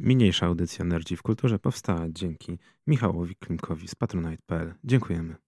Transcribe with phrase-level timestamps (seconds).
[0.00, 4.74] Mniejsza audycja Nerdzi w Kulturze powstała dzięki Michałowi Klimkowi z patronite.pl.
[4.84, 5.47] Dziękujemy.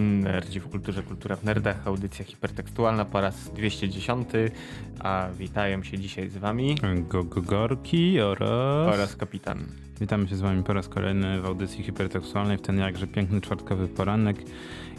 [0.00, 4.28] Nerdzi w kulturze, kultura w nerdach, audycja hipertekstualna po raz 210,
[5.00, 6.76] a witają się dzisiaj z wami
[7.08, 8.94] Gogorki oraz...
[8.94, 9.66] oraz kapitan.
[10.00, 13.88] Witamy się z wami po raz kolejny w audycji hipertekstualnej w ten jakże piękny czwartkowy
[13.88, 14.36] poranek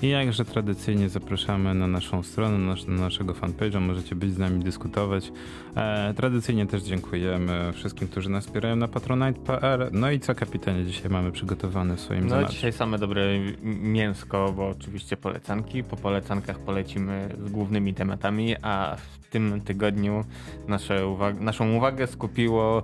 [0.01, 5.31] i jakże tradycyjnie zapraszamy na naszą stronę, na naszego fanpage'a, możecie być z nami dyskutować.
[5.75, 9.89] E, tradycyjnie też dziękujemy wszystkim, którzy nas wspierają na patronite.pl.
[9.91, 12.53] No i co kapitanie dzisiaj mamy przygotowane w swoim No zanadrzu?
[12.53, 13.21] dzisiaj same dobre
[13.63, 15.83] mięsko, bo oczywiście polecanki.
[15.83, 20.25] Po polecankach polecimy z głównymi tematami, a w tym tygodniu
[20.67, 22.83] nasze uwag naszą uwagę skupiło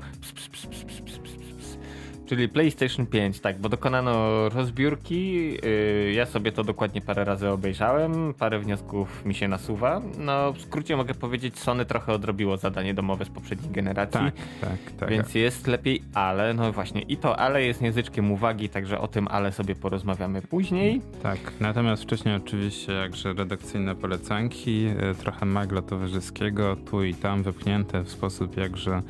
[2.27, 5.51] Czyli PlayStation 5, tak, bo dokonano rozbiórki.
[5.51, 10.01] Yy, ja sobie to dokładnie parę razy obejrzałem, parę wniosków mi się nasuwa.
[10.17, 14.19] No, w skrócie mogę powiedzieć, Sony trochę odrobiło zadanie domowe z poprzedniej generacji.
[14.19, 15.09] Tak, tak, tak.
[15.09, 19.27] Więc jest lepiej, ale no właśnie i to ale jest języczkiem uwagi, także o tym
[19.27, 21.01] ale sobie porozmawiamy później.
[21.23, 28.03] Tak, natomiast wcześniej oczywiście jakże redakcyjne polecanki, e, trochę magla towarzyskiego, tu i tam wypchnięte
[28.03, 29.01] w sposób jakże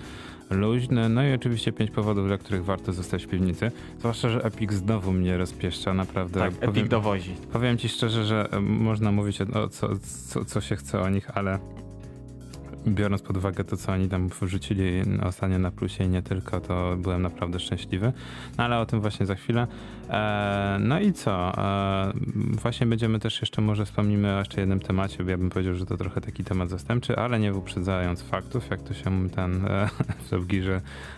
[0.50, 1.09] luźny.
[1.09, 3.72] No i oczywiście pięć powodów, dla których warto zostać w piwnicy.
[4.00, 6.39] Zwłaszcza, że Epic znowu mnie rozpieszcza, naprawdę.
[6.39, 7.34] Tak, powiem, Epic dowozi.
[7.54, 9.89] Powiem ci szczerze, że e, można mówić o co,
[10.30, 11.59] co, co się chce o nich, ale
[12.88, 16.96] biorąc pod uwagę to, co oni tam wrzucili ostatnio na plusie i nie tylko, to
[16.98, 18.14] byłem naprawdę szczęśliwy.
[18.58, 19.68] No ale o tym właśnie za chwilę.
[20.10, 21.58] E, no i co?
[21.58, 25.76] E, właśnie będziemy też jeszcze, może wspomnimy o jeszcze jednym temacie, bo ja bym powiedział,
[25.76, 29.90] że to trochę taki temat zastępczy, ale nie uprzedzając faktów, jak to się ten e,
[30.32, 30.48] w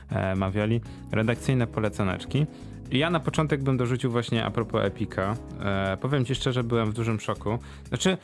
[0.09, 0.81] e, mawiali.
[1.11, 2.45] Redakcyjne polecaneczki.
[2.91, 5.35] Ja na początek bym dorzucił właśnie a propos Epika.
[5.61, 7.59] E, powiem ci szczerze, byłem w dużym szoku.
[7.87, 8.17] Znaczy,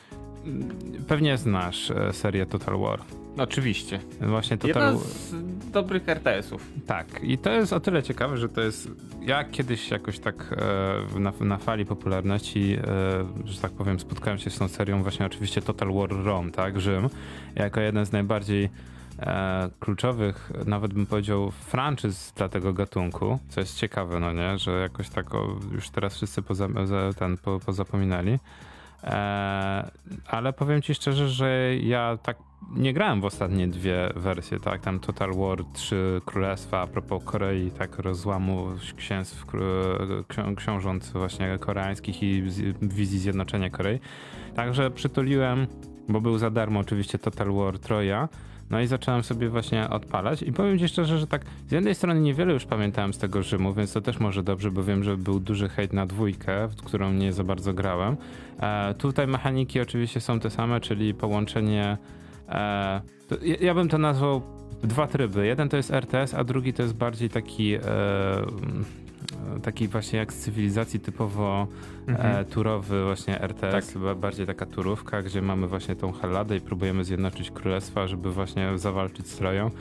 [1.08, 3.00] pewnie znasz e, serię Total War.
[3.38, 4.00] Oczywiście.
[4.22, 5.36] Właśnie Total Jedna z
[5.72, 6.72] dobrych RTS-ów.
[6.88, 8.90] Tak, i to jest o tyle ciekawe, że to jest.
[9.22, 10.56] Ja kiedyś jakoś tak
[11.16, 15.26] e, na, na fali popularności, e, że tak powiem, spotkałem się z tą serią, właśnie
[15.26, 17.10] oczywiście Total War Rome, tak, Rzym,
[17.56, 18.70] jako jeden z najbardziej
[19.20, 24.72] e, kluczowych, nawet bym powiedział, franczyz dla tego gatunku, co jest ciekawe, no nie, że
[24.72, 28.40] jakoś tak o, już teraz wszyscy poza, za, ten, po, pozapominali.
[30.28, 32.38] Ale powiem ci szczerze, że ja tak
[32.76, 34.82] nie grałem w ostatnie dwie wersje, tak?
[34.82, 38.00] Tam Total War 3 Królestwa a propos Korei, tak?
[38.00, 38.68] Rozłamu
[38.98, 39.46] księstw,
[40.28, 42.44] ksi książąt właśnie koreańskich i
[42.82, 44.00] wizji zjednoczenia Korei.
[44.56, 45.68] Także przytuliłem,
[46.10, 48.30] bo był za darmo oczywiście Total War Troja.
[48.70, 52.20] No i zacząłem sobie właśnie odpalać i powiem ci szczerze, że tak z jednej strony
[52.22, 55.40] niewiele już pamiętałem z tego Rzymu, więc to też może dobrze, bo wiem, że był
[55.40, 58.18] duży hejt na dwójkę, w którą nie za bardzo grałem.
[58.60, 61.98] E, tutaj mechaniki oczywiście są te same, czyli połączenie
[62.50, 64.42] e, to, ja, ja, bym to nazwał
[64.84, 65.46] dwa tryby.
[65.46, 67.82] Jeden to jest RTS, a drugi to jest bardziej taki e,
[69.64, 71.68] taki właśnie jak z cywilizacji typowo
[72.08, 72.36] mhm.
[72.36, 74.18] e, turowy właśnie RTS, tak.
[74.18, 79.28] bardziej taka turówka, gdzie mamy właśnie tą Helladę i próbujemy zjednoczyć królestwa, żeby właśnie zawalczyć
[79.28, 79.72] z Troją.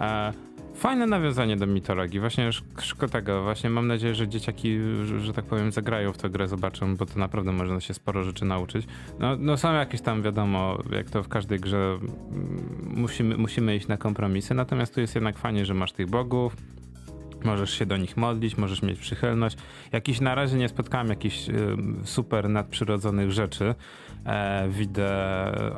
[0.00, 0.32] E,
[0.74, 2.20] Fajne nawiązanie do mitologii.
[2.20, 3.42] Właśnie szkoda tego.
[3.42, 7.06] Właśnie mam nadzieję, że dzieciaki, że, że, tak powiem, zagrają w tę grę, zobaczą, bo
[7.06, 8.86] to naprawdę można się sporo rzeczy nauczyć.
[9.18, 12.02] No, no są jakieś tam, wiadomo, jak to w każdej grze, mm,
[12.96, 16.56] musimy, musimy iść na kompromisy, natomiast tu jest jednak fajnie, że masz tych bogów,
[17.44, 19.56] Możesz się do nich modlić, możesz mieć przychylność.
[19.92, 23.74] Jakiś na razie nie spotkałem jakichś y, super nadprzyrodzonych rzeczy.
[24.26, 25.08] E, widzę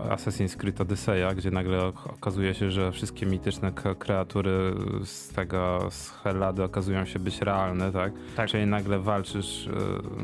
[0.09, 4.75] Assassin's Creed Odyseja, gdzie nagle okazuje się, że wszystkie mityczne kreatury
[5.05, 8.13] z tego, z Hellady okazują się być realne, tak?
[8.37, 8.49] tak.
[8.49, 9.71] Czyli nagle walczysz y,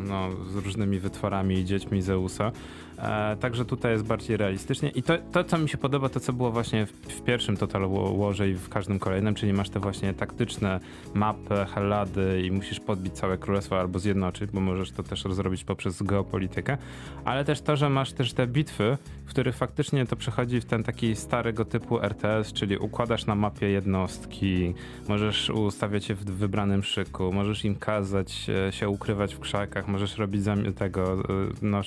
[0.08, 2.52] no, z różnymi wytworami i dziećmi Zeusa.
[2.98, 4.88] E, także tutaj jest bardziej realistycznie.
[4.88, 7.88] I to, to, co mi się podoba, to co było właśnie w, w pierwszym Total
[8.18, 10.80] Warze i w każdym kolejnym, czyli masz te właśnie taktyczne
[11.14, 16.02] mapy, Hellady i musisz podbić całe królestwo albo zjednoczyć, bo możesz to też zrobić poprzez
[16.02, 16.78] geopolitykę,
[17.24, 20.82] ale też to, że masz też te bitwy, w których faktycznie to przechodzi w ten
[20.82, 24.74] taki starego typu RTS, czyli układasz na mapie jednostki,
[25.08, 30.18] możesz ustawiać je w wybranym szyku, możesz im kazać e, się ukrywać w krzakach, możesz
[30.18, 30.42] robić
[30.76, 31.24] tego, e,
[31.62, 31.80] no,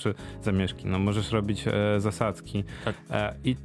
[0.44, 2.63] zamieszki, no możesz robić e, zasadzki.
[2.86, 2.95] Tak.
[3.12, 3.56] E, I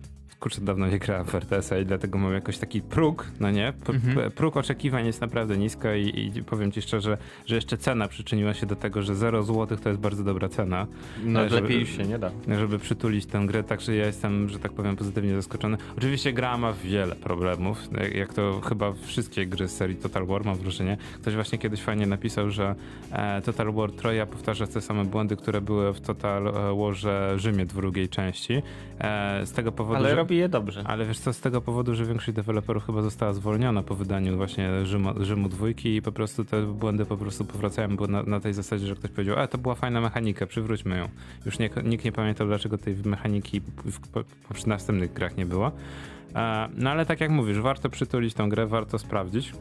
[0.41, 3.73] kurczę, dawno nie grałem w RTS-a i dlatego mam jakoś taki próg, no nie?
[3.89, 4.31] Mhm.
[4.31, 8.67] Próg oczekiwań jest naprawdę nisko i, i, powiem ci szczerze, że jeszcze cena przyczyniła się
[8.67, 10.87] do tego, że 0 zł to jest bardzo dobra cena.
[11.25, 12.31] No e, żeby, lepiej już się nie da.
[12.59, 15.77] Żeby przytulić tę grę, także ja jestem, że tak powiem, pozytywnie zaskoczony.
[15.99, 17.79] Oczywiście gra ma wiele problemów,
[18.15, 20.97] jak to chyba wszystkie gry z serii Total War, mam wrażenie.
[21.21, 22.75] Ktoś właśnie kiedyś fajnie napisał, że
[23.13, 28.09] e, Total War Troja powtarza te same błędy, które były w Total Warze Rzymie drugiej
[28.09, 28.63] części.
[29.01, 30.83] E, z tego powodu, Ale że robi je dobrze.
[30.87, 34.87] Ale wiesz co, z tego powodu, że większość deweloperów chyba została zwolniona po wydaniu właśnie
[34.87, 38.53] Rzymu, Rzymu dwójki i po prostu te błędy po prostu powracają, bo na, na tej
[38.53, 41.09] zasadzie, że ktoś powiedział, a to była fajna mechanika, przywróćmy ją.
[41.47, 44.25] Już nie, nikt nie pamiętał, dlaczego tej mechaniki w, w,
[44.55, 45.73] w następnych grach nie było.
[46.35, 49.53] E, no ale tak jak mówisz, warto przytulić tą grę, warto sprawdzić.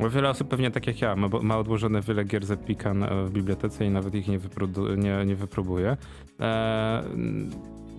[0.00, 3.24] Bo wiele osób pewnie tak jak ja ma, ma odłożone wiele gier z Epican e,
[3.24, 4.38] w bibliotece i nawet ich nie,
[4.96, 5.96] nie, nie wypróbuje.
[6.40, 7.02] E,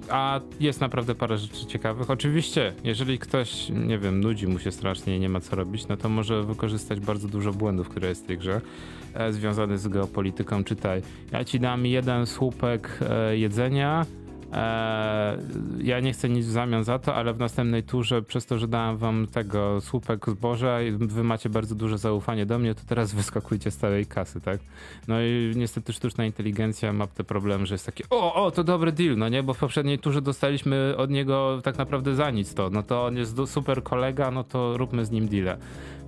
[0.09, 2.09] a jest naprawdę parę rzeczy ciekawych.
[2.09, 5.97] Oczywiście, jeżeli ktoś, nie wiem, nudzi mu się strasznie i nie ma co robić, no
[5.97, 8.61] to może wykorzystać bardzo dużo błędów, które jest w tej grze,
[9.13, 10.63] e, związanych z geopolityką.
[10.63, 14.05] Czytaj, ja ci dam jeden słupek e, jedzenia,
[15.83, 18.67] ja nie chcę nic w zamian za to, ale w następnej turze, przez to, że
[18.67, 23.13] dałem wam tego słupek zboża i wy macie bardzo duże zaufanie do mnie, to teraz
[23.13, 24.59] wyskakujcie z całej kasy, tak?
[25.07, 28.91] No i niestety sztuczna inteligencja ma te problemy, że jest takie o, o, to dobry
[28.91, 29.43] deal, no nie?
[29.43, 32.69] Bo w poprzedniej turze dostaliśmy od niego tak naprawdę za nic to.
[32.69, 35.57] No to on jest super kolega, no to róbmy z nim deal.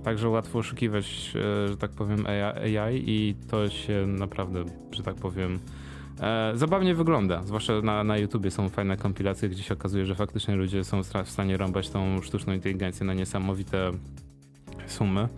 [0.04, 5.58] Także łatwo oszukiwać, e, że tak powiem, AI i to się naprawdę, że tak powiem,
[6.20, 10.56] E, zabawnie wygląda, zwłaszcza na, na YouTubie są fajne kompilacje, gdzie się okazuje, że faktycznie
[10.56, 13.90] ludzie są w stanie rąbać tą sztuczną inteligencję na niesamowite
[14.86, 15.28] sumy.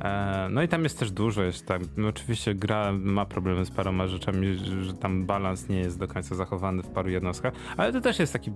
[0.00, 3.70] E, no i tam jest też dużo, jest tam, no oczywiście gra ma problemy z
[3.70, 8.00] paroma rzeczami, że tam balans nie jest do końca zachowany w paru jednostkach, ale to
[8.00, 8.52] też jest taki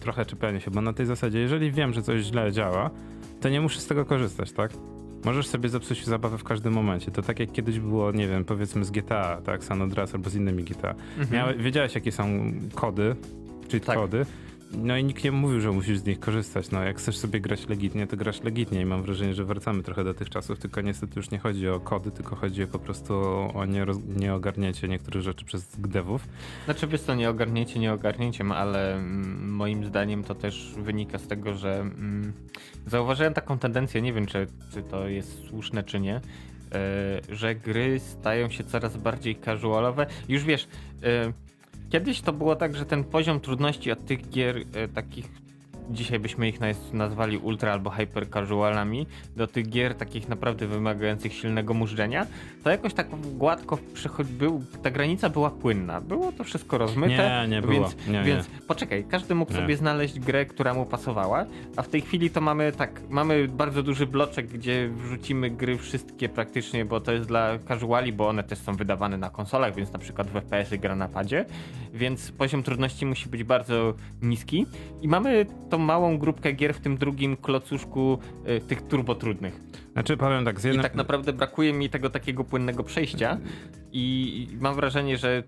[0.00, 2.90] trochę czepianie się, bo na tej zasadzie, jeżeli wiem, że coś źle działa,
[3.40, 4.72] to nie muszę z tego korzystać, tak?
[5.24, 7.10] Możesz sobie zepsuć zabawę w każdym momencie.
[7.10, 10.34] To tak jak kiedyś było, nie wiem, powiedzmy z GTA, tak, San Andreas albo z
[10.34, 10.94] innymi GTA.
[11.18, 11.58] Mhm.
[11.58, 13.16] wiedziałeś, jakie są kody,
[13.68, 13.98] czyli tak.
[13.98, 14.26] kody
[14.76, 16.70] no i nikt nie mówił, że musisz z nich korzystać.
[16.70, 20.04] No, jak chcesz sobie grać legitnie, to grasz legitnie i mam wrażenie, że wracamy trochę
[20.04, 23.14] do tych czasów, tylko niestety już nie chodzi o kody, tylko chodzi po prostu
[23.54, 23.64] o
[24.16, 26.28] nieogarnięcie niektórych rzeczy przez devów.
[26.64, 31.80] Znaczy wiesz co, nieogarnięcie nieogarnięciem, ale mm, moim zdaniem to też wynika z tego, że
[31.80, 32.32] mm,
[32.86, 36.20] zauważyłem taką tendencję, nie wiem czy, czy to jest słuszne czy nie,
[37.30, 40.06] yy, że gry stają się coraz bardziej casualowe.
[40.28, 40.68] Już wiesz,
[41.02, 41.32] yy,
[41.94, 45.28] Kiedyś to było tak, że ten poziom trudności od tych gier e, takich
[45.90, 46.58] dzisiaj byśmy ich
[46.92, 52.26] nazwali ultra albo hyper casualami, do tych gier takich naprawdę wymagających silnego mużdżenia,
[52.64, 53.78] to jakoś tak gładko
[54.24, 56.00] był, ta granica była płynna.
[56.00, 57.46] Było to wszystko rozmyte.
[57.48, 58.08] Nie, nie więc, było.
[58.08, 58.60] Nie, więc nie.
[58.66, 59.58] poczekaj, każdy mógł nie.
[59.58, 61.46] sobie znaleźć grę, która mu pasowała,
[61.76, 66.28] a w tej chwili to mamy tak, mamy bardzo duży bloczek, gdzie wrzucimy gry wszystkie
[66.28, 69.98] praktycznie, bo to jest dla casuali, bo one też są wydawane na konsolach, więc na
[69.98, 71.44] przykład w FPS-y gra na padzie,
[71.92, 74.66] więc poziom trudności musi być bardzo niski
[75.02, 78.18] i mamy tą małą grupkę gier w tym drugim klocuszku
[78.48, 79.60] y, tych turbotrudnych.
[79.92, 80.80] Znaczy powiem tak, z jednym...
[80.80, 83.38] I tak naprawdę brakuje mi tego takiego płynnego przejścia
[83.92, 85.42] i mam wrażenie, że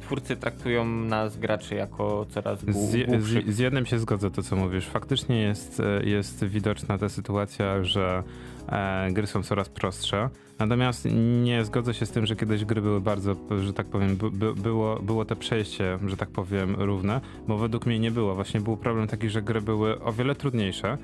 [0.00, 2.90] twórcy traktują nas graczy jako coraz z,
[3.24, 4.86] z, z jednym się zgodzę to, co mówisz.
[4.86, 8.22] Faktycznie jest, e, jest widoczna ta sytuacja, że
[8.68, 10.28] e, gry są coraz prostsze.
[10.60, 11.08] Natomiast
[11.42, 14.96] nie zgodzę się z tym, że kiedyś gry były bardzo, że tak powiem, by, było,
[14.96, 18.34] było to przejście, że tak powiem, równe, bo według mnie nie było.
[18.34, 20.98] Właśnie był problem taki, że gry były o wiele trudniejsze.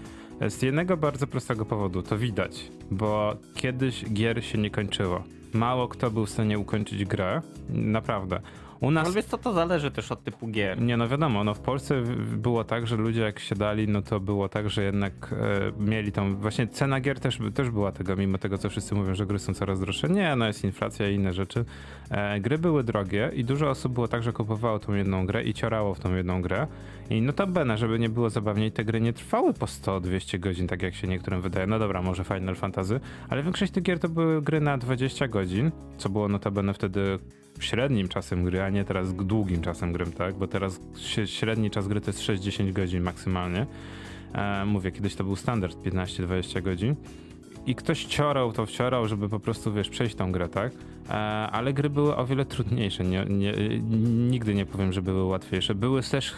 [0.49, 5.23] Z jednego bardzo prostego powodu, to widać, bo kiedyś gier się nie kończyło.
[5.55, 8.41] Mało kto był w stanie ukończyć grę, naprawdę.
[8.81, 9.09] U nas...
[9.09, 10.83] No wiesz co, to zależy też od typu gier.
[10.83, 12.03] Nie, no wiadomo, no w Polsce
[12.37, 16.37] było tak, że ludzie jak siadali, no to było tak, że jednak e, mieli tą,
[16.37, 19.55] właśnie cena gier też, też była tego, mimo tego, co wszyscy mówią, że gry są
[19.55, 20.09] coraz droższe.
[20.09, 21.65] Nie, no jest inflacja i inne rzeczy.
[22.11, 25.55] E, gry były drogie i dużo osób było tak, że kupowało tą jedną grę i
[25.55, 26.67] ciorało w tą jedną grę.
[27.11, 30.95] I notabene, żeby nie było zabawniej, te gry nie trwały po 100-200 godzin, tak jak
[30.95, 31.67] się niektórym wydaje.
[31.67, 35.71] No dobra, może Final Fantasy, ale większość tych gier to były gry na 20 godzin,
[35.99, 37.19] co było notabene wtedy
[37.65, 40.35] średnim czasem gry, a nie teraz długim czasem gry, tak?
[40.35, 40.81] Bo teraz
[41.27, 43.67] średni czas gry to jest 6-10 godzin maksymalnie.
[44.35, 46.97] E, mówię, kiedyś to był standard 15-20 godzin.
[47.67, 50.73] I ktoś ciorał to wciorał, żeby po prostu, wiesz, przejść tą grę, tak?
[51.09, 51.13] E,
[51.51, 53.05] ale gry były o wiele trudniejsze.
[53.05, 53.53] Nie, nie,
[54.31, 55.75] nigdy nie powiem, że były łatwiejsze.
[55.75, 56.35] Były też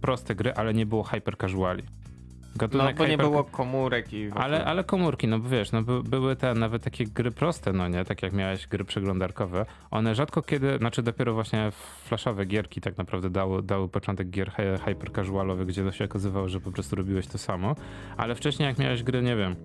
[0.00, 1.82] proste gry, ale nie było hyper casuali.
[2.56, 4.30] Gatunek no, bo nie było komórek i...
[4.34, 7.88] Ale, ale komórki, no bo wiesz, no by, były te nawet takie gry proste, no
[7.88, 8.04] nie?
[8.04, 9.66] Tak jak miałeś gry przeglądarkowe.
[9.90, 11.70] One rzadko kiedy, znaczy dopiero właśnie
[12.04, 14.52] flashowe gierki tak naprawdę dały, dały początek gier
[14.84, 17.74] hyper casualowych, gdzie to się okazywało, że po prostu robiłeś to samo.
[18.16, 19.56] Ale wcześniej jak miałeś gry, nie wiem,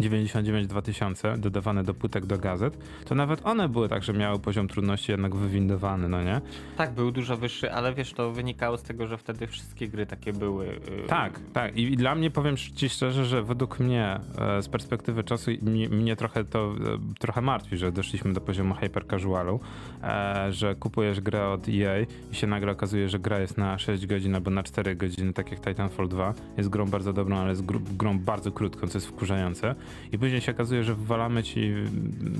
[0.00, 5.12] 99-2000 dodawane do płytek do gazet, to nawet one były tak, że miały poziom trudności
[5.12, 6.40] jednak wywindowany, no nie?
[6.76, 10.32] Tak, był dużo wyższy, ale wiesz, to wynikało z tego, że wtedy wszystkie gry takie
[10.32, 10.66] były.
[10.66, 11.06] Yy...
[11.08, 11.76] Tak, tak.
[11.76, 16.16] I, dla mnie powiem ci szczerze, że według mnie e, z perspektywy czasu mnie, mnie
[16.16, 19.60] trochę to e, trochę martwi, że doszliśmy do poziomu hyper casualu,
[20.02, 24.06] e, że kupujesz grę od EA i się nagle okazuje, że gra jest na 6
[24.06, 26.34] godzin albo na 4 godziny, tak jak Titanfall 2.
[26.56, 27.64] Jest grą bardzo dobrą, ale jest
[27.96, 29.74] grą bardzo krótką, co jest wkurzające
[30.12, 31.72] i później się okazuje, że wywalamy ci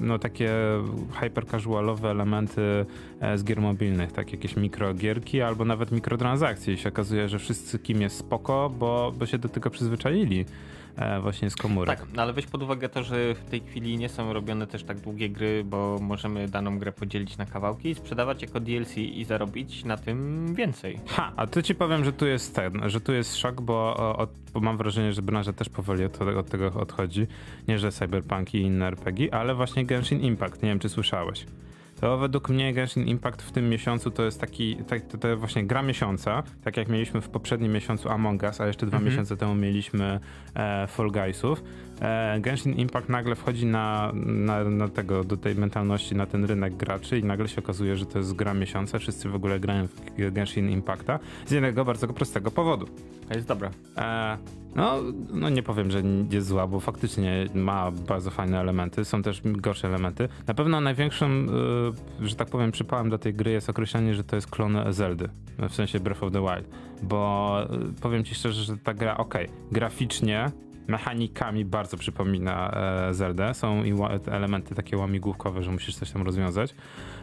[0.01, 0.51] no, takie
[1.21, 2.87] hyper casualowe elementy
[3.21, 7.79] e, z gier mobilnych, tak jakieś mikrogierki albo nawet mikrotransakcje i się okazuje, że wszyscy
[7.79, 10.45] kim jest spoko, bo, bo się do tego przyzwyczaili.
[10.97, 12.01] E, właśnie z komórek.
[12.01, 14.85] Tak, no ale weź pod uwagę to, że w tej chwili nie są robione też
[14.85, 19.25] tak długie gry, bo możemy daną grę podzielić na kawałki i sprzedawać jako DLC i
[19.25, 21.01] zarobić na tym więcej.
[21.07, 24.29] Ha, a tu ci powiem, że tu jest ten, że tu jest szok, bo, o,
[24.55, 27.27] bo mam wrażenie, że branża też powoli od, od tego odchodzi.
[27.69, 31.47] Nie, że Cyberpunk i inne RPG, ale właśnie Genshin Impact, nie wiem czy słyszałeś
[32.05, 35.67] to według mnie Genshin Impact w tym miesiącu to jest taki, tak, to, to właśnie
[35.67, 39.13] gra miesiąca, tak jak mieliśmy w poprzednim miesiącu Among Us, a jeszcze dwa mhm.
[39.13, 40.21] miesiące temu mieliśmy
[40.55, 41.63] e, Fall Guysów.
[42.01, 46.77] E, Genshin Impact nagle wchodzi na, na, na, tego, do tej mentalności, na ten rynek
[46.77, 50.33] graczy i nagle się okazuje, że to jest gra miesiąca, wszyscy w ogóle grają w
[50.33, 52.87] Genshin Impacta z jednego bardzo prostego powodu.
[53.31, 53.71] Jest dobre.
[53.97, 54.39] E,
[54.75, 54.99] no,
[55.31, 59.89] no nie powiem, że jest zła, bo faktycznie ma bardzo fajne elementy, są też gorsze
[59.89, 60.29] elementy.
[60.47, 61.49] Na pewno największym,
[62.23, 65.29] y, że tak powiem, przypałem do tej gry jest określenie, że to jest klon Zeldy,
[65.69, 66.69] w sensie Breath of the Wild,
[67.03, 67.59] bo
[67.99, 69.35] y, powiem ci szczerze, że ta gra, ok,
[69.73, 70.51] graficznie
[70.89, 72.71] mechanikami bardzo przypomina
[73.09, 73.55] e, Zeldę.
[73.55, 73.83] Są
[74.27, 76.75] elementy takie łamigłówkowe, że musisz coś tam rozwiązać.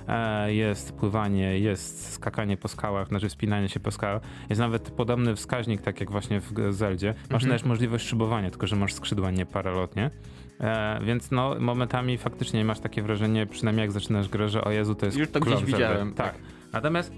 [0.08, 4.22] E, jest pływanie, jest skakanie po skałach, znaczy wspinanie się po skałach.
[4.50, 7.13] Jest nawet podobny wskaźnik, tak jak właśnie w Zeldzie.
[7.30, 7.60] Masz mhm.
[7.60, 10.12] też możliwość szybowania, tylko że masz skrzydła, nie paralotnie.
[10.60, 14.96] E, więc no, momentami faktycznie masz takie wrażenie, przynajmniej jak zaczynasz grę, że o Jezu,
[14.96, 16.13] to jest Już to gdzieś widziałem.
[16.13, 16.34] Tak.
[16.34, 16.41] tak.
[16.74, 17.13] Natomiast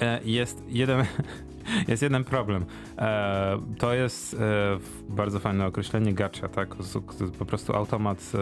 [0.00, 1.04] e, jest jeden
[1.88, 2.64] jest jeden problem.
[2.98, 4.38] E, to jest e,
[5.08, 6.76] bardzo fajne określenie gacha, tak?
[7.38, 8.32] Po prostu automat,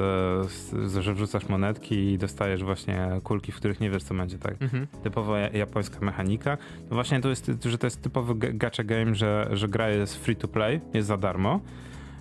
[0.93, 4.63] e, że wrzucasz monetki i dostajesz właśnie kulki, w których nie wiesz co będzie, tak?
[4.63, 4.87] Mhm.
[5.03, 6.59] Typowa japońska mechanika.
[6.91, 10.37] No właśnie to jest, że to jest typowy gacha game, że, że gra jest free
[10.37, 11.61] to play, jest za darmo.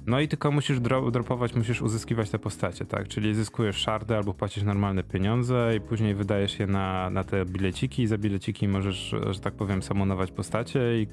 [0.10, 3.08] No i tylko musisz dro dropować, musisz uzyskiwać te postacie, tak?
[3.08, 8.04] Czyli zyskujesz szardy albo płacisz normalne pieniądze i później wydajesz je na, na te bileciki
[8.04, 11.08] i za bileciki możesz, że tak powiem, samonować postacie i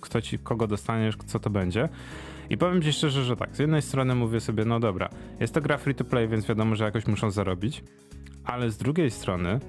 [0.00, 1.88] kto ci, kogo dostaniesz, co to będzie.
[2.50, 5.08] I powiem ci szczerze, że tak, z jednej strony mówię sobie, no dobra,
[5.40, 7.84] jest to gra free to play, więc wiadomo, że jakoś muszą zarobić,
[8.44, 9.60] ale z drugiej strony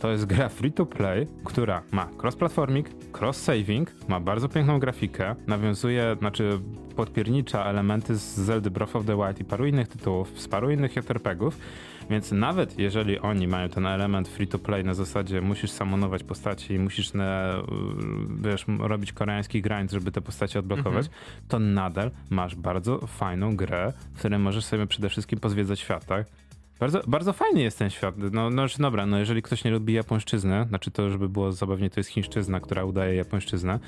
[0.00, 6.16] to jest gra free to play, która ma cross-platforming, cross-saving, ma bardzo piękną grafikę, nawiązuje,
[6.18, 6.60] znaczy
[6.96, 10.96] podpiernicza elementy z Zelda Breath of the Wild i paru innych tytułów, z paru innych
[10.96, 11.58] JRPGów,
[12.10, 16.74] więc nawet jeżeli oni mają ten element free to play na zasadzie musisz samonować postaci
[16.74, 17.54] i musisz na,
[18.40, 21.24] wiesz, robić koreański grind, żeby te postacie odblokować, mhm.
[21.48, 26.26] to nadal masz bardzo fajną grę, w której możesz sobie przede wszystkim pozwiedzać świat, tak?
[26.80, 28.14] Bardzo, bardzo fajny jest ten świat.
[28.32, 32.00] No, no dobra, no jeżeli ktoś nie lubi japońszczyznę, znaczy to, żeby było zabawnie, to
[32.00, 33.78] jest chińszczyzna, która udaje japońszczyznę,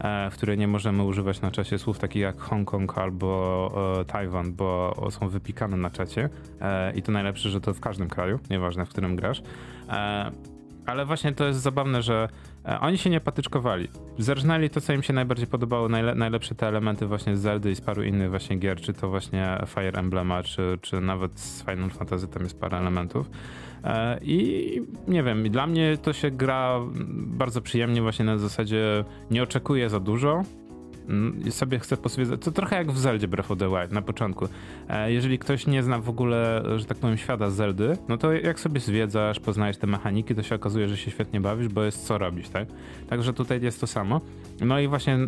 [0.00, 4.52] e, w której nie możemy używać na czacie słów takich jak Hongkong albo e, Tajwan,
[4.52, 6.28] bo są wypikane na czacie
[6.60, 9.42] e, i to najlepsze, że to w każdym kraju, nieważne w którym grasz.
[9.88, 10.30] E,
[10.86, 12.28] ale właśnie to jest zabawne, że
[12.80, 13.88] oni się nie patyczkowali.
[14.18, 17.74] Zerżnęli to, co im się najbardziej podobało, najle najlepsze te elementy właśnie z Zeldy i
[17.74, 21.90] z paru innych właśnie gier, czy to właśnie Fire Emblema, czy, czy nawet z Final
[21.90, 23.30] Fantasy, tam jest parę elementów.
[23.84, 26.80] E, I nie wiem, dla mnie to się gra
[27.14, 30.42] bardzo przyjemnie właśnie na zasadzie nie oczekuję za dużo,
[31.50, 32.40] sobie chcę poswiedzać.
[32.42, 34.48] To trochę jak w Zeldzie Breath of the Wild na początku.
[34.88, 38.60] E, jeżeli ktoś nie zna w ogóle, że tak powiem, świata Zeldy, no to jak
[38.60, 42.18] sobie zwiedzasz, poznajesz te mechaniki, to się okazuje, że się świetnie bawisz, bo jest co
[42.18, 42.68] robić, tak?
[43.08, 44.20] Także tutaj jest to samo.
[44.60, 45.18] No i właśnie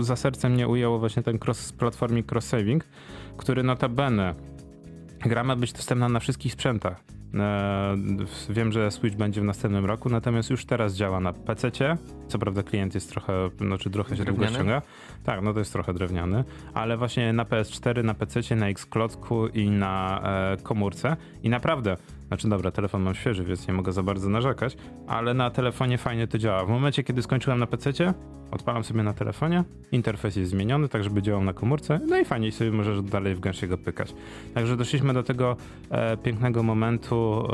[0.00, 2.80] za serce mnie ujęło właśnie ten cross-platforming, cross-saving,
[3.36, 4.34] który notabene
[5.26, 7.00] gra ma być dostępna na wszystkich sprzętach.
[7.34, 7.96] E,
[8.50, 11.70] wiem, że Switch będzie w następnym roku, natomiast już teraz działa na PC.
[12.28, 14.82] Co prawda klient jest trochę, no czy trochę się długo ściąga.
[15.24, 19.70] Tak, no to jest trochę drewniany, ale właśnie na PS4, na PC, na Xklocku i
[19.70, 21.16] na e, komórce.
[21.42, 21.96] I naprawdę
[22.28, 24.76] Znaczy dobra, telefon mam świeży, więc nie mogę za bardzo narzekać,
[25.06, 26.64] ale na telefonie fajnie to działa.
[26.64, 27.92] W momencie, kiedy skończyłem na PC,
[28.54, 32.52] odpalam sobie na telefonie, interfejs jest zmieniony, tak żeby działał na komórce, no i fajnie
[32.52, 34.14] sobie możesz dalej w gęsiego pykać.
[34.54, 35.56] Także doszliśmy do tego
[35.90, 37.48] e, pięknego momentu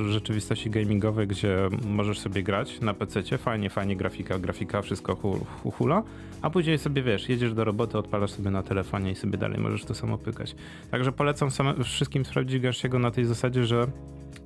[0.00, 5.46] e, rzeczywistości gamingowej, gdzie możesz sobie grać na PC, fajnie, fajnie grafika, grafika, wszystko hu,
[5.70, 6.02] hula,
[6.42, 9.84] a później sobie wiesz, jedziesz do roboty, odpalasz sobie na telefonie i sobie dalej możesz
[9.84, 10.54] to samo pykać.
[10.90, 13.86] Także polecam same, wszystkim sprawdzić gęsiego na tej zasadzie, że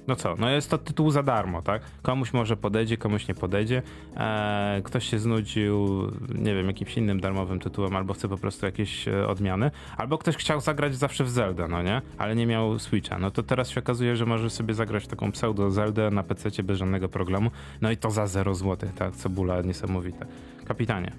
[0.06, 1.82] no co, no jest to tytuł za darmo, tak?
[2.02, 3.82] Komuś może podejdzie, komuś nie podejdzie.
[4.16, 6.02] Eee, ktoś się znudził,
[6.34, 10.36] nie wiem, jakimś innym darmowym tytułem, albo chce po prostu jakieś e, odmiany, albo ktoś
[10.36, 12.02] chciał zagrać zawsze w Zelda, no nie?
[12.18, 13.18] Ale nie miał Switcha.
[13.18, 16.78] No to teraz się okazuje, że możesz sobie zagrać taką pseudo Zeldę na PC bez
[16.78, 17.50] żadnego programu.
[17.80, 19.16] No i to za 0 zł, tak?
[19.16, 20.26] Cebula niesamowita.
[20.64, 21.12] Kapitanie.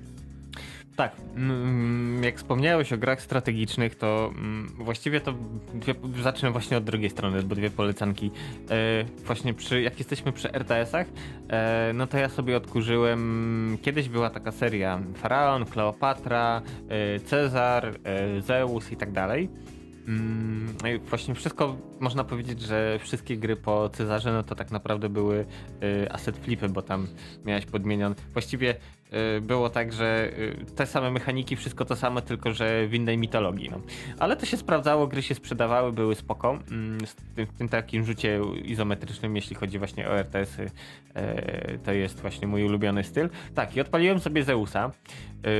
[0.95, 1.15] Tak,
[2.21, 4.33] jak wspomniałeś o grach strategicznych, to
[4.77, 5.33] właściwie to
[5.73, 8.31] dwie, zacznę właśnie od drugiej strony, bo dwie polecanki.
[8.69, 11.07] E, właśnie przy, jak jesteśmy przy RTS-ach,
[11.49, 17.99] e, no to ja sobie odkurzyłem, kiedyś była taka seria Faraon, Kleopatra, e, Cezar,
[18.39, 19.49] Zeus i tak dalej.
[20.07, 25.45] No właśnie wszystko, można powiedzieć, że wszystkie gry po Cezarze, no to tak naprawdę były
[26.09, 27.07] asset flipy, bo tam
[27.45, 28.15] miałeś podmienione.
[28.33, 28.75] Właściwie
[29.41, 33.69] było tak, że y, te same mechaniki, wszystko to samo, tylko że w innej mitologii.
[33.69, 33.81] No.
[34.19, 36.59] Ale to się sprawdzało, gry się sprzedawały, były spoko.
[36.71, 40.69] Mm, w tym, w tym takim rzucie izometrycznym, jeśli chodzi właśnie o RTS-y,
[41.83, 43.29] to jest właśnie mój ulubiony styl.
[43.55, 44.91] Tak, i odpaliłem sobie Zeusa.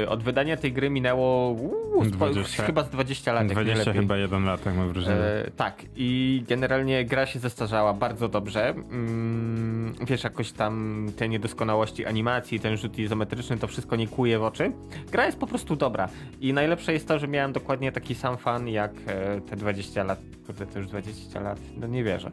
[0.08, 3.48] Od wydania tej gry minęło uu, 20, chyba z 20 lat.
[3.48, 5.16] 20 chyba jeden lat, tak mam wrażenie.
[5.16, 8.70] E, tak, i generalnie gra się zestarzała bardzo dobrze.
[8.70, 14.44] Mm, wiesz, jakoś tam te niedoskonałości animacji, ten rzut izometryczny, to wszystko nie kuje w
[14.44, 14.72] oczy.
[15.12, 16.10] Gra jest po prostu dobra.
[16.42, 20.20] I najlepsze jest to, że miałem dokładnie taki sam fan jak e, te 20 lat.
[20.46, 22.32] Kurde, to już 20 lat, no nie wierzę.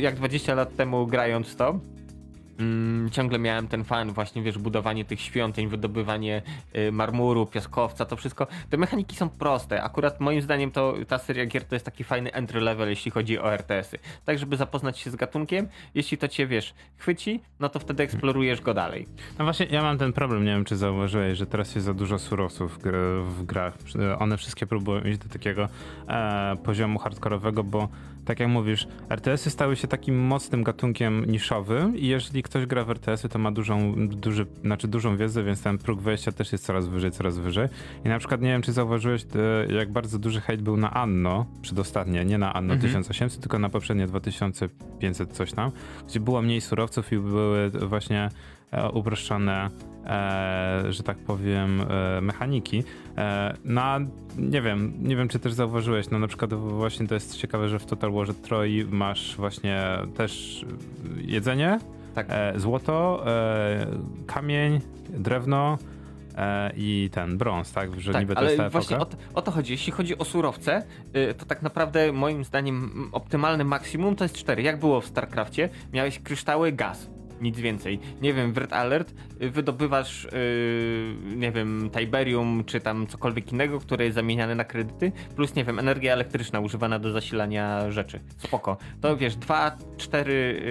[0.00, 1.78] Jak 20 lat temu grając to,
[2.58, 6.42] Mm, ciągle miałem ten fan, właśnie wiesz, budowanie tych świątyń, wydobywanie
[6.76, 8.46] y, marmuru, piaskowca, to wszystko.
[8.70, 9.82] Te mechaniki są proste.
[9.82, 13.38] Akurat moim zdaniem to ta seria gier to jest taki fajny entry level, jeśli chodzi
[13.38, 13.98] o RTS-y.
[14.24, 18.60] Tak, żeby zapoznać się z gatunkiem, jeśli to cię wiesz, chwyci, no to wtedy eksplorujesz
[18.60, 19.08] go dalej.
[19.38, 22.18] No właśnie, ja mam ten problem, nie wiem czy zauważyłeś, że teraz jest za dużo
[22.18, 22.82] surowców w,
[23.38, 23.74] w grach.
[24.18, 25.68] One wszystkie próbują iść do takiego
[26.08, 27.88] e, poziomu hardkorowego, bo
[28.24, 32.90] tak jak mówisz, RTS-y stały się takim mocnym gatunkiem niszowym i jeżeli ktoś gra w
[32.90, 36.88] RTS-y, to ma dużą, duży, znaczy dużą wiedzę, więc ten próg wejścia też jest coraz
[36.88, 37.68] wyżej, coraz wyżej.
[38.04, 39.22] I na przykład nie wiem, czy zauważyłeś,
[39.68, 42.80] e, jak bardzo duży hejt był na Anno, przedostatnie, nie na Anno mhm.
[42.80, 45.70] 1800, tylko na poprzednie 2500 coś tam,
[46.08, 48.28] gdzie było mniej surowców i były właśnie
[48.70, 49.70] e, uproszczone
[50.06, 52.82] e, że tak powiem, e, mechaniki.
[53.16, 53.82] E, no,
[54.38, 57.78] nie wiem, nie wiem, czy też zauważyłeś, no na przykład właśnie to jest ciekawe, że
[57.78, 59.82] w Total War Troy masz właśnie
[60.16, 60.64] też
[61.16, 61.78] jedzenie,
[62.14, 62.26] tak.
[62.30, 63.86] e, złoto, e,
[64.26, 65.78] kamień, drewno,
[66.36, 68.00] e, i ten brąz, tak?
[68.00, 69.72] Że tak, niby to ale jest właśnie o to, o to, chodzi.
[69.72, 70.82] Jeśli chodzi o surowce,
[71.16, 74.62] y, to tak naprawdę moim zdaniem optymalne maksimum to jest 4.
[74.62, 75.68] Jak było w StarCraftie?
[75.92, 77.98] Miałeś kryształy, gaz nic więcej.
[78.22, 84.04] Nie wiem, w Red Alert wydobywasz, yy, nie wiem, Tiberium czy tam cokolwiek innego, które
[84.04, 88.20] jest zamieniane na kredyty, plus, nie wiem, energia elektryczna używana do zasilania rzeczy.
[88.38, 88.76] Spoko.
[89.00, 90.62] To wiesz, dwa, cztery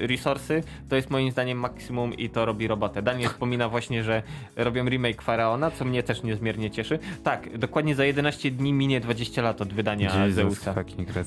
[0.00, 3.02] yy, resursy to jest moim zdaniem maksimum i to robi robotę.
[3.02, 4.22] Daniel wspomina właśnie, że
[4.56, 6.98] robią remake Faraona, co mnie też niezmiernie cieszy.
[7.24, 10.74] Tak, dokładnie za 11 dni minie 20 lat od wydania Jesus Zeusa.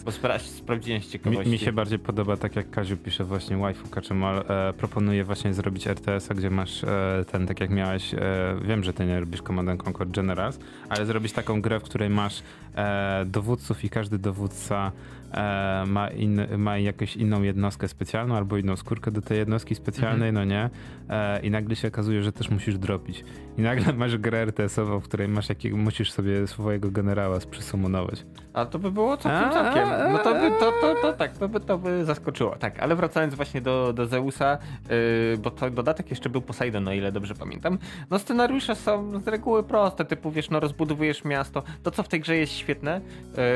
[0.05, 1.45] Bo spra sprawdziłem z ciekawości.
[1.45, 5.53] Mi, mi, się bardziej podoba, tak jak Kaziu pisze właśnie waifu Kaczymal, e, proponuję właśnie
[5.53, 8.19] zrobić RTS-a, gdzie masz e, ten, tak jak miałeś, e,
[8.61, 12.43] wiem, że ty nie robisz Command Conquer Generals, ale zrobić taką grę, w której masz
[12.75, 14.91] e, dowódców i każdy dowódca
[15.31, 20.29] e, ma, in, ma jakąś inną jednostkę specjalną albo inną skórkę do tej jednostki specjalnej,
[20.29, 20.33] mhm.
[20.33, 20.69] no nie?
[21.09, 23.23] E, I nagle się okazuje, że też musisz dropić.
[23.57, 28.25] I nagle masz grę RTS-ową, w której masz jakiego, musisz sobie swojego generała przysumonować.
[28.53, 29.89] A to by było całkiem całkiem.
[30.11, 32.55] No to by, to, to, to, tak, to by, to by zaskoczyło.
[32.55, 34.57] Tak, ale wracając właśnie do, do Zeusa,
[34.89, 37.77] yy, bo to dodatek jeszcze był Poseidon, o ile dobrze pamiętam.
[38.09, 41.63] No scenariusze są z reguły proste, typu wiesz, no rozbudowujesz miasto.
[41.83, 43.01] To co w tej grze jest świetne,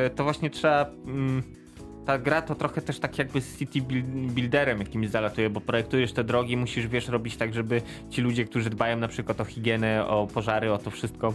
[0.04, 0.86] yy, to właśnie trzeba...
[1.06, 1.62] Yy,
[2.06, 3.82] ta gra to trochę też tak jakby z city
[4.28, 8.70] builderem jakimś zalatuje, bo projektujesz te drogi, musisz wiesz robić tak, żeby ci ludzie, którzy
[8.70, 11.34] dbają na przykład o higienę, o pożary, o to wszystko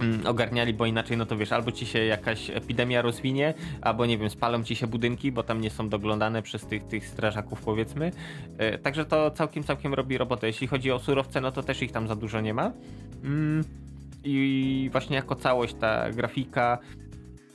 [0.00, 4.18] mm, ogarniali, bo inaczej no to wiesz, albo ci się jakaś epidemia rozwinie, albo nie
[4.18, 8.10] wiem, spalą ci się budynki, bo tam nie są doglądane przez tych, tych strażaków powiedzmy.
[8.58, 10.46] E, także to całkiem, całkiem robi robotę.
[10.46, 12.72] Jeśli chodzi o surowce, no to też ich tam za dużo nie ma.
[13.24, 13.64] Mm,
[14.24, 16.78] I właśnie jako całość ta grafika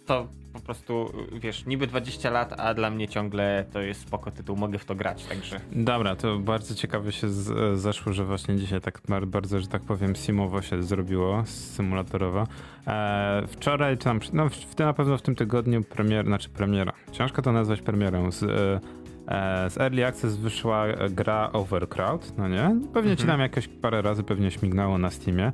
[0.06, 4.56] to po prostu, wiesz, niby 20 lat, a dla mnie ciągle to jest spoko tytuł,
[4.56, 5.60] mogę w to grać, także.
[5.72, 10.16] Dobra, to bardzo ciekawe się z, zeszło, że właśnie dzisiaj tak bardzo, że tak powiem,
[10.16, 12.48] simowo się zrobiło, symulatorowo.
[12.88, 17.42] E, wczoraj, czy tam, no w, na pewno w tym tygodniu premier, znaczy premiera, ciężko
[17.42, 22.76] to nazwać premierą, z, e, z Early Access wyszła gra Overcrowd, no nie?
[22.94, 23.42] Pewnie ci tam mhm.
[23.42, 25.52] jakoś parę razy pewnie śmignało na Steamie.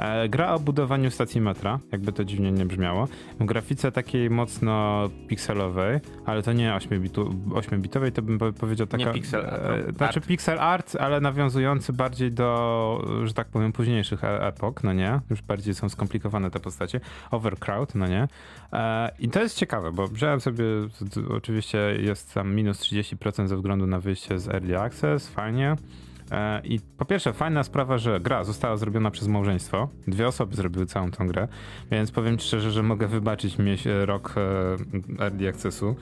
[0.00, 3.08] E, gra o budowaniu stacji metra, jakby to dziwnie nie brzmiało.
[3.40, 9.04] W grafice takiej mocno pikselowej, ale to nie 8-bitowej, to bym powiedział taka...
[9.04, 10.26] Nie pixel e, Znaczy art.
[10.28, 15.20] pixel art, ale nawiązujący bardziej do, że tak powiem, późniejszych e, epok, no nie?
[15.30, 17.00] Już bardziej są skomplikowane te postacie.
[17.30, 18.28] Overcrowd, no nie?
[19.18, 20.64] I to jest ciekawe, bo wziąłem sobie,
[21.36, 25.76] oczywiście jest tam minus 30% ze względu na wyjście z Early Access, fajnie.
[26.30, 29.88] E, I po pierwsze, fajna sprawa, że gra została zrobiona przez małżeństwo.
[30.06, 31.48] Dwie osoby zrobiły całą tą grę,
[31.90, 35.96] więc powiem szczerze, że mogę wybaczyć mieć rok e, early accessu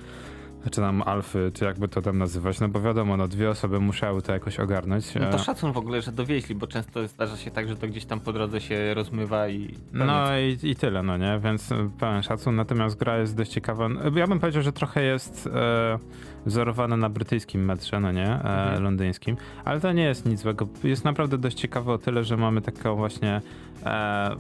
[0.71, 4.23] czy tam alfy, czy jakby to tam nazywać, no bo wiadomo, no dwie osoby musiały
[4.23, 5.15] to jakoś ogarnąć.
[5.15, 7.89] No to e, szacun w ogóle, że dowieźli, bo często zdarza się tak, że to
[7.89, 9.75] gdzieś tam po drodze się rozmywa i...
[9.93, 13.89] No i, i tyle, no nie, więc pełen szacun, natomiast gra jest dość ciekawa.
[14.15, 15.99] Ja bym powiedział, że trochę jest e,
[16.47, 18.83] wzorowana na brytyjskim metrze, no nie, e, mhm.
[18.83, 20.69] londyńskim, ale to nie jest nic złego.
[20.85, 23.41] Jest naprawdę dość ciekawe o tyle, że mamy taką właśnie,
[23.85, 24.37] e,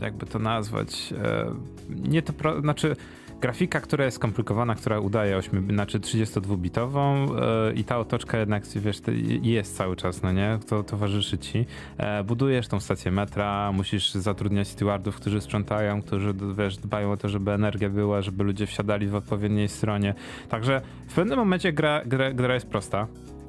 [0.00, 1.46] jakby to nazwać, e,
[1.88, 2.96] nie to, pro, znaczy
[3.40, 7.28] grafika, która jest skomplikowana, która udaje 8, znaczy 32-bitową
[7.66, 9.00] yy, i ta otoczka jednak, wiesz,
[9.42, 10.58] jest cały czas, no nie?
[10.68, 11.66] To towarzyszy ci.
[11.98, 17.28] E, budujesz tą stację metra, musisz zatrudniać stewardów, którzy sprzątają, którzy, wiesz, dbają o to,
[17.28, 20.14] żeby energia była, żeby ludzie wsiadali w odpowiedniej stronie.
[20.48, 23.06] Także w pewnym momencie gra, gra, gra jest prosta.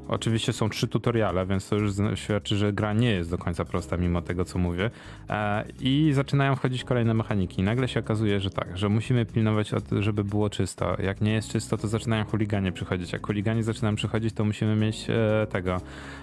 [0.07, 3.97] Oczywiście są trzy tutoriale, więc to już świadczy, że gra nie jest do końca prosta,
[3.97, 4.91] mimo tego, co mówię.
[5.29, 7.63] E, I zaczynają wchodzić kolejne mechaniki.
[7.63, 11.01] Nagle się okazuje, że tak, że musimy pilnować, żeby było czysto.
[11.03, 13.13] Jak nie jest czysto, to zaczynają chuliganie przychodzić.
[13.13, 15.81] Jak chuliganie zaczynają przychodzić, to musimy mieć e, tego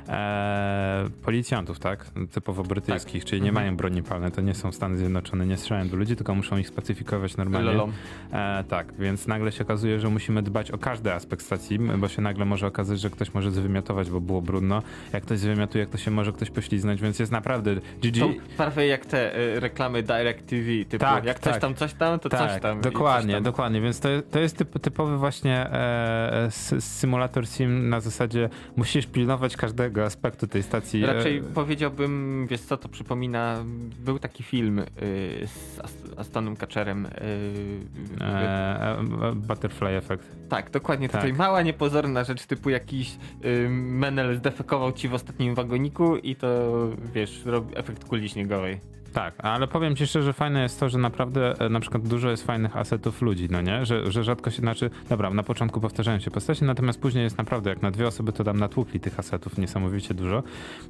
[0.08, 2.10] e, policjantów, tak?
[2.32, 3.30] Typowo brytyjskich, tak.
[3.30, 3.64] czyli nie mhm.
[3.64, 4.32] mają broni palnej.
[4.32, 7.92] To nie są Stany Zjednoczone, nie strzelają do ludzi, tylko muszą ich spacyfikować normalnie.
[8.32, 12.22] E, tak, więc nagle się okazuje, że musimy dbać o każdy aspekt stacji, bo się
[12.22, 14.82] nagle może okazać, że ktoś może zwymiotować wymiotować, bo było brudno.
[15.12, 18.18] Jak ktoś wymiotuje, to się może ktoś pośliznąć, więc jest naprawdę GG.
[18.18, 21.52] To prawie jak te y, reklamy Direct TV, typu tak, jak tak.
[21.52, 22.80] coś tam, coś tam, to tak, coś tam.
[22.80, 23.42] Dokładnie, tam.
[23.42, 26.48] dokładnie, więc to, to jest typ, typowy właśnie e,
[26.80, 31.06] symulator sim na zasadzie musisz pilnować każdego aspektu tej stacji.
[31.06, 31.42] Raczej e...
[31.42, 33.64] powiedziałbym, wiesz co, to przypomina,
[33.98, 34.84] był taki film y,
[35.46, 35.80] z
[36.18, 37.06] Astonem Kaczerem.
[37.06, 37.10] Y,
[38.20, 40.36] e, e, Butterfly Effect.
[40.48, 41.08] Tak, dokładnie.
[41.08, 41.20] Tak.
[41.20, 46.48] Tutaj mała, niepozorna rzecz typu jakiś y, menel zdefekował ci w ostatnim wagoniku i to,
[47.14, 48.80] wiesz, robi efekt kuli śniegowej.
[49.18, 52.46] Tak, ale powiem ci szczerze, fajne jest to, że naprawdę e, na przykład dużo jest
[52.46, 53.86] fajnych asetów ludzi, no nie?
[53.86, 57.70] Że, że rzadko się, znaczy, dobra, na początku powtarzają się postacie, natomiast później jest naprawdę,
[57.70, 60.42] jak na dwie osoby, to tam natłukli tych asetów niesamowicie dużo.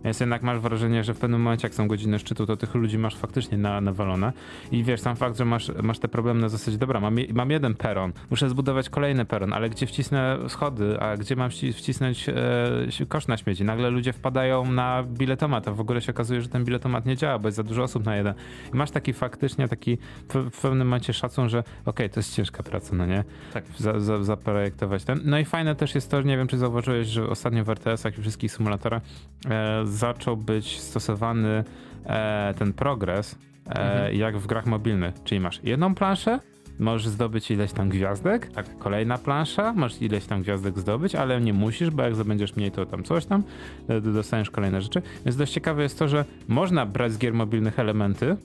[0.05, 2.99] Więc jednak masz wrażenie, że w pewnym momencie, jak są godziny szczytu, to tych ludzi
[2.99, 4.33] masz faktycznie na, nawalone.
[4.73, 7.75] I wiesz, sam fakt, że masz, masz te problemy na zasadzie, dobra, mam, mam jeden
[7.75, 13.27] peron, muszę zbudować kolejny peron, ale gdzie wcisnę schody, a gdzie mam wcisnąć e, kosz
[13.27, 13.65] na śmieci?
[13.65, 17.39] Nagle ludzie wpadają na biletomat, a w ogóle się okazuje, że ten biletomat nie działa,
[17.39, 18.35] bo jest za dużo osób na jeden.
[18.75, 22.63] I masz taki faktycznie taki w, pewnym momencie szacun, że okej, okay, to jest ciężka
[22.63, 23.25] praca, no nie?
[23.53, 23.65] Tak.
[23.79, 25.21] Za, za, zaprojektować ten.
[25.25, 28.21] No i fajne też jest to, nie wiem czy zauważyłeś, że ostatnio w RTS-ach i
[28.21, 29.03] wszystkich symulatorach
[29.51, 31.65] e, zaczął być stosowany
[32.07, 34.17] e, ten progres e, mhm.
[34.17, 35.15] jak w grach mobilnych.
[35.25, 36.41] Czyli masz jedną planszę,
[36.79, 41.53] możesz zdobyć ileś tam gwiazdek, tak, kolejna plansza, możesz ileś tam gwiazdek zdobyć, ale nie
[41.53, 43.43] musisz, bo jak zdobędziesz mniej, to tam coś tam,
[43.89, 45.03] e, dostaniesz kolejne rzeczy.
[45.25, 48.37] Więc dość ciekawe jest to, że można brać z gier mobilnych elementy,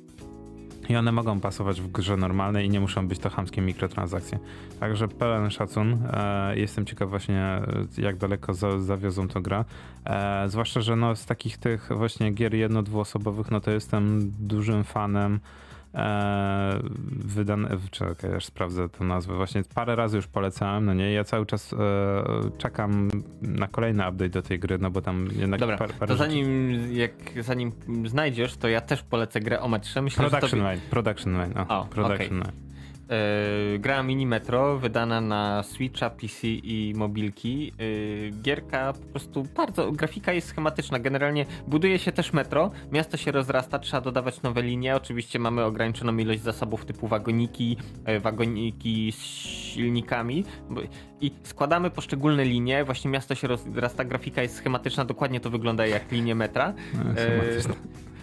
[0.89, 4.39] i one mogą pasować w grze normalnej i nie muszą być to chamskie mikrotransakcje.
[4.79, 5.97] Także pełen szacun.
[6.13, 7.63] E, jestem ciekaw właśnie, e,
[7.97, 9.65] jak daleko za, zawiozą to grę.
[10.05, 15.39] E, zwłaszcza, że no, z takich tych właśnie gier jedno-dwuosobowych, no to jestem dużym fanem
[15.93, 16.79] e,
[17.25, 21.45] wydane, czekaj, aż sprawdzę tę nazwę, właśnie parę razy już polecałem, no nie, ja cały
[21.45, 21.77] czas e,
[22.57, 23.09] czekam
[23.41, 26.73] na kolejny update do tej gry, no bo tam jednak Dobra, par, parę to zanim,
[26.93, 27.71] jak, zanim
[28.05, 30.01] znajdziesz, to ja też polecę grę o metrze.
[30.01, 32.51] Myślę, Production Line, Production Line, o, o Production okay.
[32.51, 32.72] Line.
[33.09, 37.73] Yy, gra Mini Metro, wydana na Switcha, PC i mobilki.
[37.79, 40.99] Yy, gierka po prostu bardzo, grafika jest schematyczna.
[40.99, 44.95] Generalnie buduje się też metro, miasto się rozrasta, trzeba dodawać nowe linie.
[44.95, 49.21] Oczywiście mamy ograniczoną ilość zasobów typu wagoniki, yy, wagoniki z
[49.73, 50.45] silnikami
[51.21, 52.83] i składamy poszczególne linie.
[52.83, 56.73] Właśnie miasto się rozrasta, grafika jest schematyczna, dokładnie to wygląda jak linie metra.
[56.93, 57.73] No,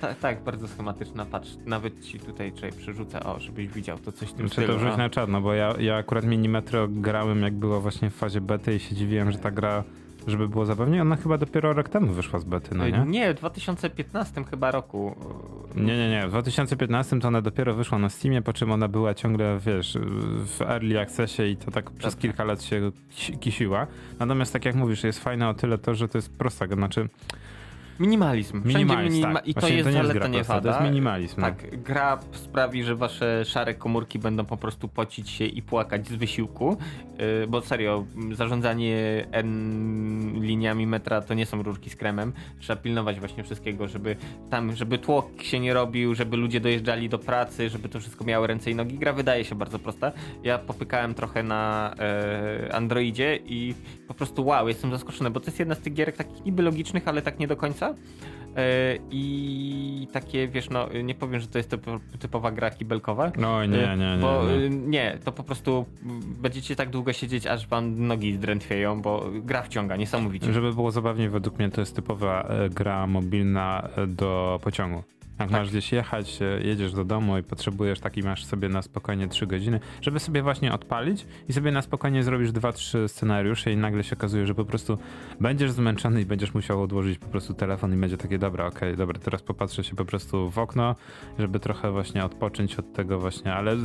[0.00, 1.24] Tak, tak, bardzo schematyczna.
[1.26, 4.66] Patrz, nawet ci tutaj czekaj, przerzucę, o, żebyś widział to coś w tym Czy stylu.
[4.72, 8.14] to wrzuć na czat, no bo ja, ja akurat Minimetro grałem jak było właśnie w
[8.14, 9.84] fazie bety i się dziwiłem, że ta gra,
[10.26, 13.04] żeby było zabawnie, ona chyba dopiero rok temu wyszła z bety, no nie?
[13.06, 15.14] Nie, w 2015 chyba roku.
[15.76, 16.26] Nie, nie, nie.
[16.26, 19.98] W 2015 to ona dopiero wyszła na Steamie, po czym ona była ciągle, wiesz,
[20.46, 22.22] w early accessie i to tak przez Dobra.
[22.22, 23.86] kilka lat się kisi- kisiła.
[24.18, 27.08] Natomiast tak jak mówisz, jest fajne o tyle to, że to jest prosta, znaczy
[28.00, 28.62] Minimalizm.
[28.64, 29.48] Minimalizm, minima- tak.
[29.48, 30.60] I to Właśnie jest to nie jest zaleta, nie wada.
[30.60, 31.46] to jest minimalizm, no.
[31.46, 36.14] Tak, gra sprawi, że wasze szare komórki będą po prostu pocić się i płakać z
[36.14, 36.76] wysiłku,
[37.18, 42.32] yy, bo serio, zarządzanie N liniami metra to nie są rurki z kremem.
[42.58, 44.16] Trzeba pilnować właśnie wszystkiego, żeby
[44.50, 48.46] tam, żeby tłok się nie robił, żeby ludzie dojeżdżali do pracy, żeby to wszystko miało
[48.46, 48.98] ręce i nogi.
[48.98, 50.12] Gra wydaje się bardzo prosta.
[50.42, 53.74] Ja popykałem trochę na e, Androidzie i
[54.08, 57.08] po prostu wow, jestem zaskoczony, bo to jest jedna z tych gierek takich niby logicznych,
[57.08, 57.89] ale tak nie do końca.
[58.56, 63.32] E, I takie, wiesz, no nie powiem, że to jest typo, typowa gra kibelkowa.
[63.38, 64.18] No nie, nie, nie.
[64.20, 64.54] Bo nie.
[64.54, 65.86] y, nie, to po prostu
[66.42, 70.52] będziecie tak długo siedzieć, aż wam nogi zdrętwieją, bo gra wciąga niesamowicie.
[70.52, 75.02] Żeby było zabawniej, według mnie to jest typowa e, gra mobilna e, do pociągu.
[75.40, 75.60] Jak Tak.
[75.60, 79.46] masz gdzieś jechać, e, jedziesz do domu i potrzebujesz taki masz sobie na spokojnie 3
[79.46, 84.16] godziny, żeby sobie właśnie odpalić i sobie na spokojnie zrobisz 2-3 scenariusze i nagle się
[84.16, 84.98] okazuje, że po prostu
[85.40, 89.18] będziesz zmęczony i będziesz musiał odłożyć po prostu telefon i będzie takie, dobra, okej, dobra,
[89.18, 90.96] teraz popatrzę się po prostu w okno,
[91.38, 93.76] żeby trochę właśnie odpocząć od tego właśnie, ale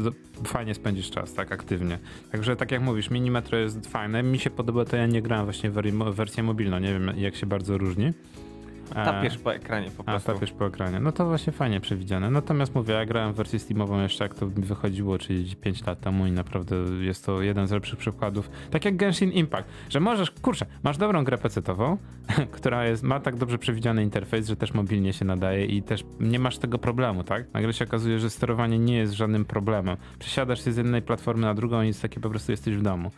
[0.43, 1.99] fajnie spędzisz czas, tak, aktywnie.
[2.31, 5.71] Także tak jak mówisz, Minimetro jest fajne, mi się podoba, to ja nie grałem właśnie
[5.71, 5.73] w
[6.13, 8.13] wersję mobilną, nie wiem jak się bardzo różni.
[8.91, 10.33] E, Tapiesz po ekranie po a, prostu.
[10.33, 10.99] tapiesz po ekranie.
[10.99, 12.29] No to właśnie fajnie przewidziane.
[12.29, 16.27] Natomiast mówię, ja grałem w wersję Steamową jeszcze jak to wychodziło, czyli 5 lat temu
[16.27, 18.49] i naprawdę jest to jeden z lepszych przykładów.
[18.71, 21.97] Tak jak Genshin Impact, że możesz, kurczę, masz dobrą grę pecetową,
[22.57, 26.39] która jest, ma tak dobrze przewidziany interfejs, że też mobilnie się nadaje i też nie
[26.39, 27.53] masz tego problemu, tak?
[27.53, 29.97] Nagle się okazuje, że sterowanie nie jest żadnym problemem.
[30.19, 33.11] Przesiadasz się z jednej platformy na drugą i jest takie po prostu jesteś w domu.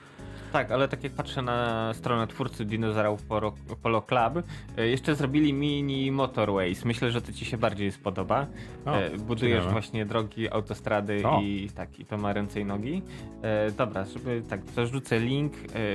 [0.52, 4.44] Tak, ale tak jak patrzę na stronę twórcy Dinozaurów Polo, Polo Club,
[4.78, 6.86] e, jeszcze zrobili mini motorways.
[6.86, 8.46] Myślę, że to ci się bardziej spodoba.
[8.86, 9.72] O, E, Budujesz ciekawe.
[9.72, 11.42] właśnie drogi, autostrady O.
[11.42, 13.02] i tak, i to ma ręce i nogi.
[13.42, 15.54] E, dobra, żeby tak, to rzucę link.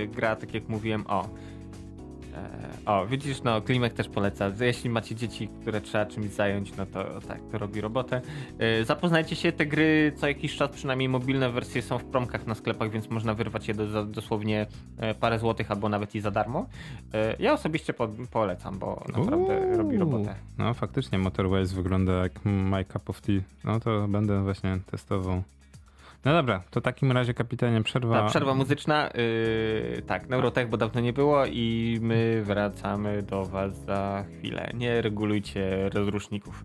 [0.08, 1.28] Gra, tak jak mówiłem, o.
[2.34, 4.50] E, o, widzisz, no, Klimek też poleca.
[4.60, 8.20] Jeśli macie dzieci, które trzeba czymś zająć, no to tak, to robi robotę.
[8.58, 12.54] E, zapoznajcie się, te gry co jakiś czas, przynajmniej mobilne wersje są w promkach na
[12.54, 14.66] sklepach, więc można wyrwać je do, za dosłownie
[14.98, 16.66] e, parę złotych albo nawet i za darmo.
[17.38, 19.78] Ja osobiście po, polecam, bo naprawdę Uuu.
[19.78, 20.34] robi robotę.
[20.58, 23.40] No faktycznie Motorways wygląda jak My Cup of Tea.
[23.64, 25.42] No to będę właśnie testował.
[26.24, 28.20] No dobra, to w takim razie kapitanie przerwa.
[28.20, 33.84] Ta przerwa muzyczna, yy, tak, Neurotech, bo dawno nie było i my wracamy do was
[33.84, 34.70] za chwilę.
[34.74, 36.64] Nie regulujcie rozruszników.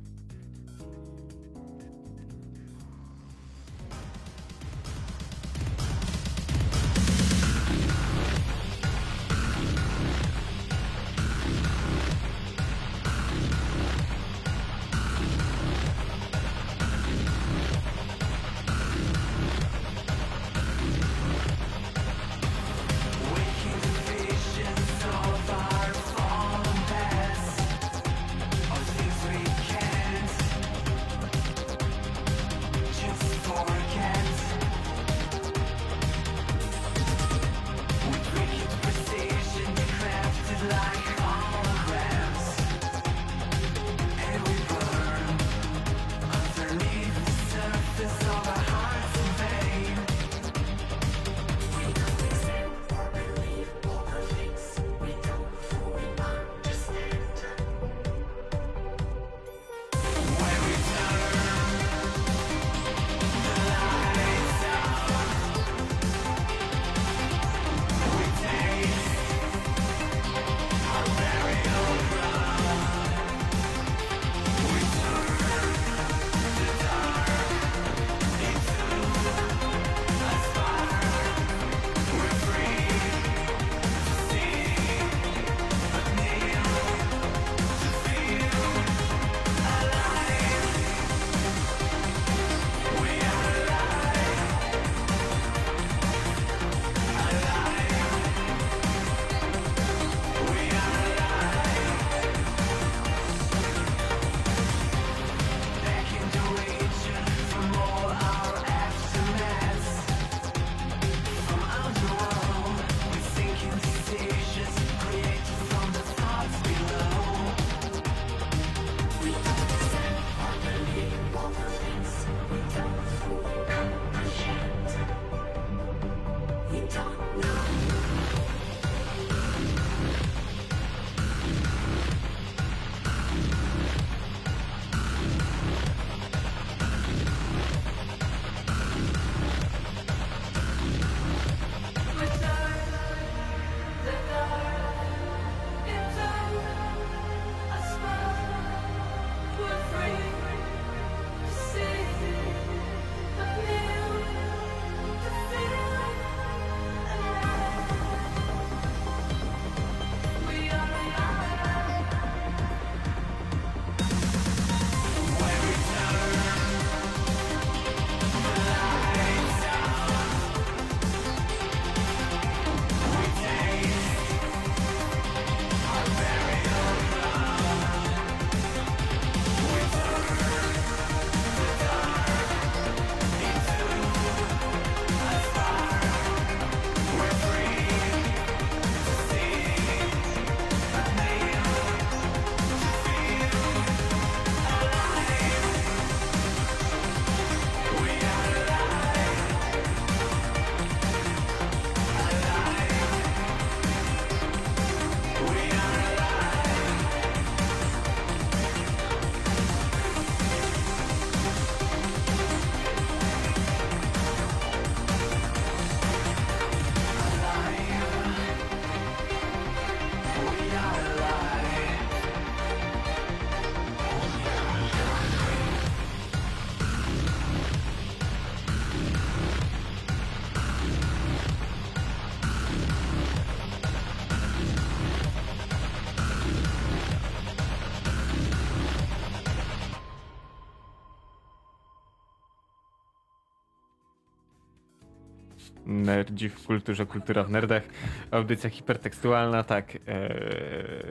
[245.87, 247.83] Nerdzi w kulturze, kultura w nerdach.
[248.31, 249.95] Audycja hipertekstualna, tak.
[249.95, 249.99] E,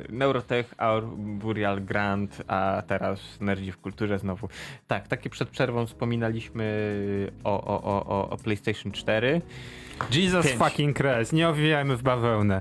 [0.09, 4.49] Neurotech, Aur, Burial Grant, a teraz Nerdzi w kulturze znowu.
[4.87, 6.67] Tak, takie przed przerwą wspominaliśmy
[7.45, 9.41] o, o, o, o PlayStation 4.
[10.13, 10.59] Jesus Pięć.
[10.59, 12.61] fucking Christ, nie owijajmy w bawełnę.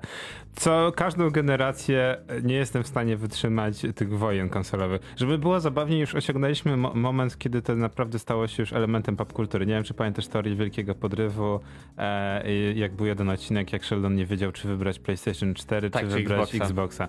[0.55, 5.01] Co każdą generację nie jestem w stanie wytrzymać tych wojen konsolowych.
[5.15, 9.65] Żeby było zabawniej, już osiągnęliśmy mo moment, kiedy to naprawdę stało się już elementem popkultury.
[9.65, 11.59] Nie wiem, czy pamiętasz teorię Wielkiego Podrywu,
[11.97, 16.09] e, jak był jeden odcinek, jak Sheldon nie wiedział, czy wybrać PlayStation 4, tak, czy,
[16.09, 16.65] czy wybrać Xboxa.
[16.65, 17.07] Xboxa.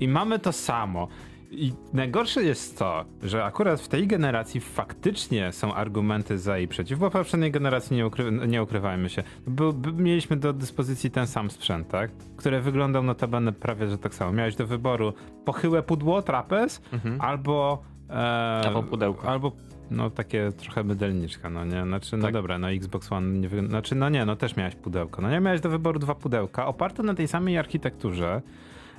[0.00, 1.08] I mamy to samo.
[1.56, 6.98] I najgorsze jest to, że akurat w tej generacji faktycznie są argumenty za i przeciw,
[6.98, 9.22] bo w poprzedniej generacji nie, ukry nie ukrywajmy się.
[9.46, 12.10] Był, mieliśmy do dyspozycji ten sam sprzęt, tak?
[12.36, 14.32] Który wyglądał notabene prawie, że tak samo.
[14.32, 15.12] Miałeś do wyboru
[15.44, 17.20] pochyłe pudło, trapez, mhm.
[17.20, 17.82] albo...
[18.10, 18.12] E,
[18.66, 19.28] albo pudełko.
[19.28, 19.52] Albo
[19.90, 21.82] no takie trochę mydelniczka, no nie?
[21.82, 22.32] Znaczy, no tak.
[22.32, 23.70] dobra, no Xbox One nie wygląda...
[23.70, 25.22] Znaczy, no nie, no też miałeś pudełko.
[25.22, 28.42] No nie, miałeś do wyboru dwa pudełka, oparte na tej samej architekturze,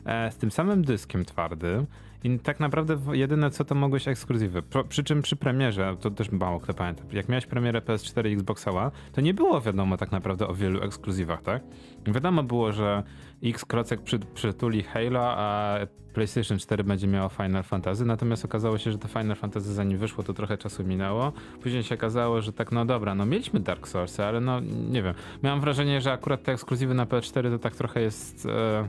[0.05, 1.85] e, z tym samym dyskiem twardym,
[2.23, 4.63] i tak naprawdę jedyne co to mogłeś ekskluzywy.
[4.89, 8.67] Przy czym przy premierze, to też mało kto pamięta, jak miałeś premierę PS4 i Xbox
[8.67, 11.63] One, to nie było wiadomo tak naprawdę o wielu ekskluzywach, tak?
[12.07, 13.03] Wiadomo było, że
[13.43, 15.77] X Krocek przy, przytuli Halo, a
[16.13, 20.23] PlayStation 4 będzie miało Final Fantasy, natomiast okazało się, że to Final Fantasy zanim wyszło,
[20.23, 21.33] to trochę czasu minęło.
[21.61, 25.13] Później się okazało, że tak, no dobra, no mieliśmy Dark Souls, ale no nie wiem.
[25.43, 28.45] Miałem wrażenie, że akurat te ekskluzywy na PS4 to tak trochę jest...
[28.45, 28.87] E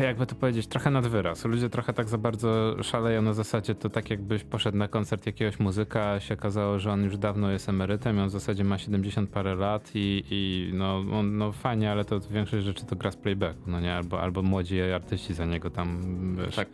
[0.00, 1.44] jakby to powiedzieć, trochę nad wyraz.
[1.44, 5.58] Ludzie trochę tak za bardzo szaleją na zasadzie, to tak jakbyś poszedł na koncert jakiegoś
[5.58, 8.78] muzyka, a się okazało, że on już dawno jest emerytem i on w zasadzie ma
[8.78, 13.10] 70 parę lat i, i no, on, no fajnie, ale to większość rzeczy to gra
[13.10, 13.94] z playbacku, no nie?
[13.94, 15.98] Albo, albo młodzi artyści za niego tam
[16.36, 16.68] wiesz, tak,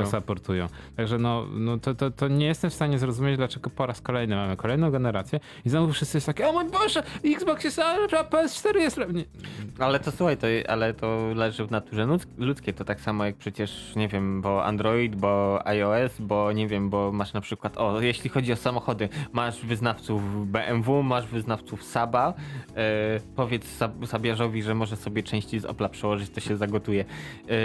[0.00, 0.66] go supportują.
[0.96, 4.36] Także no, no to, to, to nie jestem w stanie zrozumieć, dlaczego po raz kolejny
[4.36, 8.76] mamy kolejną generację i znowu wszyscy jest takie, o mój Boże, Xbox jest, a PS4
[8.76, 8.98] jest...
[9.12, 9.24] Nie.
[9.78, 12.06] Ale to słuchaj, to, ale to leży w naturze
[12.38, 16.90] ludzkie to tak samo jak przecież, nie wiem, bo Android, bo iOS, bo nie wiem,
[16.90, 22.34] bo masz na przykład, o, jeśli chodzi o samochody, masz wyznawców BMW, masz wyznawców Saba,
[22.76, 27.04] e, powiedz Sabiarzowi, że może sobie części z Opla przełożyć, to się zagotuje.
[27.04, 27.56] E,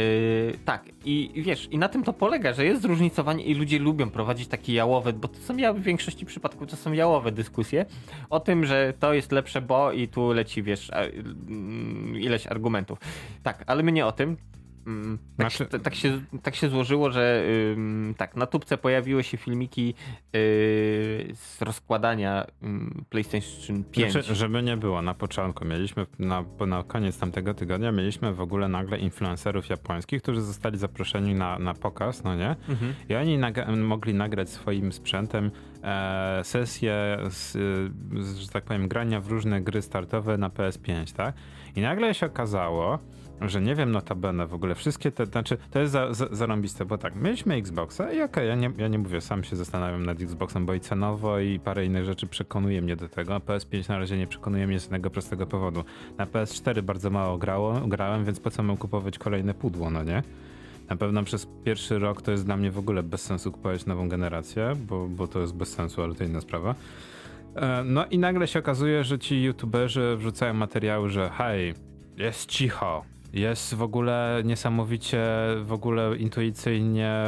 [0.66, 4.48] tak, i wiesz, i na tym to polega, że jest zróżnicowanie i ludzie lubią prowadzić
[4.48, 7.86] takie jałowe, bo to są ja w większości przypadków to są jałowe dyskusje
[8.30, 13.00] o tym, że to jest lepsze, bo i tu leci, wiesz, mm, ileś argumentów.
[13.44, 14.38] Tak, ale my nie o tym.
[14.90, 19.88] Mm, tak, tak, się, tak się złożyło, że ym, tak, na tubce pojawiły się filmiki
[19.88, 19.94] yy,
[21.34, 22.46] z rozkładania
[23.10, 24.12] PlayStation 5.
[24.12, 28.68] Znaczy, żeby nie było, na początku mieliśmy, na, na koniec tamtego tygodnia mieliśmy w ogóle
[28.68, 32.56] nagle influencerów japońskich, którzy zostali zaproszeni na, na pokaz, no nie?
[32.70, 32.94] Mhm.
[33.10, 35.52] I oni naga mogli nagrać swoim sprzętem
[35.84, 37.52] e, sesje, z,
[38.20, 41.36] z, że tak powiem, grania w różne gry startowe na PS5, tak?
[41.76, 43.00] I nagle się okazało,
[43.42, 46.98] że nie wiem notabene w ogóle wszystkie te, znaczy to jest za, za, zarąbiste, bo
[46.98, 50.22] tak, mieliśmy Xboxa i okej, okay, ja, nie, ja nie mówię, sam się zastanawiam nad
[50.22, 54.00] Xboxem, bo i cenowo i parę innych rzeczy przekonuje mnie do tego, a PS5 na
[54.00, 55.84] razie nie przekonuje mnie z jednego prostego powodu.
[56.18, 60.24] Na PS4 bardzo mało grało, grałem, więc po co mam kupować kolejne pudło, no nie?
[60.90, 64.10] Na pewno przez pierwszy rok to jest dla mnie w ogóle bez sensu kupować nową
[64.10, 66.76] generację, bo, bo to jest bez sensu, ale to inna sprawa.
[67.56, 71.74] E, no i nagle się okazuje, że ci youtuberzy wrzucają materiały, że hej,
[72.18, 73.04] jest cicho,
[73.34, 75.26] jest w ogóle niesamowicie,
[75.64, 77.24] w ogóle intuicyjnie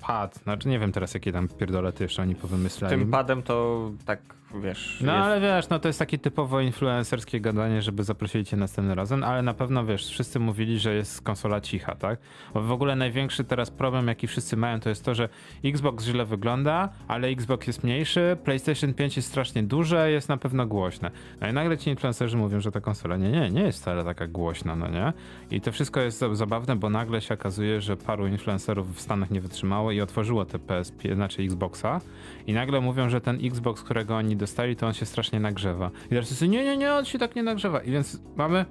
[0.00, 0.34] pad.
[0.42, 2.98] Znaczy nie wiem teraz jakie tam pierdolety jeszcze oni powymyślali.
[2.98, 4.20] Tym padem to tak
[4.60, 4.98] wiesz.
[5.00, 5.24] No jest...
[5.24, 9.42] ale wiesz, no to jest takie typowo influencerskie gadanie, żeby zaprosili cię następnym razem, ale
[9.42, 12.18] na pewno wiesz, wszyscy mówili, że jest konsola cicha, tak?
[12.54, 15.28] Bo w ogóle największy teraz problem, jaki wszyscy mają, to jest to, że
[15.64, 20.66] Xbox źle wygląda, ale Xbox jest mniejszy, PlayStation 5 jest strasznie duże, jest na pewno
[20.66, 21.10] głośne.
[21.40, 24.26] No i nagle ci influencerzy mówią, że ta konsola nie, nie, nie jest wcale taka
[24.26, 25.12] głośna, no nie?
[25.50, 29.40] I to wszystko jest zabawne, bo nagle się okazuje, że paru influencerów w Stanach nie
[29.40, 32.00] wytrzymało i otworzyło te PSP, znaczy Xboxa
[32.46, 35.90] i nagle mówią, że ten Xbox, którego oni dostali, to on się strasznie nagrzewa.
[36.06, 37.82] I teraz wszyscy, nie, nie, nie, on się tak nie nagrzewa.
[37.82, 38.64] I więc mamy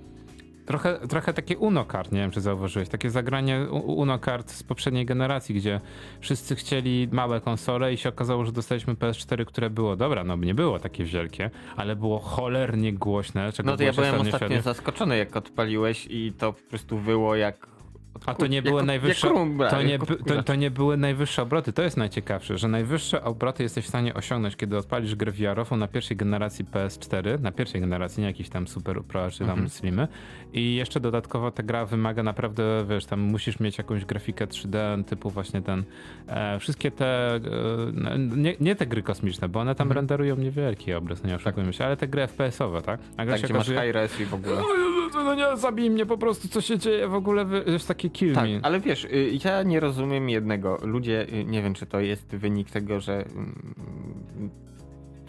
[0.66, 5.06] trochę, trochę takie Uno kart, nie wiem czy zauważyłeś, takie zagranie Uno kart z poprzedniej
[5.06, 5.82] generacji, gdzie
[6.20, 10.56] wszyscy chcieli małe konsole i się okazało, że dostaliśmy PS4, które było, dobra, no nie
[10.56, 13.52] było takie wielkie, ale było cholernie głośne.
[13.64, 17.73] No to ja byłem ostatnio zaskoczony jak odpaliłeś i to po prostu było jak
[18.26, 19.28] a to nie były najwyższe.
[19.70, 21.74] to, nie, to, to, nie były najwyższe obroty.
[21.74, 25.88] To jest najciekawsze, że najwyższe obroty jesteś w stanie osiągnąć, kiedy odpalisz grę vr na
[25.88, 29.70] pierwszej generacji PS4, na pierwszej generacji, nie jakiś tam Super Pro czy tam mhm.
[29.70, 30.08] Slimy.
[30.54, 35.30] I jeszcze dodatkowo ta gra wymaga naprawdę, wiesz, tam musisz mieć jakąś grafikę 3D typu
[35.30, 35.84] właśnie ten.
[36.28, 37.36] E, wszystkie te.
[37.36, 37.40] E,
[38.18, 39.96] nie, nie, te gry kosmiczne, bo one tam mhm.
[39.96, 41.76] renderują niewielki obraz, nie oszukujmy tak.
[41.76, 43.00] się, ale te gry FPS-owe, tak?
[43.18, 43.78] A gra tak, się okazuje...
[43.78, 44.56] masz high res i w ogóle.
[45.14, 48.36] No, no nie, zabij mnie po prostu, co się dzieje w ogóle, wiesz, taki kill
[48.36, 48.60] tak, me.
[48.64, 50.78] ale wiesz, y, ja nie rozumiem jednego.
[50.82, 54.50] Ludzie, y, nie wiem, czy to jest wynik tego, że mm,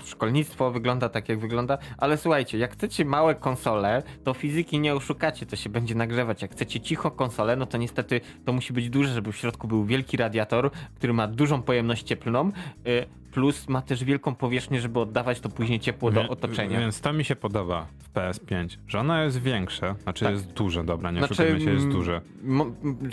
[0.05, 5.47] szkolnictwo wygląda tak, jak wygląda, ale słuchajcie, jak chcecie małe konsole, to fizyki nie oszukacie,
[5.47, 6.43] to się będzie nagrzewać.
[6.43, 9.85] Jak chcecie cicho konsolę, no to niestety to musi być duże, żeby w środku był
[9.85, 12.49] wielki radiator, który ma dużą pojemność cieplną.
[12.87, 16.81] Y, plus ma też wielką powierzchnię, żeby oddawać to później ciepło do otoczenia.
[16.81, 20.35] Więc to mi się podoba w PS5, że ona jest większa, znaczy tak.
[20.35, 22.21] jest duże, dobra, nie znaczy, się, jest duże.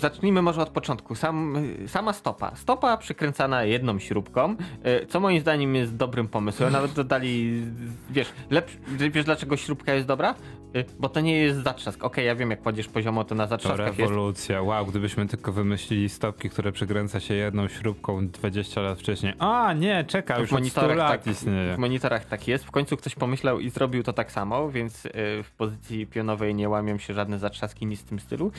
[0.00, 1.14] Zacznijmy może od początku.
[1.14, 1.54] Sam,
[1.86, 2.56] sama stopa.
[2.56, 4.56] Stopa przykręcana jedną śrubką,
[5.02, 6.72] y, co moim zdaniem jest dobrym pomysłem.
[6.72, 7.62] Nawet dodali,
[8.10, 8.78] wiesz, lepszy,
[9.10, 10.34] wiesz dlaczego śrubka jest dobra?
[10.76, 11.98] Y, bo to nie jest zatrzask.
[11.98, 14.56] Okej, okay, ja wiem, jak kładziesz poziomo, to na zatrzaskach to rewolucja.
[14.56, 14.68] Jest...
[14.68, 19.32] Wow, gdybyśmy tylko wymyślili stopki, które przykręca się jedną śrubką 20 lat wcześniej.
[19.38, 21.74] A, nie, czeka, już w monitorach, lat tak, istnieje.
[21.74, 22.64] W monitorach tak jest.
[22.64, 25.10] W końcu ktoś pomyślał i zrobił to tak samo, więc y,
[25.42, 28.52] w pozycji pionowej nie łamią się żadne zatrzaski, nic w tym stylu.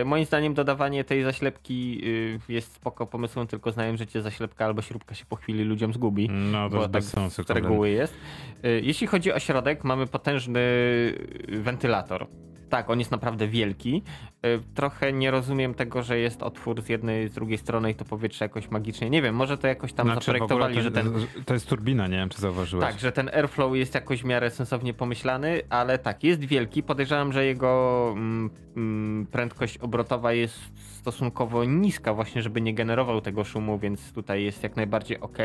[0.00, 2.02] Y, moim zdaniem dodawanie tej zaślepki
[2.48, 6.28] jest spoko pomysłem, tylko znają życie zaślepka albo śrubka się po chwili ludziom zgubi.
[6.30, 7.42] No, to jest tak bez sensu.
[7.42, 8.14] Z reguły jest.
[8.82, 10.60] Jeśli chodzi o środek, mamy potężny
[11.62, 12.26] wentylator.
[12.68, 14.02] Tak, on jest naprawdę wielki.
[14.46, 18.04] Y, trochę nie rozumiem tego, że jest otwór z jednej, z drugiej strony i to
[18.04, 19.10] powietrze jakoś magicznie.
[19.10, 21.12] Nie wiem, może to jakoś tam znaczy, zaprojektowali, że ten.
[21.46, 22.86] To jest turbina, nie wiem, czy zauważyłeś.
[22.86, 26.82] Tak, że ten airflow jest jakoś w miarę sensownie pomyślany, ale tak, jest wielki.
[26.82, 30.60] Podejrzewam, że jego mm, mm, prędkość obrotowa jest
[31.06, 35.38] stosunkowo niska, właśnie, żeby nie generował tego szumu, więc tutaj jest jak najbardziej ok.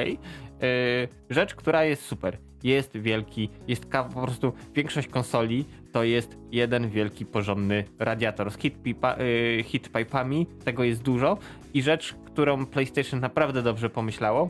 [1.30, 2.38] Rzecz, która jest super.
[2.64, 9.16] Jest wielki, jest po prostu większość konsoli to jest jeden wielki, porządny radiator z hitpipa,
[9.18, 11.38] yy, hitpipami, tego jest dużo
[11.74, 14.50] i rzecz, którą PlayStation naprawdę dobrze pomyślało,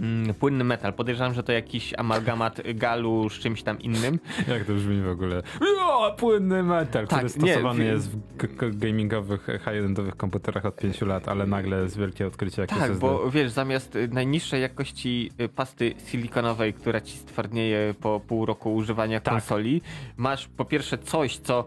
[0.00, 0.92] Mm, płynny metal.
[0.92, 4.18] Podejrzewam, że to jakiś amalgamat galu z czymś tam innym.
[4.48, 5.42] Jak to brzmi w ogóle?
[5.80, 11.28] O, płynny metal, tak, który stosowany nie, jest w gamingowych, high-endowych komputerach od 5 lat,
[11.28, 15.94] ale nagle jest wielkie odkrycie jak Tak, bo wiesz, zamiast y, najniższej jakości y, pasty
[16.06, 19.34] silikonowej, która ci stwardnieje po pół roku używania tak.
[19.34, 19.82] konsoli,
[20.16, 21.64] masz po pierwsze coś, co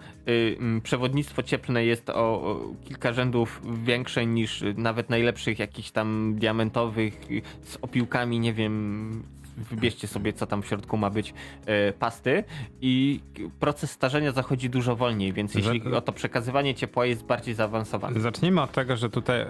[0.83, 7.21] przewodnictwo cieplne jest o, kilka rzędów większe niż nawet najlepszych jakichś tam diamentowych
[7.63, 9.23] z opiłkami nie wiem,
[9.57, 11.33] wybierzcie sobie, co tam w środku ma być,
[11.65, 12.43] e, pasty
[12.81, 13.19] i
[13.59, 18.19] proces starzenia zachodzi dużo wolniej, więc jeśli o to przekazywanie ciepła jest bardziej zaawansowane.
[18.19, 19.47] Zacznijmy od tego, że tutaj e,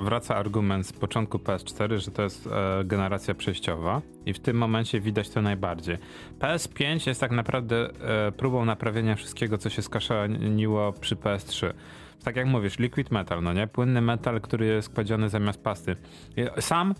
[0.00, 5.00] wraca argument z początku PS4, że to jest e, generacja przejściowa i w tym momencie
[5.00, 5.98] widać to najbardziej.
[6.38, 7.90] PS5 jest tak naprawdę
[8.28, 11.72] e, próbą naprawienia wszystkiego, co się skaszaniło przy PS3
[12.24, 13.66] tak jak mówisz, liquid metal, no nie?
[13.66, 15.96] Płynny metal, który jest kładziony zamiast pasty.
[16.60, 16.94] Sam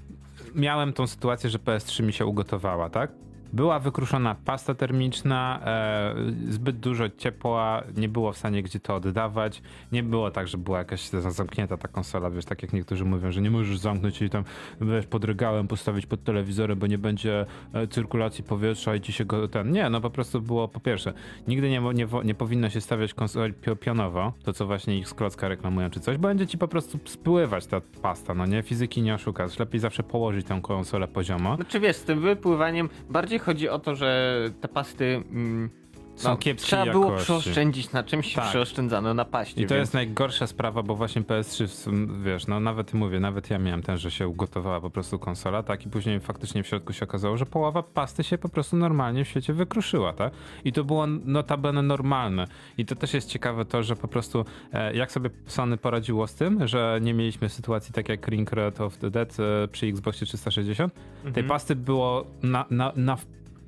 [0.54, 3.10] miałem tą sytuację, że PS3 mi się ugotowała, tak?
[3.52, 6.14] Była wykruszona pasta termiczna, e,
[6.48, 9.62] zbyt dużo ciepła, nie było w stanie gdzie to oddawać.
[9.92, 13.40] Nie było tak, że była jakaś zamknięta ta konsola, wiesz, tak jak niektórzy mówią, że
[13.40, 14.44] nie możesz zamknąć i tam,
[14.80, 19.24] wiesz, pod regałem postawić pod telewizorem, bo nie będzie e, cyrkulacji powietrza i ci się
[19.24, 19.70] go ten.
[19.70, 21.12] Nie, no po prostu było po pierwsze,
[21.48, 25.48] nigdy nie, nie, nie powinno się stawiać konsoli pionowo, to co właśnie ich z klocka
[25.48, 28.62] reklamują czy coś, będzie ci po prostu spływać ta pasta, no nie?
[28.62, 29.58] Fizyki nie oszukasz.
[29.58, 31.56] Lepiej zawsze położyć tę konsolę poziomo.
[31.56, 35.70] Znaczy wiesz, z tym wypływaniem bardziej chodzi o to, że te pasty mm,
[36.16, 37.06] są no, kiepskie Trzeba jakości.
[37.06, 38.48] było przeoszczędzić na czymś, tak.
[38.48, 39.62] przeoszczędzano na paście.
[39.62, 39.82] I to więc...
[39.82, 41.66] jest najgorsza sprawa, bo właśnie PS3,
[42.22, 45.86] wiesz, no nawet mówię, nawet ja miałem ten, że się ugotowała po prostu konsola, tak,
[45.86, 49.28] i później faktycznie w środku się okazało, że połowa pasty się po prostu normalnie w
[49.28, 50.32] świecie wykruszyła, tak?
[50.64, 52.46] I to było notabene normalne.
[52.78, 56.34] I to też jest ciekawe to, że po prostu e, jak sobie Sony poradziło z
[56.34, 60.26] tym, że nie mieliśmy sytuacji tak jak Ring Red of the Dead e, przy Xboxie
[60.26, 61.34] 360, mhm.
[61.34, 63.16] tej pasty było na, na, na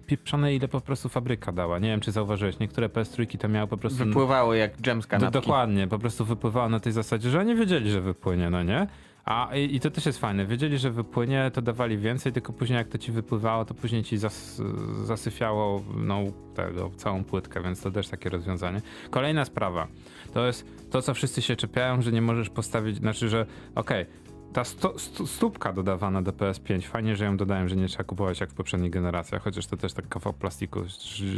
[0.08, 1.78] pieprzone, ile po prostu fabryka dała.
[1.78, 4.04] Nie wiem, czy zauważyłeś, niektóre PS3 to miały po prostu...
[4.04, 5.32] Wypływały jak dżem z kanapki.
[5.32, 8.86] Dokładnie, po prostu wypływało na tej zasadzie, że oni wiedzieli, że wypłynie, no nie?
[9.24, 10.46] A i, i, to też jest fajne.
[10.46, 14.18] Wiedzieli, że wypłynie, to dawali więcej, tylko później jak to ci wypływało, to później ci
[14.18, 14.62] zas,
[15.04, 16.22] zasyfiało no,
[16.54, 18.80] tego, całą płytkę, więc to też takie rozwiązanie.
[19.10, 19.86] Kolejna sprawa.
[20.34, 24.27] To jest to, co wszyscy się czepiają, że nie możesz postawić, znaczy, że okej, okay,
[24.52, 28.40] ta sto, stu, stópka dodawana do PS5, fajnie, że ją dodałem, że nie trzeba kupować
[28.40, 30.80] jak w poprzednich generacjach, chociaż to też tak kawał plastiku,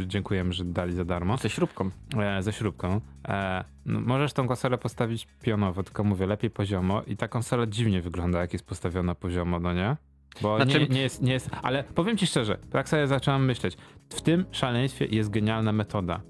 [0.07, 1.37] dziękujemy, że dali za darmo.
[1.37, 1.89] Ze śrubką.
[2.17, 3.01] E, ze śrubką.
[3.27, 8.01] E, no, możesz tą konsolę postawić pionowo, tylko mówię, lepiej poziomo i ta konsola dziwnie
[8.01, 9.97] wygląda, jak jest postawiona poziomo, no nie?
[10.41, 10.79] Bo znaczy...
[10.79, 13.77] nie, nie, jest, nie jest, ale powiem ci szczerze, tak sobie zacząłem myśleć,
[14.09, 16.21] w tym szaleństwie jest genialna metoda,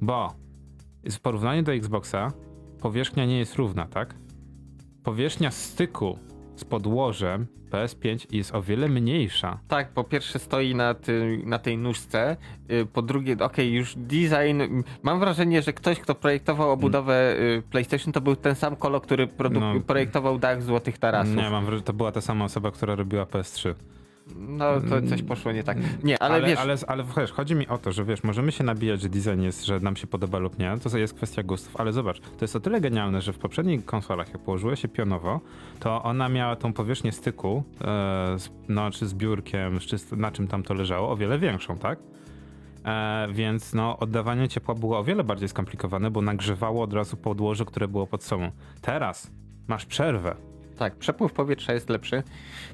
[0.00, 0.34] bo
[1.04, 2.32] w porównaniu do Xboxa
[2.80, 4.14] powierzchnia nie jest równa, tak?
[5.02, 6.18] Powierzchnia styku
[6.56, 9.58] z podłożem PS5 jest o wiele mniejsza.
[9.68, 12.36] Tak, po pierwsze stoi na, ty, na tej nóżce,
[12.70, 17.62] y, po drugie, okej, okay, już design, mam wrażenie, że ktoś, kto projektował obudowę hmm.
[17.62, 21.36] PlayStation, to był ten sam kolor, który no, projektował dach Złotych Tarasów.
[21.36, 23.74] Nie, mam wrażenie, to była ta sama osoba, która robiła PS3.
[24.36, 25.78] No, to coś poszło nie tak.
[26.04, 26.58] Nie, ale, ale wiesz...
[26.58, 29.66] Ale, ale wiesz, chodzi mi o to, że wiesz, możemy się nabijać, że design jest,
[29.66, 32.60] że nam się podoba lub nie, to jest kwestia gustów, ale zobacz, to jest o
[32.60, 35.40] tyle genialne, że w poprzednich konsolach, jak położyło się pionowo,
[35.80, 37.84] to ona miała tą powierzchnię styku, e,
[38.38, 41.98] z, no, czy z biurkiem, czy na czym tam to leżało, o wiele większą, tak?
[42.84, 47.64] E, więc no, oddawanie ciepła było o wiele bardziej skomplikowane, bo nagrzewało od razu podłoże,
[47.64, 48.50] które było pod sobą.
[48.80, 49.30] Teraz
[49.68, 50.36] masz przerwę
[50.78, 52.22] tak, przepływ powietrza jest lepszy.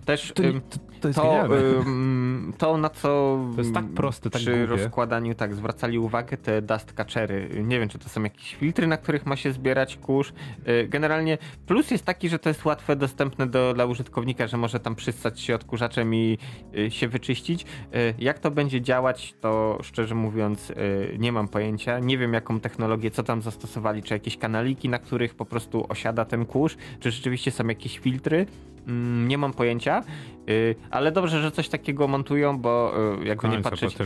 [0.04, 0.60] Też to, ym,
[1.00, 4.66] to, jest to, ym, to, na co to jest tak proste, tak przy głupie.
[4.66, 7.48] rozkładaniu tak zwracali uwagę te dust catchery.
[7.64, 10.32] Nie wiem, czy to są jakieś filtry, na których ma się zbierać kurz.
[10.68, 14.80] Y, generalnie plus jest taki, że to jest łatwe, dostępne do, dla użytkownika, że może
[14.80, 16.38] tam przystać się odkurzaczem i
[16.78, 17.62] y, się wyczyścić.
[17.62, 20.72] Y, jak to będzie działać, to szczerze mówiąc
[21.18, 21.98] nie mam pojęcia.
[21.98, 26.24] Nie wiem, jaką technologię, co tam zastosowali, czy jakieś kanaliki, na których po prostu osiada
[26.24, 28.46] ten kurz, czy rzeczywiście są jakieś jakieś filtry.
[28.86, 30.02] Mm, nie mam pojęcia,
[30.48, 33.96] y, ale dobrze, że coś takiego montują, bo y, jakby nie patrzeć,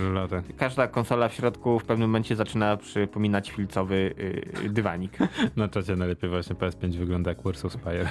[0.56, 4.14] każda konsola w środku w pewnym momencie zaczyna przypominać filcowy
[4.64, 5.18] y, dywanik.
[5.56, 8.08] Na czacie najlepiej właśnie PS5 wygląda jak Warsaw Spire.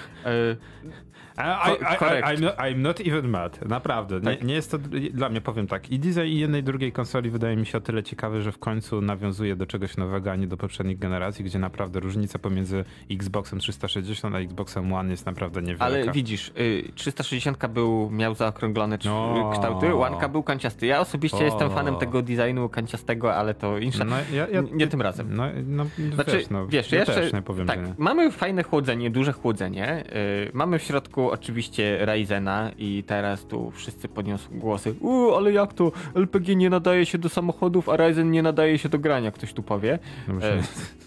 [1.37, 3.69] I, I, I'm, not, I'm, not, even mad.
[3.69, 4.21] Naprawdę.
[4.21, 4.41] Tak.
[4.41, 4.77] Nie, nie, jest to
[5.13, 5.91] dla mnie, powiem tak.
[5.91, 9.55] I design jednej drugiej konsoli wydaje mi się o tyle ciekawy, że w końcu nawiązuje
[9.55, 14.39] do czegoś nowego, a nie do poprzednich generacji, gdzie naprawdę różnica pomiędzy Xboxem 360 a
[14.39, 15.85] Xboxem One jest naprawdę niewielka.
[15.85, 16.51] Ale widzisz,
[16.95, 19.49] 360 był, miał zaokrąglone no.
[19.53, 20.85] kształty, One był kanciasty.
[20.85, 21.43] Ja osobiście o.
[21.43, 24.03] jestem fanem tego designu kanciastego, ale to insza...
[24.03, 25.35] No, ja, ja, nie tym razem.
[25.35, 27.93] No, no znaczy, wiesz, no, wiesz ja jeszcze, nie powiem, tak, nie.
[27.97, 30.03] mamy fajne chłodzenie, duże chłodzenie.
[30.47, 34.95] Y, mamy w środku oczywiście Ryzena i teraz tu wszyscy podniosą głosy.
[34.99, 35.91] U, ale jak to?
[36.15, 39.63] LPG nie nadaje się do samochodów, a Ryzen nie nadaje się do grania, ktoś tu
[39.63, 39.99] powie.
[40.27, 40.33] No,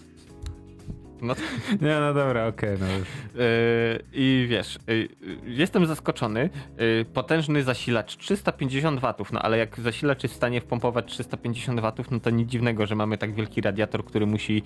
[1.21, 1.41] no to...
[1.85, 2.75] Nie, no dobra, okej.
[2.75, 3.07] Okay, no już.
[3.07, 5.09] Yy, I wiesz, yy,
[5.45, 6.49] jestem zaskoczony.
[6.77, 12.11] Yy, potężny zasilacz 350 watów, no ale jak zasilacz jest w stanie wpompować 350 watów,
[12.11, 14.63] no to nic dziwnego, że mamy tak wielki radiator, który musi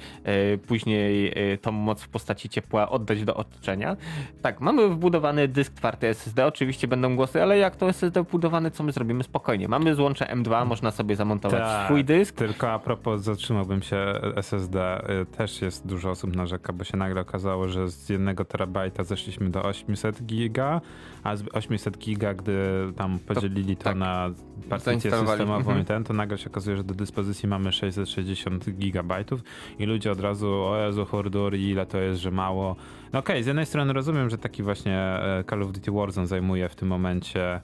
[0.68, 3.98] później tą moc w postaci ciepła oddać do otoczenia.
[4.42, 8.84] Tak, mamy wbudowany dysk twardy SSD, oczywiście będą głosy, ale jak to SSD wbudowane, co
[8.84, 9.68] my zrobimy spokojnie?
[9.68, 12.36] Mamy złącze M2, można sobie zamontować Ta, swój dysk.
[12.36, 13.98] Tylko a propos, zatrzymałbym się
[14.36, 15.02] SSD,
[15.38, 19.50] też jest dużo osób na narzeka, bo się nagle okazało, że z 1 terabajta zeszliśmy
[19.50, 20.82] do 800 giga,
[21.24, 22.54] a z 800 giga, gdy
[22.96, 24.30] tam podzielili to, to tak, na
[24.70, 25.82] partycję systemową mhm.
[25.82, 29.42] i ten, to nagle się okazuje, że do dyspozycji mamy 660 gigabajtów
[29.80, 32.76] i ludzie od razu, o Jezu, hordur, ile to jest, że mało.
[33.14, 36.28] No okej, okay, z jednej strony rozumiem, że taki właśnie e, Call of Duty Warzone
[36.28, 37.62] zajmuje w tym momencie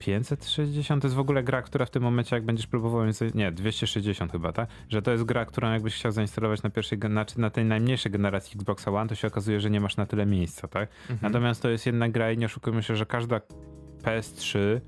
[0.00, 3.02] 560 to jest w ogóle gra, która w tym momencie, jak będziesz próbował,
[3.34, 4.68] nie, 260 chyba, tak?
[4.88, 8.54] Że to jest gra, którą jakbyś chciał zainstalować na pierwszej, znaczy na tej najmniejszej generacji
[8.54, 10.88] Xboxa One, to się okazuje, że nie masz na tyle miejsca, tak?
[11.10, 11.18] Mhm.
[11.22, 13.40] Natomiast to jest jedna gra i nie oszukujmy się, że każda
[14.02, 14.80] PS3 e,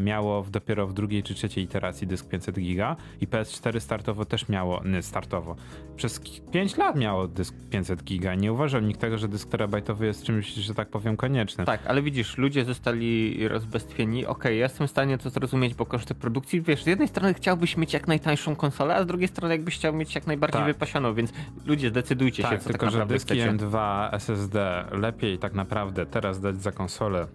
[0.00, 4.48] miało w, dopiero w drugiej czy trzeciej iteracji dysk 500 giga i PS4 startowo też
[4.48, 5.56] miało, nie, startowo,
[5.96, 6.20] przez
[6.52, 8.34] 5 lat miało dysk 500 giga.
[8.34, 11.66] Nie uważał nikt tego, że dysk terabajtowy jest czymś, że tak powiem, koniecznym.
[11.66, 14.26] Tak, ale widzisz, ludzie zostali rozbestwieni.
[14.26, 17.34] Okej, okay, ja jestem w stanie to zrozumieć, bo koszty produkcji, wiesz, z jednej strony
[17.34, 20.66] chciałbyś mieć jak najtańszą konsolę, a z drugiej strony jakbyś chciał mieć jak najbardziej tak.
[20.66, 21.32] wypasioną, więc
[21.66, 23.52] ludzie zdecydujcie tak, się, co tylko, tak naprawdę że dyski chcecie.
[23.52, 27.26] M2 SSD lepiej tak naprawdę teraz dać za konsolę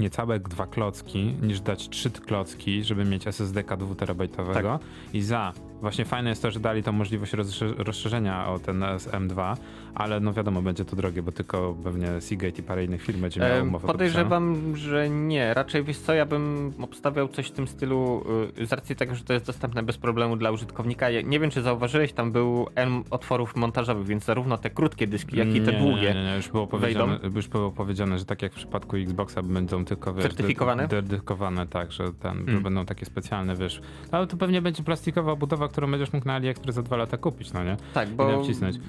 [0.00, 4.88] niecałe dwa klocki, niż dać trzy klocki, żeby mieć SSD-ka 2 terabajtowego tak.
[5.14, 7.32] i za Właśnie fajne jest to, że dali tą możliwość
[7.78, 9.56] rozszerzenia o ten M2,
[9.94, 13.40] ale no wiadomo, będzie to drogie, bo tylko pewnie Seagate i parę innych firm będzie
[13.40, 15.54] miało umowę Podejrzewam, że nie.
[15.54, 18.24] Raczej wiesz co, ja bym obstawiał coś w tym stylu
[18.58, 21.06] y, z racji tego, że to jest dostępne bez problemu dla użytkownika.
[21.24, 25.48] Nie wiem, czy zauważyłeś, tam był M otworów montażowych, więc zarówno te krótkie dyski, jak
[25.48, 26.36] i te długie nie, nie, nie.
[26.36, 30.22] Już, było powiedziane, już było powiedziane, że tak jak w przypadku Xboxa będą tylko wiesz,
[30.22, 30.88] certyfikowane?
[30.88, 32.62] Dedykowane, tak, że, ten, mm.
[32.62, 33.80] będą takie specjalne, wiesz.
[34.10, 37.52] Ale to pewnie będzie plastikowa budowa, którą będziesz mógł na AliExpress za dwa lata kupić,
[37.52, 37.76] no nie?
[37.94, 38.42] Tak, bo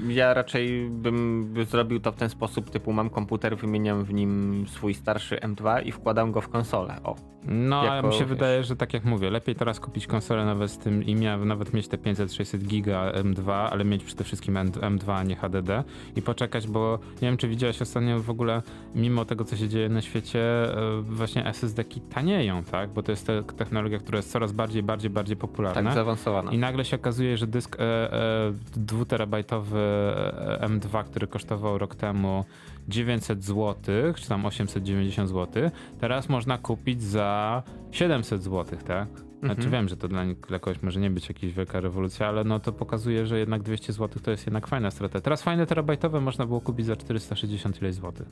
[0.07, 4.93] ja raczej bym zrobił to w ten sposób, typu mam komputer, wymieniam w nim swój
[4.93, 7.15] starszy M2 i wkładam go w konsolę, o.
[7.47, 10.45] No, jako, ale mi się wiesz, wydaje, że tak jak mówię, lepiej teraz kupić konsolę
[10.45, 14.55] nawet z tym i mia, nawet mieć te 500-600 giga M2, ale mieć przede wszystkim
[14.55, 15.83] M2, a nie HDD
[16.15, 18.61] i poczekać, bo nie wiem, czy widziałeś ostatnio w ogóle,
[18.95, 22.89] mimo tego, co się dzieje na świecie, e, właśnie SSD-ki tanieją, tak?
[22.89, 25.83] Bo to jest te technologia, która jest coraz bardziej, bardziej, bardziej popularna.
[25.83, 26.51] Tak, zaawansowana.
[26.51, 27.81] I nagle się okazuje, że dysk e,
[28.13, 32.45] e, 2-terabajtowy e, M2, który kosztował rok temu
[32.87, 33.75] 900 zł,
[34.15, 39.07] czy tam 890 zł, teraz można kupić za 700 zł, tak?
[39.39, 39.71] Znaczy mhm.
[39.71, 42.71] wiem, że to dla, dla kogoś może nie być jakaś wielka rewolucja, ale no to
[42.71, 45.21] pokazuje, że jednak 200 zł to jest jednak fajna strata.
[45.21, 48.27] Teraz fajne terabajtowe można było kupić za 460 ileś złotych.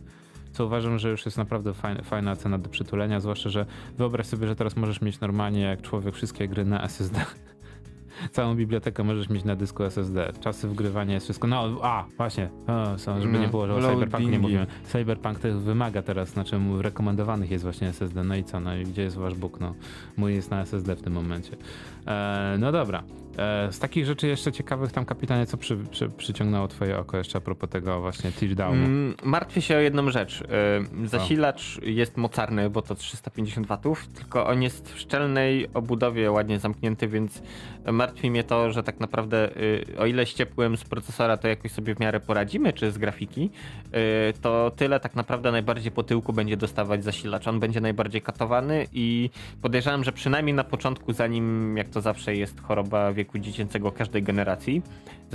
[0.51, 3.65] Co uważam, że już jest naprawdę fajna, fajna cena do przytulenia, zwłaszcza, że
[3.97, 7.25] wyobraź sobie, że teraz możesz mieć normalnie jak człowiek wszystkie gry na SSD
[8.31, 10.31] całą bibliotekę możesz mieć na dysku SSD.
[10.39, 11.47] Czasy wgrywania jest wszystko.
[11.47, 14.67] No, a, właśnie, o, są, żeby no, nie było, że o Cyberpunku nie mówimy.
[14.83, 18.23] Cyberpunk też wymaga teraz, znaczy rekomendowanych jest właśnie SSD.
[18.23, 18.59] No i co?
[18.59, 19.59] No i gdzie jest wasz Bóg?
[19.59, 19.75] No,
[20.17, 21.57] mój jest na SSD w tym momencie.
[22.07, 23.03] E, no dobra.
[23.37, 27.37] E, z takich rzeczy jeszcze ciekawych tam, kapitanie, co przy, przy, przyciągnęło twoje oko jeszcze
[27.37, 28.85] a propos tego właśnie teardownu?
[28.85, 30.41] Mm, martwię się o jedną rzecz.
[31.03, 31.85] E, zasilacz o.
[31.85, 37.41] jest mocarny, bo to 350 watów, tylko on jest w szczelnej obudowie ładnie zamknięty, więc
[37.91, 39.49] martwi mnie to, że tak naprawdę
[39.95, 43.49] e, o ile ściepłem z procesora, to jakoś sobie w miarę poradzimy, czy z grafiki,
[43.91, 47.47] e, to tyle tak naprawdę najbardziej po tyłku będzie dostawać zasilacz.
[47.47, 49.29] On będzie najbardziej katowany i
[49.61, 54.81] podejrzewam, że przynajmniej na początku, zanim jak to zawsze jest choroba wieku dziecięcego każdej generacji,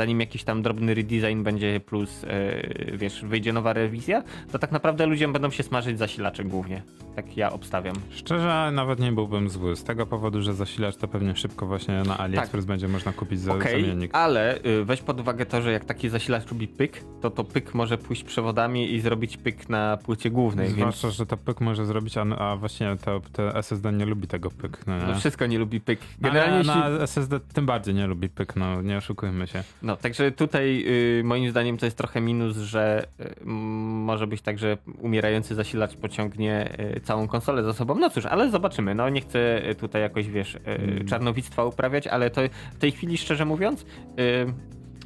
[0.00, 4.22] zanim jakiś tam drobny redesign będzie plus, e, wiesz, wyjdzie nowa rewizja,
[4.52, 6.82] to tak naprawdę ludziom będą się smażyć zasilacze głównie.
[7.16, 7.96] Tak ja obstawiam.
[8.10, 9.76] Szczerze, nawet nie byłbym zły.
[9.76, 12.68] Z tego powodu, że zasilacz to pewnie szybko właśnie na AliExpress tak.
[12.68, 14.14] będzie można kupić za okay, zamiennik.
[14.14, 17.74] ale y, weź pod uwagę to, że jak taki zasilacz robi pyk, to to pyk
[17.74, 20.68] może pójść przewodami i zrobić pyk na płycie głównej.
[20.68, 21.16] Zwłaszcza, więc...
[21.16, 22.96] że to pyk może zrobić, a, a właśnie
[23.32, 24.86] to, SSD nie lubi tego pyk.
[24.86, 25.04] No, nie?
[25.04, 26.00] no wszystko nie lubi pyk.
[26.20, 29.62] Generalnie na, na SSD tym bardziej nie lubi pyk, no nie oszukujmy się.
[29.82, 30.84] No, także tutaj
[31.20, 35.96] y, moim zdaniem to jest trochę minus, że y, może być tak, że umierający zasilacz
[35.96, 37.94] pociągnie y, całą konsolę za sobą.
[37.94, 38.94] No cóż, ale zobaczymy.
[38.94, 41.06] No nie chcę tutaj jakoś, wiesz, mm.
[41.06, 42.40] czarnowictwa uprawiać, ale to
[42.74, 43.86] w tej chwili, szczerze mówiąc,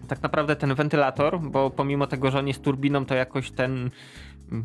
[0.08, 3.90] tak naprawdę ten wentylator, bo pomimo tego, że on jest turbiną, to jakoś ten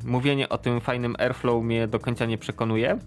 [0.06, 3.00] mówienie o tym fajnym airflow mnie do końca nie przekonuje.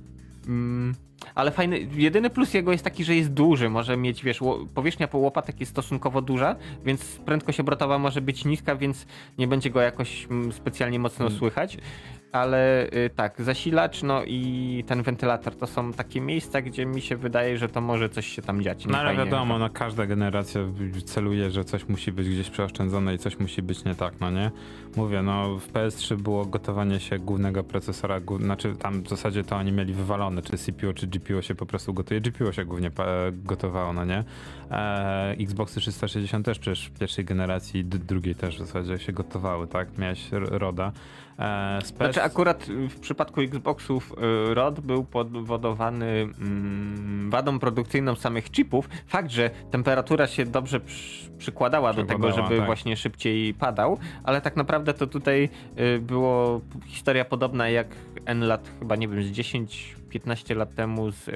[0.46, 0.94] Mm,
[1.34, 4.40] ale fajny, jedyny plus jego jest taki, że jest duży, może mieć, wiesz,
[4.74, 9.06] powierzchnia po łopatek jest stosunkowo duża, więc prędkość obrotowa może być niska, więc
[9.38, 11.38] nie będzie go jakoś mm, specjalnie mocno hmm.
[11.38, 11.78] słychać
[12.32, 17.16] ale y, tak, zasilacz, no i ten wentylator to są takie miejsca, gdzie mi się
[17.16, 18.86] wydaje, że to może coś się tam dziać.
[18.86, 20.60] No ale wiadomo, no każda generacja
[21.04, 24.50] celuje, że coś musi być gdzieś przeoszczędzone i coś musi być nie tak, no nie?
[24.96, 29.72] Mówię, no w PS3 było gotowanie się głównego procesora, znaczy tam w zasadzie to oni
[29.72, 32.20] mieli wywalone, czy CPU, czy GPU się po prostu gotuje.
[32.20, 32.90] GPU się głównie
[33.32, 34.24] gotowało, no nie?
[34.70, 39.98] E, Xboxy 360 też przecież w pierwszej generacji, drugiej też w zasadzie się gotowały, tak?
[39.98, 40.92] Miałeś RODA.
[41.42, 48.88] E, znaczy akurat w przypadku Xboxów e, ROD był powodowany mm, wadą produkcyjną samych chipów.
[49.06, 50.80] Fakt, że temperatura się dobrze
[51.42, 52.66] przykładała do tego, żeby tak.
[52.66, 57.86] właśnie szybciej padał, ale tak naprawdę to tutaj e, było historia podobna jak
[58.26, 61.32] N lat, chyba nie wiem, z 10 15 lat temu z e,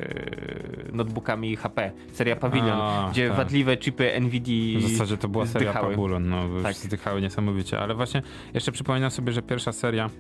[0.93, 3.37] notebookami HP, seria Pavilion, A, gdzie tak.
[3.37, 5.73] wadliwe chipy NVIDIA W zasadzie to była seria.
[5.73, 6.75] Pabulon, no, tak.
[6.75, 8.23] zdychały niesamowicie, ale właśnie
[8.55, 10.11] jeszcze przypominam sobie, że pierwsza seria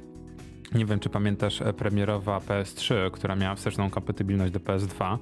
[0.75, 5.19] nie wiem, czy pamiętasz e, premierowa PS3, która miała wsteczną kompatybilność do PS2,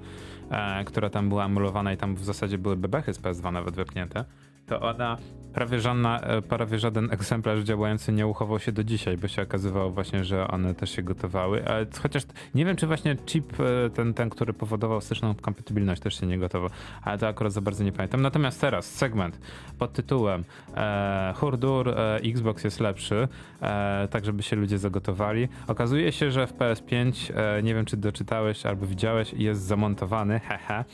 [0.50, 4.24] e, która tam była emulowana i tam w zasadzie były bebechy z PS2 nawet wepchnięte
[4.66, 5.18] to ona
[5.54, 9.90] prawie, żadna, e, prawie żaden egzemplarz działający nie uchował się do dzisiaj, bo się okazywało
[9.90, 11.68] właśnie, że one też się gotowały.
[11.68, 12.22] Ale chociaż
[12.54, 16.38] nie wiem, czy właśnie chip e, ten, ten który powodował styczną kompatybilność też się nie
[16.38, 16.70] gotował,
[17.02, 18.22] ale to akurat za bardzo nie pamiętam.
[18.22, 19.40] Natomiast teraz segment
[19.78, 20.44] pod tytułem
[20.76, 23.28] e, Hurdur, e, Xbox jest lepszy,
[23.62, 25.48] e, tak żeby się ludzie zagotowali.
[25.66, 30.84] Okazuje się, że w PS5, e, nie wiem czy doczytałeś albo widziałeś, jest zamontowany, hehe.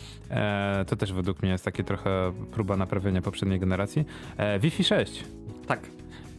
[0.86, 4.04] to też według mnie jest takie trochę próba naprawienia poprzedniej generacji.
[4.36, 5.24] E, Wi-Fi 6.
[5.66, 5.80] Tak.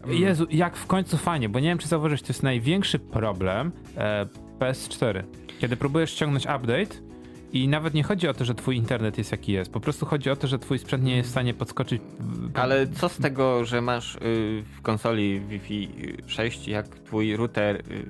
[0.07, 4.27] Jezu, jak w końcu fajnie, bo nie wiem, czy zauważysz, to jest największy problem e,
[4.59, 5.23] PS4.
[5.59, 7.11] Kiedy próbujesz ściągnąć update
[7.53, 10.29] i nawet nie chodzi o to, że twój internet jest jaki jest, po prostu chodzi
[10.29, 12.01] o to, że twój sprzęt nie jest w stanie podskoczyć.
[12.53, 15.89] Ale co z tego, że masz y, w konsoli Wi-Fi
[16.27, 18.05] 6, jak twój router y,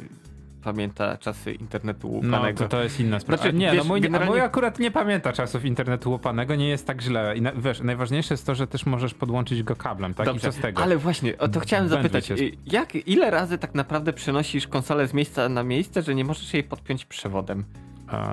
[0.61, 2.63] pamięta czasy internetu łupanego.
[2.63, 3.43] No, to, to jest inna sprawa.
[3.43, 4.31] Znaczy, nie, wiesz, no mój, generalnie...
[4.31, 7.37] mój akurat nie pamięta czasów internetu łupanego, nie jest tak źle.
[7.37, 10.25] I na, wiesz, najważniejsze jest to, że też możesz podłączyć go kablem, tak?
[10.25, 10.81] Dobrze, I co z tego?
[10.81, 12.29] Ale właśnie, o to chciałem zapytać.
[12.65, 16.63] Jak, ile razy tak naprawdę przenosisz konsolę z miejsca na miejsce, że nie możesz jej
[16.63, 17.65] podpiąć przewodem?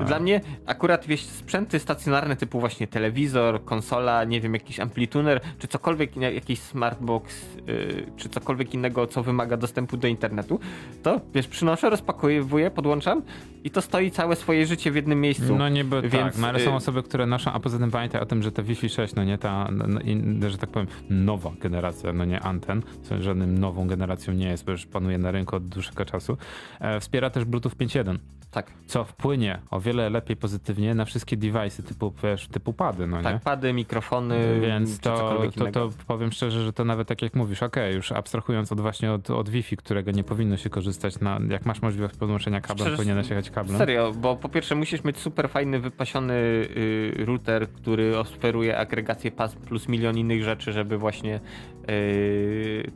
[0.07, 5.69] Dla mnie akurat wieś sprzęty stacjonarne typu właśnie telewizor, konsola, nie wiem, jakiś amplituner, czy
[5.69, 7.35] cokolwiek, jakiś smartbox,
[7.67, 10.61] yy, czy cokolwiek innego, co wymaga dostępu do internetu,
[11.03, 13.23] to wiesz, przynoszę, rozpakowuję, podłączam
[13.65, 15.57] i to stoi całe swoje życie w jednym miejscu.
[15.57, 18.21] No niby Więc, tak, no ale są y, osoby, które noszą, a poza tym pamiętaj
[18.21, 19.85] o tym, że te Wi-Fi 6, no nie ta, no,
[20.15, 22.83] no że tak powiem, nowa generacja, no nie anten,
[23.21, 26.37] żadnym nową generacją nie jest, bo już panuje na rynku od dłuższego czasu,
[26.81, 28.19] e, wspiera też Bluetooth 5.1.
[28.51, 28.73] Tak.
[28.87, 33.35] Co wpłynie o wiele lepiej pozytywnie na wszystkie device'y typu, wiesz, typu pady, no tak,
[33.35, 33.41] nie?
[33.41, 37.85] pady, mikrofony, Więc to, to, to, powiem szczerze, że to nawet tak jak mówisz, okej,
[37.85, 41.67] okay, już abstrahując od właśnie od, od Wi-Fi, którego nie powinno się korzystać, na, jak
[41.67, 43.79] masz możliwość podłączenia kablem, powinieneś jechać kablem.
[43.79, 49.55] Serio, bo po pierwsze musisz mieć super fajny, wypasiony y, router, który oferuje agregację pas
[49.55, 51.41] plus milion innych rzeczy, żeby właśnie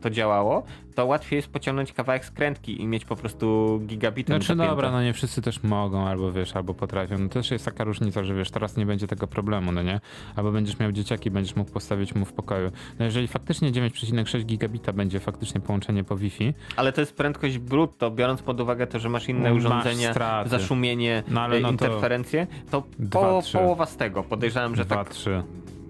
[0.00, 0.62] to działało,
[0.94, 4.70] to łatwiej jest pociągnąć kawałek skrętki i mieć po prostu gigabitem Znaczy zapięte.
[4.70, 7.18] dobra, no nie wszyscy też mogą, albo wiesz, albo potrafią.
[7.18, 10.00] No też jest taka różnica, że wiesz, teraz nie będzie tego problemu, no nie?
[10.36, 12.70] Albo będziesz miał dzieciaki, będziesz mógł postawić mu w pokoju.
[12.98, 16.54] No jeżeli faktycznie 9,6 gigabita będzie faktycznie połączenie po Wi-Fi.
[16.76, 20.50] Ale to jest prędkość brutto, biorąc pod uwagę to, że masz inne masz urządzenia, straty.
[20.50, 24.22] zaszumienie, no, ale no interferencje, to, to po, połowa z tego.
[24.22, 25.08] Podejrzewam, że 2, tak.
[25.08, 25.42] 3.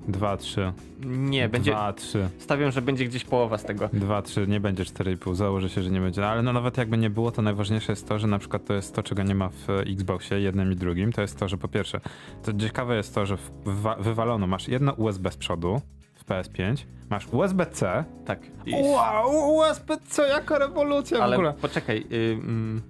[0.09, 0.73] 2, 3.
[1.05, 1.71] Nie, będzie.
[1.71, 2.29] 2, 3.
[2.39, 3.89] Stawiam, że będzie gdzieś połowa z tego.
[3.93, 5.35] 2, 3, nie będzie 4,5.
[5.35, 6.29] Założę się, że nie będzie.
[6.29, 8.95] Ale no nawet jakby nie było, to najważniejsze jest to, że na przykład to jest
[8.95, 11.13] to, czego nie ma w Xboxie, jednym i drugim.
[11.13, 12.01] To jest to, że po pierwsze,
[12.45, 13.37] to ciekawe jest to, że
[13.99, 15.81] wywalono, masz jedno USB z przodu
[16.15, 16.77] w PS5,
[17.11, 18.05] masz USB-C.
[18.27, 18.41] Tak.
[18.73, 21.55] Wow, USB-C, jaka rewolucja Ale w ogóle.
[21.61, 22.83] poczekaj, y, mm,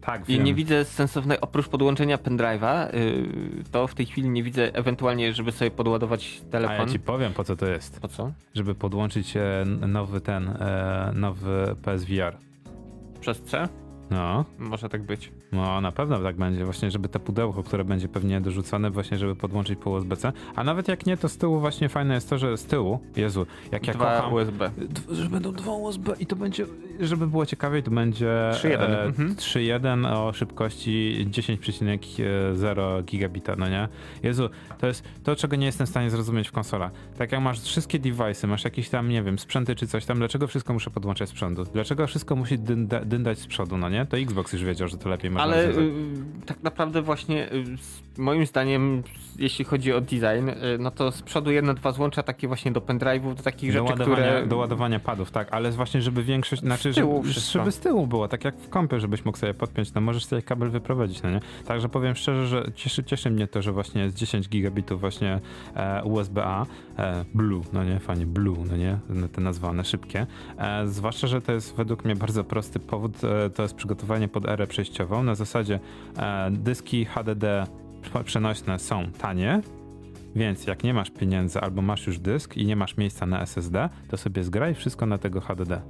[0.00, 4.74] tak, I nie widzę sensownej, oprócz podłączenia pendrive'a, yy, to w tej chwili nie widzę
[4.74, 6.76] ewentualnie, żeby sobie podładować telefon.
[6.76, 8.00] A ja ci powiem, po co to jest.
[8.00, 8.32] Po co?
[8.54, 12.36] Żeby podłączyć e, nowy ten, e, nowy PSVR.
[13.20, 13.68] Przez C?
[14.10, 14.44] No.
[14.58, 15.32] Może tak być.
[15.52, 16.64] No, na pewno tak będzie.
[16.64, 20.32] Właśnie, żeby te pudełko, które będzie pewnie dorzucone, właśnie, żeby podłączyć po USB-C.
[20.56, 23.46] A nawet jak nie, to z tyłu właśnie fajne jest to, że z tyłu, Jezu,
[23.72, 24.32] jak ja dwa kocham...
[24.32, 24.70] USB.
[25.10, 26.66] Że będą dwa USB i to będzie,
[27.00, 30.04] żeby było ciekawiej, to będzie 3.1 e, mhm.
[30.04, 33.88] o szybkości 10,0 gigabita, no nie?
[34.22, 36.92] Jezu, to jest to, czego nie jestem w stanie zrozumieć w konsolach.
[37.18, 40.46] Tak jak masz wszystkie device'y, masz jakieś tam, nie wiem, sprzęty czy coś tam, dlaczego
[40.46, 41.64] wszystko muszę podłączać z przodu?
[41.64, 44.06] Dlaczego wszystko musi dynda, dyndać z przodu, no nie?
[44.06, 45.92] To Xbox już wiedział, że to lepiej można Ale y,
[46.46, 47.64] tak naprawdę właśnie y,
[48.18, 49.02] moim zdaniem,
[49.38, 52.80] jeśli chodzi o design, y, no to z przodu jedno, dwa złącza takie właśnie do
[52.80, 54.46] pendrive'ów, do takich do rzeczy, które...
[54.46, 58.06] Do ładowania padów, tak, ale właśnie, żeby większość, znaczy, z tyłu żeby, żeby, z tyłu
[58.06, 61.30] było, tak jak w kompie, żebyś mógł sobie podpiąć, no możesz sobie kabel wyprowadzić, no
[61.30, 61.40] nie?
[61.66, 65.40] Także powiem szczerze, że cieszy, cieszy mnie to, że właśnie jest 10 gigabitów właśnie
[65.74, 66.66] e, USB-A,
[66.98, 68.98] e, Blue, no nie, fajnie, Blue, no nie,
[69.32, 70.26] te nazwane, szybkie,
[70.58, 74.48] e, zwłaszcza, że to jest według mnie bardzo prosty powód, e, to jest przygotowanie pod
[74.48, 75.80] erę przejściową, na zasadzie
[76.16, 77.66] e, dyski HDD
[78.24, 79.60] przenośne są tanie,
[80.34, 83.88] więc jak nie masz pieniędzy albo masz już dysk i nie masz miejsca na SSD,
[84.08, 85.80] to sobie zgraj wszystko na tego HDD.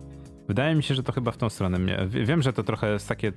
[0.50, 1.78] Wydaje mi się, że to chyba w tą stronę.
[2.08, 3.32] Wiem, że to trochę jest takie y,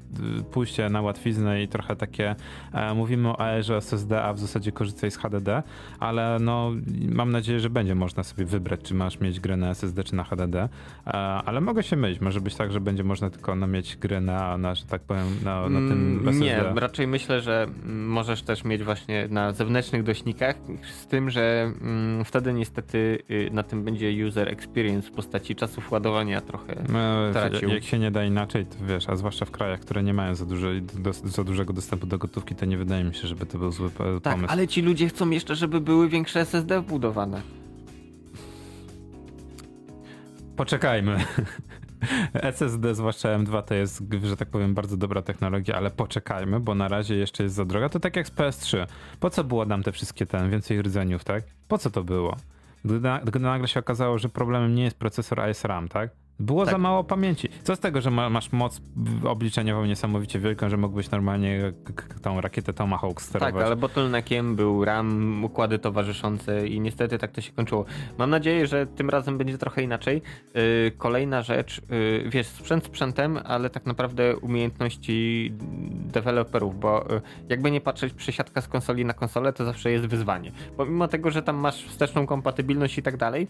[0.51, 2.35] pójście na łatwiznę i trochę takie
[2.73, 5.63] e, mówimy o AR-ze SSD, a w zasadzie korzystaj z HDD,
[5.99, 6.71] ale no
[7.09, 10.23] mam nadzieję, że będzie można sobie wybrać, czy masz mieć grę na SSD, czy na
[10.23, 10.69] HDD, e,
[11.45, 12.21] ale mogę się mylić.
[12.21, 15.27] Może być tak, że będzie można tylko no, mieć grę na, na, że tak powiem,
[15.43, 16.29] na, na tym SSD.
[16.29, 20.55] Mm, nie, raczej myślę, że możesz też mieć właśnie na zewnętrznych dośnikach,
[20.91, 25.91] z tym, że mm, wtedy niestety y, na tym będzie user experience w postaci czasów
[25.91, 27.02] ładowania trochę no,
[27.33, 27.69] tracił.
[27.69, 30.45] Jak się nie da inaczej, to wiesz, a zwłaszcza w krajach, które nie mają za,
[30.45, 33.71] dużo, do, za dużego dostępu do gotówki, to nie wydaje mi się, żeby to był
[33.71, 34.21] zły pomysł.
[34.21, 37.41] Tak, ale ci ludzie chcą jeszcze, żeby były większe SSD wbudowane.
[40.55, 41.17] Poczekajmy.
[42.33, 46.87] SSD, zwłaszcza M2, to jest, że tak powiem, bardzo dobra technologia, ale poczekajmy, bo na
[46.87, 47.89] razie jeszcze jest za droga.
[47.89, 48.87] To tak jak z PS3.
[49.19, 51.43] Po co było nam te wszystkie ten, więcej rdzeniów, tak?
[51.67, 52.35] Po co to było?
[52.85, 56.09] Gdy, na, gdy nagle się okazało, że problemem nie jest procesor, a jest RAM, tak?
[56.39, 56.71] Było tak.
[56.71, 57.49] za mało pamięci.
[57.63, 58.81] Co z tego, że ma, masz moc
[59.27, 61.73] obliczeniową niesamowicie wielką, że mógłbyś normalnie
[62.21, 63.53] tą rakietę Tomahawk sterować?
[63.53, 67.85] Tak, ale bottleneckiem był RAM, układy towarzyszące i niestety tak to się kończyło.
[68.17, 70.21] Mam nadzieję, że tym razem będzie trochę inaczej.
[70.53, 75.51] Yy, kolejna rzecz, yy, wiesz, sprzęt sprzętem, ale tak naprawdę umiejętności
[75.91, 80.51] deweloperów, bo yy, jakby nie patrzeć przesiadka z konsoli na konsolę, to zawsze jest wyzwanie.
[80.77, 83.47] Pomimo tego, że tam masz wsteczną kompatybilność i tak dalej,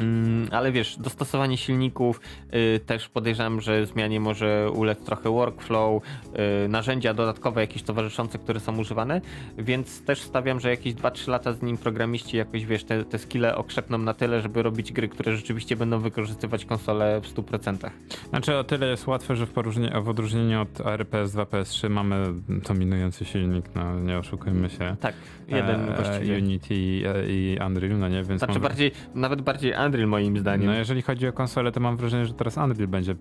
[0.00, 2.20] Mm, ale wiesz, dostosowanie silników
[2.54, 6.02] y, też podejrzewam, że zmianie może ulec trochę workflow,
[6.64, 9.20] y, narzędzia dodatkowe jakieś towarzyszące, które są używane,
[9.58, 13.56] więc też stawiam, że jakieś 2-3 lata z nim programiści jakoś wiesz, te, te skille
[13.56, 17.90] okrzepną na tyle, żeby robić gry, które rzeczywiście będą wykorzystywać konsolę w 100%.
[18.28, 19.52] Znaczy o tyle jest łatwe, że w,
[20.02, 24.96] w odróżnieniu od ARPS 2 PS3 mamy dominujący silnik, no nie oszukujmy się.
[25.00, 25.14] Tak,
[25.48, 26.36] jeden e, właściwie.
[26.36, 28.38] Unity i, i Unreal, no nie, więc...
[28.38, 30.66] Znaczy bardziej, nawet bardziej Unreal moim zdaniem.
[30.66, 33.14] No jeżeli chodzi o konsolę, to mam wrażenie, że teraz Unreal będzie,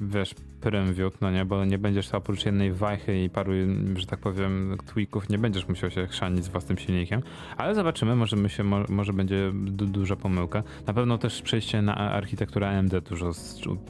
[0.00, 3.52] wiesz, prym wiódł, no nie, bo nie będziesz oprócz jednej wajchy i paru,
[3.96, 7.22] że tak powiem, tweaków, nie będziesz musiał się chrzanić z własnym silnikiem,
[7.56, 10.62] ale zobaczymy, może, my się, może będzie du duża pomyłka.
[10.86, 13.30] Na pewno też przejście na architekturę AMD dużo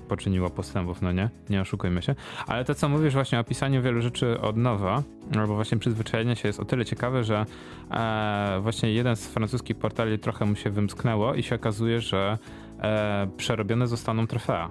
[0.09, 2.15] poczyniło postępów, no nie, nie oszukujmy się,
[2.47, 5.03] ale to co mówisz właśnie o pisaniu wielu rzeczy od nowa,
[5.39, 7.47] albo właśnie przyzwyczajenie się jest o tyle ciekawe, że
[7.91, 12.39] e, właśnie jeden z francuskich portali trochę mu się wymsknęło i się okazuje, że
[12.81, 14.71] e, przerobione zostaną trofea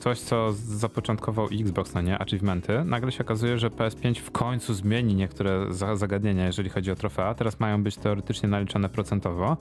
[0.00, 5.14] coś, co zapoczątkował Xbox, no nie, achievementy, nagle się okazuje, że PS5 w końcu zmieni
[5.14, 7.34] niektóre zagadnienia, jeżeli chodzi o trofea.
[7.34, 9.56] Teraz mają być teoretycznie naliczone procentowo,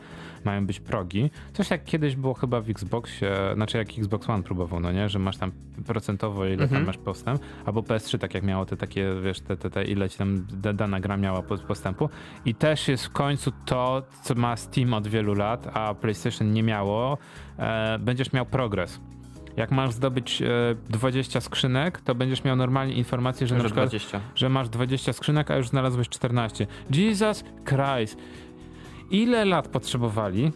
[0.46, 1.30] mają być progi.
[1.54, 5.20] Coś jak kiedyś było chyba w Xboxie, znaczy jak Xbox One próbował, no nie, że
[5.20, 5.52] masz tam
[5.86, 6.70] procentowo ile mhm.
[6.70, 10.10] tam masz postęp, albo PS3 tak jak miało te takie, wiesz, te, te, te ile
[10.10, 12.10] ci tam dana gra miała postępu.
[12.46, 16.64] I też jest w końcu to, co ma Steam od wielu lat, a PlayStation nie
[16.64, 17.18] miało,
[17.58, 19.00] e, będziesz miał progres
[19.60, 20.48] jak masz zdobyć e,
[20.90, 23.92] 20 skrzynek, to będziesz miał normalnie informację, że, na przykład,
[24.36, 26.68] że masz 20 skrzynek, a już znalazłeś 14.
[26.92, 28.18] Jesus Christ.
[29.12, 30.52] Ile lat potrzebowali,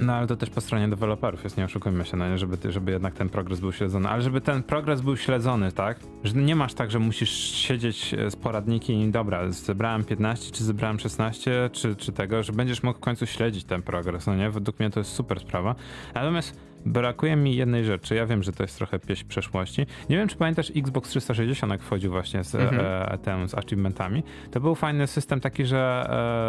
[0.00, 2.92] no ale to też po stronie deweloperów jest, nie oszukujmy się, no nie, żeby, żeby
[2.92, 4.08] jednak ten progres był śledzony.
[4.08, 6.00] Ale żeby ten progres był śledzony, tak?
[6.24, 10.64] Że nie masz tak, że musisz siedzieć e, z poradnikiem i dobra, zebrałem 15, czy
[10.64, 14.50] zebrałem 16, czy, czy tego, że będziesz mógł w końcu śledzić ten progres, no nie?
[14.50, 15.74] Według mnie to jest super sprawa.
[16.14, 18.14] Natomiast brakuje mi jednej rzeczy.
[18.14, 19.86] Ja wiem, że to jest trochę pieśń przeszłości.
[20.10, 22.80] Nie wiem, czy pamiętasz Xbox 360, jak wchodził właśnie z, mhm.
[23.12, 24.22] e, tem, z achievementami.
[24.50, 26.06] To był fajny system taki, że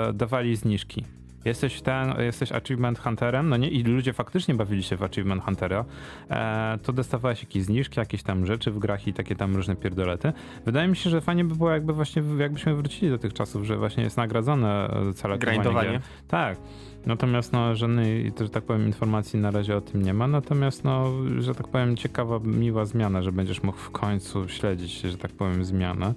[0.09, 1.03] e, dawali zniżki.
[1.45, 5.85] Jesteś ten, jesteś achievement hunterem, no nie, i ludzie faktycznie bawili się w achievement huntera,
[6.29, 10.33] e, to dostawałeś jakieś zniżki, jakieś tam rzeczy w grach i takie tam różne pierdolety.
[10.65, 13.77] Wydaje mi się, że fajnie by było jakby właśnie, jakbyśmy wrócili do tych czasów, że
[13.77, 15.99] właśnie jest nagradzone całe Grindowanie.
[16.27, 16.57] Tak.
[17.05, 20.27] Natomiast no, żadnej, że tak powiem, informacji na razie o tym nie ma.
[20.27, 25.17] Natomiast, no, że tak powiem, ciekawa, miła zmiana, że będziesz mógł w końcu śledzić, że
[25.17, 26.13] tak powiem, zmianę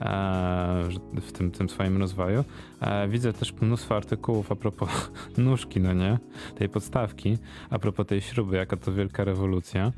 [0.00, 0.88] e,
[1.20, 2.44] w tym, tym swoim rozwoju.
[2.80, 6.18] E, widzę też mnóstwo artykułów a propos nóżki, no nie?
[6.58, 7.38] Tej podstawki,
[7.70, 9.92] a propos tej śruby, jaka to wielka rewolucja.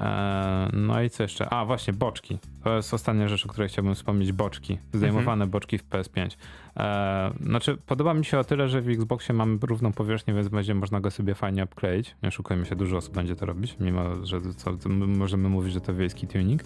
[0.00, 1.48] E, no i co jeszcze?
[1.48, 2.38] A, właśnie, boczki.
[2.64, 4.32] To jest ostatnia rzecz, o której chciałbym wspomnieć.
[4.32, 4.78] Boczki.
[4.92, 5.50] Zdejmowane mhm.
[5.50, 6.36] boczki w PS5.
[6.76, 10.74] E, znaczy, podoba mi się o tyle, że w Xboxie mamy równą powierzchnię, więc będzie
[10.74, 12.16] można go sobie fajnie upkleić.
[12.22, 14.70] Nie oszukujmy się, dużo osób będzie to robić, mimo że co,
[15.06, 16.62] możemy mówić, że to wiejski tuning.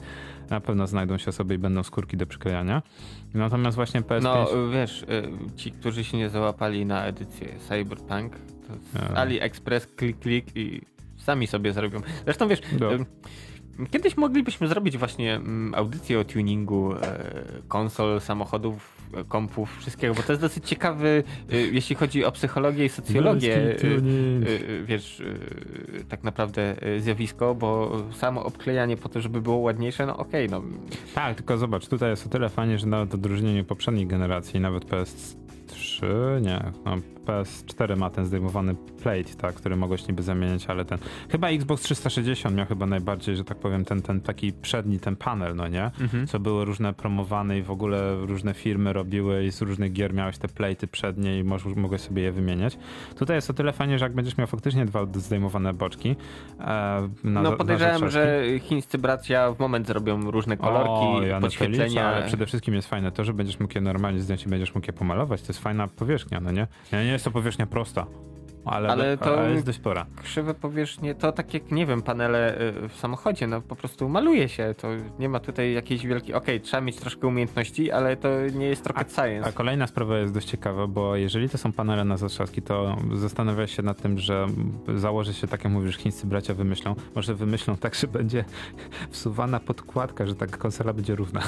[0.51, 2.83] Na pewno znajdą się osoby i będą skórki do przyklejania.
[3.35, 4.23] Natomiast właśnie PS5...
[4.23, 5.07] No, wiesz, y,
[5.57, 8.33] ci, którzy się nie załapali na edycję Cyberpunk,
[8.69, 10.81] to z AliExpress, klik, klik i
[11.21, 12.01] sami sobie zrobią.
[12.25, 12.91] Zresztą wiesz, no.
[13.91, 16.99] Kiedyś moglibyśmy zrobić właśnie mm, audycję o tuningu e,
[17.69, 22.85] konsol, samochodów, e, kompów, wszystkiego, bo to jest dosyć ciekawy, e, jeśli chodzi o psychologię
[22.85, 23.77] i socjologię,
[24.85, 25.23] wiesz,
[26.09, 30.67] tak naprawdę zjawisko, bo samo obklejanie po to, żeby było ładniejsze, no okej, okay, no.
[31.15, 34.85] Tak, tylko zobacz, tutaj jest o tyle fajnie, że nawet odróżnieniu poprzedniej generacji, nawet
[35.71, 36.97] PS3, nie, no,
[37.27, 40.99] PS4 ma ten zdejmowany plate, tak, który mogłeś niby zamieniać, ale ten.
[41.29, 45.57] Chyba Xbox 360 miał chyba najbardziej, że tak powiem, ten, ten taki przedni, ten panel,
[45.57, 45.85] no nie?
[45.85, 46.27] Mhm.
[46.27, 50.39] Co były różne promowane i w ogóle różne firmy robiły i z różnych gier miałeś
[50.39, 52.79] te platy przednie i możesz, mogłeś sobie je wymieniać.
[53.17, 56.17] Tutaj jest o tyle fajnie, że jak będziesz miał faktycznie dwa zdejmowane boczki.
[56.61, 62.09] E, na, no podejrzewam, że chińscy bracia w moment zrobią różne kolorki, o, ja podświetlenia.
[62.09, 64.87] ale przede wszystkim jest fajne to, że będziesz mógł je normalnie zdjąć i będziesz mógł
[64.87, 65.43] je pomalować.
[65.43, 66.67] To jest fajna powierzchnia, no nie?
[66.93, 68.07] Ja nie jest to powierzchnia prosta.
[68.65, 70.07] Ale, ale to ale jest dość spora.
[70.23, 74.49] Krzywe powierzchnie to tak jak, nie wiem, panele y, w samochodzie, no po prostu maluje
[74.49, 74.75] się.
[74.79, 74.89] To
[75.19, 76.35] nie ma tutaj jakiejś wielkiej.
[76.35, 79.49] Okej, okay, trzeba mieć troszkę umiejętności, ale to nie jest rocket science.
[79.49, 83.77] A kolejna sprawa jest dość ciekawa, bo jeżeli to są panele na zatrzaski, to zastanawiasz
[83.77, 84.47] się nad tym, że
[84.97, 88.45] założy się, tak jak mówisz, chińscy bracia wymyślą, może wymyślą tak, że będzie
[89.11, 91.43] wsuwana podkładka, że ta konsola będzie równa.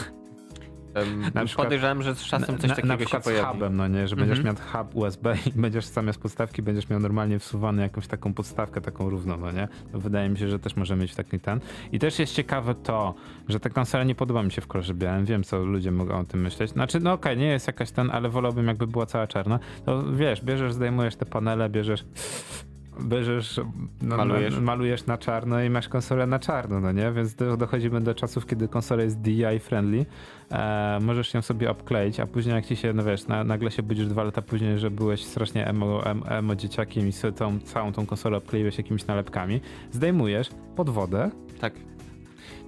[1.35, 3.49] Na przykład, podejrzewam, że z czasem coś na, takiego na przykład się pojawi.
[3.49, 4.45] z hubem, no nie, że będziesz -hmm.
[4.45, 9.11] miał hub USB i będziesz zamiast podstawki będziesz miał normalnie wsuwany jakąś taką podstawkę taką
[9.11, 9.69] równą, no nie?
[9.93, 11.61] To wydaje mi się, że też może mieć taki ten.
[11.93, 13.15] I też jest ciekawe to,
[13.49, 15.25] że ta konsola nie podoba mi się w kolorze białym.
[15.25, 16.71] Wiem, co ludzie mogą o tym myśleć.
[16.71, 19.59] Znaczy, no okej, okay, nie jest jakaś ten, ale wolałbym jakby była cała czarna.
[19.85, 22.05] To wiesz, bierzesz, zdejmujesz te panele, bierzesz
[23.01, 23.61] bierzesz,
[24.03, 24.55] no, malujesz.
[24.55, 27.13] Na, malujesz na czarno i masz konsolę na czarno, no nie?
[27.13, 30.07] Więc do, dochodzimy do czasów, kiedy konsola jest DI friendly.
[30.53, 33.83] E, możesz ją sobie obkleić, a później jak ci się, no wiesz, na, nagle się
[33.83, 37.93] budzisz dwa lata później, że byłeś strasznie emo, emo, emo dzieciakiem i sobie tą, całą
[37.93, 39.61] tą konsolę obkleiłeś jakimiś nalepkami,
[39.93, 41.31] zdejmujesz pod wodę.
[41.61, 41.75] Tak.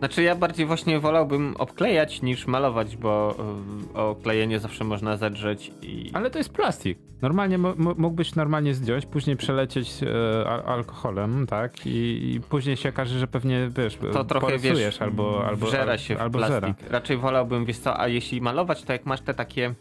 [0.04, 3.36] Znaczy ja bardziej właśnie wolałbym obklejać niż malować, bo
[3.94, 6.10] y, oklejenie zawsze można zadrzeć i...
[6.12, 6.98] Ale to jest plastik.
[7.22, 7.58] Normalnie
[7.98, 11.86] mógłbyś normalnie zdjąć, później przelecieć e, alkoholem, tak?
[11.86, 16.18] I, I, później się okaże, że pewnie, wiesz, to trochę, wiesz, albo, albo, wżera się
[16.18, 16.76] albo w plastik.
[16.78, 16.92] Zera.
[16.92, 19.74] Raczej wolałbym, wiesz co, a jeśli malować, to jak masz te takie,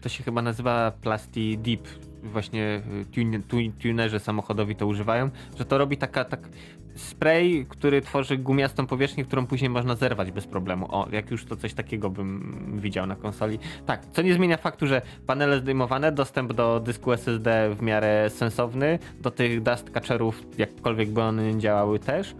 [0.00, 1.88] to się chyba nazywa plasti deep,
[2.24, 2.82] właśnie
[3.18, 6.48] y, tunerzy samochodowi to używają, że to robi taka, tak
[6.94, 10.86] spray, który tworzy gumiastą powierzchnię, którą później można zerwać bez problemu.
[10.90, 13.58] O, jak już to coś takiego bym widział na konsoli.
[13.86, 18.98] Tak, co nie zmienia faktu, że panele zdejmowane, dostęp do dysku SSD w miarę sensowny,
[19.20, 22.34] do tych dust catcherów, jakkolwiek by one działały też.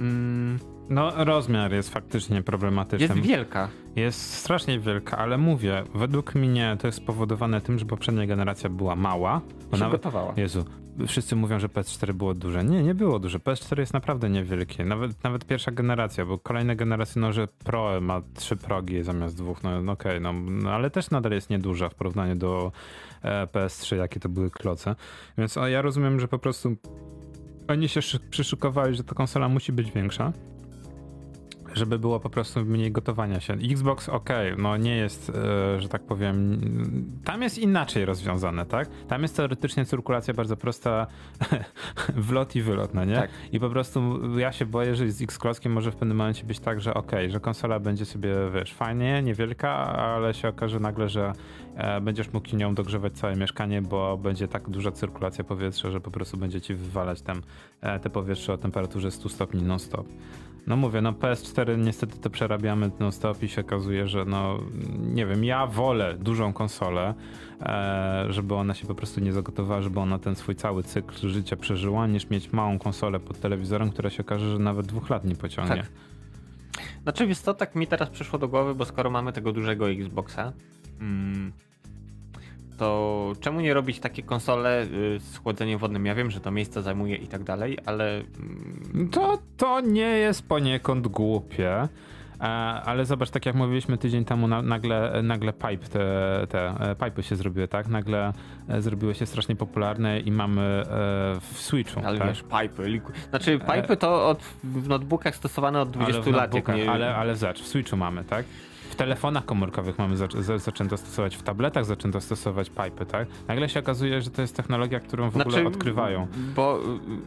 [0.00, 0.58] Mm.
[0.88, 3.06] No, rozmiar jest faktycznie problematyczny.
[3.06, 3.68] Jest wielka.
[3.96, 8.96] Jest strasznie wielka, ale mówię, według mnie to jest spowodowane tym, że poprzednia generacja była
[8.96, 9.40] mała.
[9.72, 10.34] Przygotowała.
[10.36, 10.64] Jezu,
[11.06, 12.64] wszyscy mówią, że PS4 było duże.
[12.64, 13.38] Nie, nie było duże.
[13.38, 14.84] PS4 jest naprawdę niewielkie.
[14.84, 19.62] Nawet, nawet pierwsza generacja, bo kolejne generacje, no że Pro ma trzy progi zamiast dwóch,
[19.62, 22.72] no, no okej, okay, no, no, ale też nadal jest nieduża w porównaniu do
[23.22, 24.94] e, PS3, jakie to były kloce.
[25.38, 26.76] Więc o, ja rozumiem, że po prostu
[27.68, 28.00] oni się
[28.30, 30.32] przyszykowali, że ta konsola musi być większa
[31.74, 33.52] żeby było po prostu mniej gotowania się.
[33.54, 36.60] Xbox, ok, no nie jest, e, że tak powiem,
[37.24, 38.88] tam jest inaczej rozwiązane, tak?
[39.08, 41.06] Tam jest teoretycznie cyrkulacja bardzo prosta,
[42.28, 43.14] wlot i wylot, no nie?
[43.14, 43.30] Tak.
[43.52, 46.80] I po prostu ja się boję, że z X-Klockiem może w pewnym momencie być tak,
[46.80, 51.32] że ok, że konsola będzie sobie, wiesz, fajnie, niewielka, ale się okaże nagle, że
[51.76, 56.10] e, będziesz mógł nią dogrzewać całe mieszkanie, bo będzie tak duża cyrkulacja powietrza, że po
[56.10, 57.42] prostu będzie ci wywalać tam
[57.80, 60.06] e, te powietrze o temperaturze 100 stopni non-stop.
[60.66, 64.58] No mówię, no PS4 niestety to przerabiamy non stop i się okazuje, że no
[64.98, 67.14] nie wiem, ja wolę dużą konsolę,
[67.60, 71.56] e, żeby ona się po prostu nie zagotowała, żeby ona ten swój cały cykl życia
[71.56, 75.34] przeżyła, niż mieć małą konsolę pod telewizorem, która się okaże, że nawet dwóch lat nie
[75.34, 75.76] pociągnie.
[75.76, 75.86] Tak.
[77.02, 80.52] Znaczy, wiesz co, tak mi teraz przyszło do głowy, bo skoro mamy tego dużego Xboxa,
[81.00, 81.52] mm,
[82.76, 86.06] to czemu nie robić takie konsole y, z chłodzeniem wodnym?
[86.06, 88.14] Ja wiem, że to miejsce zajmuje i tak dalej, ale...
[88.14, 91.88] Mm, to, to nie jest poniekąd głupie.
[92.42, 92.44] E,
[92.84, 96.00] ale zobacz, tak jak mówiliśmy tydzień temu, nagle, nagle pipe, te,
[96.48, 97.88] te e, pipe się zrobiły, tak?
[97.88, 98.32] Nagle
[98.68, 100.82] e, zrobiły się strasznie popularne i mamy
[101.40, 102.00] w Switchu.
[102.04, 102.28] Ale tak?
[102.28, 102.82] wiesz, pipe,
[103.30, 106.68] znaczy pipe to od, w notebookach stosowane od 20 ale lat.
[106.68, 106.90] Nie...
[106.90, 108.44] Ale, ale zacz, w Switchu mamy, tak?
[108.92, 113.28] W telefonach komórkowych mamy zaczę zaczęto stosować, w tabletach zaczęto stosować pipy, tak?
[113.48, 116.26] Nagle się okazuje, że to jest technologia, którą w znaczy, ogóle odkrywają.
[116.56, 116.80] Bo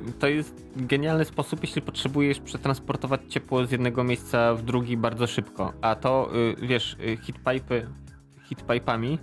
[0.09, 5.27] y, to jest genialny sposób, jeśli potrzebujesz przetransportować ciepło z jednego miejsca w drugi bardzo
[5.27, 5.73] szybko.
[5.81, 7.87] A to, y, wiesz, y, hit pipy,
[8.43, 9.19] hit pipami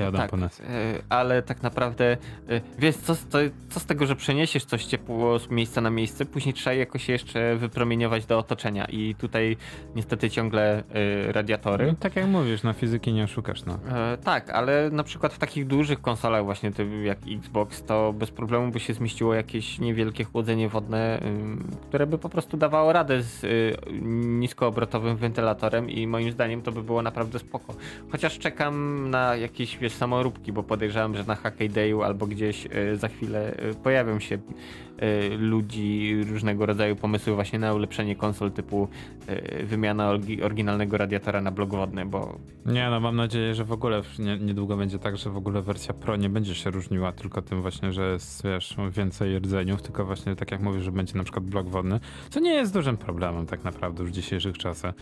[0.00, 0.60] Jadą tak, po nas.
[0.60, 0.64] e,
[1.08, 2.16] ale tak naprawdę
[2.48, 3.38] e, wiesz, co, z- to,
[3.70, 7.56] co z tego, że przeniesiesz coś ciepło z miejsca na miejsce, później trzeba jakoś jeszcze
[7.56, 9.56] wypromieniować do otoczenia i tutaj
[9.96, 11.86] niestety ciągle e, radiatory.
[11.86, 13.78] No, tak jak mówisz, na fizyki nie oszukasz, no.
[14.24, 16.70] Tak, ale na przykład w takich dużych konsolach właśnie
[17.02, 21.20] jak Xbox, to bez problemu by się zmieściło jakieś niewielkie chłodzenie wodne,
[21.88, 23.76] które by po prostu dawało radę z y,
[24.40, 27.74] niskoobrotowym wentylatorem i moim zdaniem to by było naprawdę spoko.
[28.12, 33.08] Chociaż czekam na jakieś wiesz, samoróbki, bo podejrzewam, że na Hackdayu albo gdzieś y, za
[33.08, 34.38] chwilę y, pojawią się
[35.38, 38.88] ludzi różnego rodzaju pomysły właśnie na ulepszenie konsol typu
[39.28, 40.10] y, wymiana
[40.42, 44.02] oryginalnego radiatora na blok wodny, bo Nie, no mam nadzieję, że w ogóle
[44.40, 47.92] niedługo będzie tak, że w ogóle wersja Pro nie będzie się różniła tylko tym właśnie,
[47.92, 51.68] że jest, wiesz, więcej rdzeniów, tylko właśnie tak jak mówisz, że będzie na przykład blok
[51.68, 54.94] wodny, co nie jest dużym problemem tak naprawdę już w dzisiejszych czasach.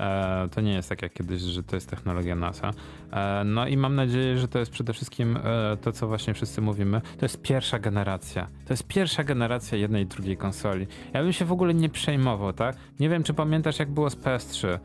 [0.00, 2.70] E, to nie jest tak jak kiedyś, że to jest technologia NASA.
[3.12, 6.60] E, no i mam nadzieję, że to jest przede wszystkim e, to, co właśnie wszyscy
[6.60, 8.46] mówimy, to jest pierwsza generacja.
[8.66, 9.39] To jest pierwsza generacja
[9.72, 10.86] jednej i drugiej konsoli.
[11.12, 12.76] Ja bym się w ogóle nie przejmował, tak?
[13.00, 14.78] Nie wiem, czy pamiętasz, jak było z PS3.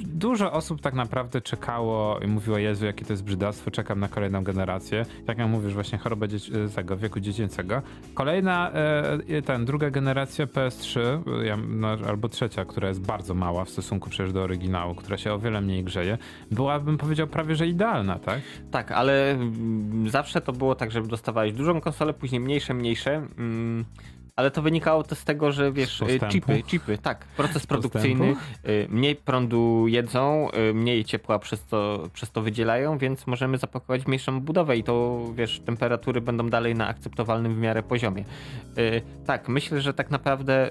[0.00, 4.44] Dużo osób tak naprawdę czekało i mówiło, Jezu, jakie to jest brzydactwo, czekam na kolejną
[4.44, 5.06] generację.
[5.26, 7.82] Tak jak mówisz, właśnie choroba dzieci- tego wieku dziecięcego.
[8.14, 8.70] Kolejna,
[9.28, 14.10] e, ten, druga generacja PS3, e, no, albo trzecia, która jest bardzo mała w stosunku
[14.10, 16.18] przecież do oryginału, która się o wiele mniej grzeje,
[16.50, 18.40] byłabym powiedział prawie, że idealna, tak?
[18.70, 23.14] Tak, ale mm, zawsze to było tak, że dostawałeś dużą konsolę, później mniejsze, mniejsze.
[23.38, 23.84] mm,
[24.36, 26.26] Ale to wynikało to z tego, że wiesz, y, postępu?
[26.32, 28.34] chipy, chipy, tak, proces produkcyjny,
[28.68, 34.06] y, mniej prądu jedzą, y, mniej ciepła przez to, przez to wydzielają, więc możemy zapakować
[34.06, 38.24] mniejszą budowę i to, wiesz, temperatury będą dalej na akceptowalnym w miarę poziomie.
[39.26, 40.70] Tak, myślę, że tak naprawdę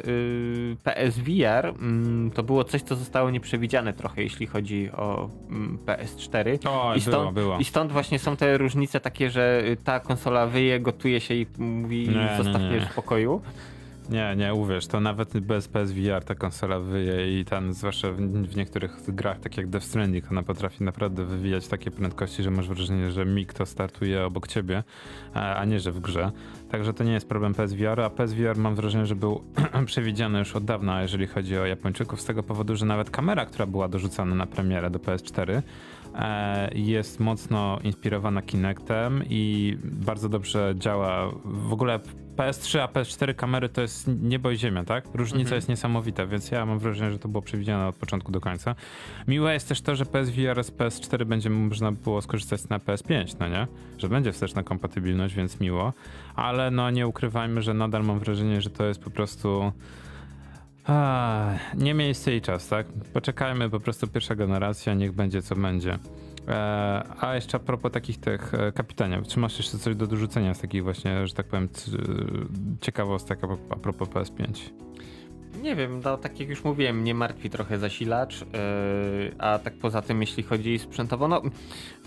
[0.83, 6.67] PSVR mm, to było coś, co zostało nieprzewidziane trochę, jeśli chodzi o mm, PS4.
[6.69, 7.57] O, I było, stąd, było.
[7.57, 12.09] I stąd właśnie są te różnice takie, że ta konsola wyje, gotuje się i mówi
[12.09, 12.69] Nie, nie, zostaw nie.
[12.69, 13.41] mnie w spokoju.
[14.09, 18.55] Nie, nie, uwierz, to nawet bez PSVR ta konsola wyje i tam, zwłaszcza w, w
[18.55, 23.11] niektórych grach, tak jak Death Stranding, ona potrafi naprawdę wywijać takie prędkości, że masz wrażenie,
[23.11, 24.83] że mig to startuje obok ciebie,
[25.33, 26.31] a, a nie, że w grze.
[26.71, 29.43] Także to nie jest problem PSVR, a PSVR mam wrażenie, że był
[29.85, 33.65] przewidziany już od dawna, jeżeli chodzi o Japończyków, z tego powodu, że nawet kamera, która
[33.65, 35.61] była dorzucana na premierę do PS4,
[36.15, 41.31] e, jest mocno inspirowana Kinectem i bardzo dobrze działa.
[41.45, 41.99] W ogóle
[42.41, 45.05] PS3 a PS4 kamery to jest niebo i ziemia, tak?
[45.13, 45.55] Różnica Mhm.
[45.55, 48.75] jest niesamowita, więc ja mam wrażenie, że to było przewidziane od początku do końca.
[49.27, 53.47] Miłe jest też to, że PSVR z PS4 będzie można było skorzystać na PS5, no
[53.47, 53.67] nie?
[53.97, 55.93] Że będzie wsteczna kompatybilność, więc miło.
[56.35, 59.71] Ale no nie ukrywajmy, że nadal mam wrażenie, że to jest po prostu...
[60.85, 62.87] A, nie miejsce i czas, tak?
[63.13, 65.99] Poczekajmy, po prostu pierwsza generacja, niech będzie co będzie.
[66.47, 66.53] E,
[67.19, 70.59] a jeszcze a propos takich tych e, kapitania, czy masz jeszcze coś do dorzucenia z
[70.61, 71.91] takich właśnie, że tak powiem, c-
[72.81, 73.39] ciekawostek
[73.69, 74.71] a propos PS5?
[75.61, 78.47] Nie wiem, no, tak jak już mówiłem, mnie martwi trochę zasilacz, yy,
[79.37, 81.41] a tak poza tym, jeśli chodzi sprzętowo, no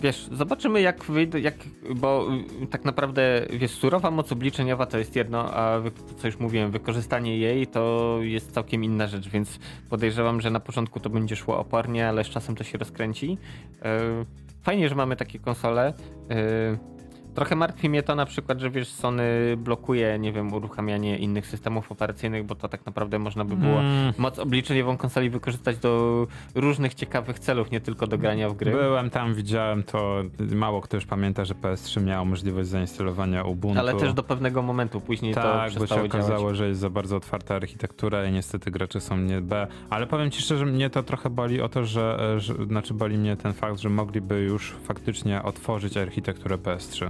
[0.01, 1.55] wiesz, zobaczymy jak wyjdę, jak,
[1.95, 2.27] bo
[2.63, 6.71] y, tak naprawdę, wiesz, surowa moc obliczeniowa to jest jedno, a wy, co już mówiłem,
[6.71, 11.57] wykorzystanie jej to jest całkiem inna rzecz, więc podejrzewam, że na początku to będzie szło
[11.59, 13.29] opornie, ale z czasem to się rozkręci.
[13.29, 14.25] Yy,
[14.63, 15.93] fajnie, że mamy takie konsole.
[16.29, 16.94] Yy,
[17.35, 19.23] Trochę martwi mnie to na przykład, że wiesz, Sony
[19.57, 24.13] blokuje, nie wiem, uruchamianie innych systemów operacyjnych, bo to tak naprawdę można by było Mm,
[24.17, 28.71] moc obliczeniową konsoli wykorzystać do różnych ciekawych celów, nie tylko do grania w gry.
[28.71, 30.23] Byłem tam, widziałem to.
[30.39, 33.79] Mało kto już pamięta, że PS3 miało możliwość zainstalowania Ubuntu.
[33.79, 36.55] Ale też do pewnego momentu, później to Tak, bo się przestało okazało, działać.
[36.57, 39.67] że jest za bardzo otwarta architektura i niestety gracze są nie B.
[39.89, 43.17] Ale powiem ci szczerze, mnie to trochę boli o to, że, e, że znaczy boli
[43.17, 47.09] mnie ten fakt, że mogliby już faktycznie otworzyć architekturę PS3.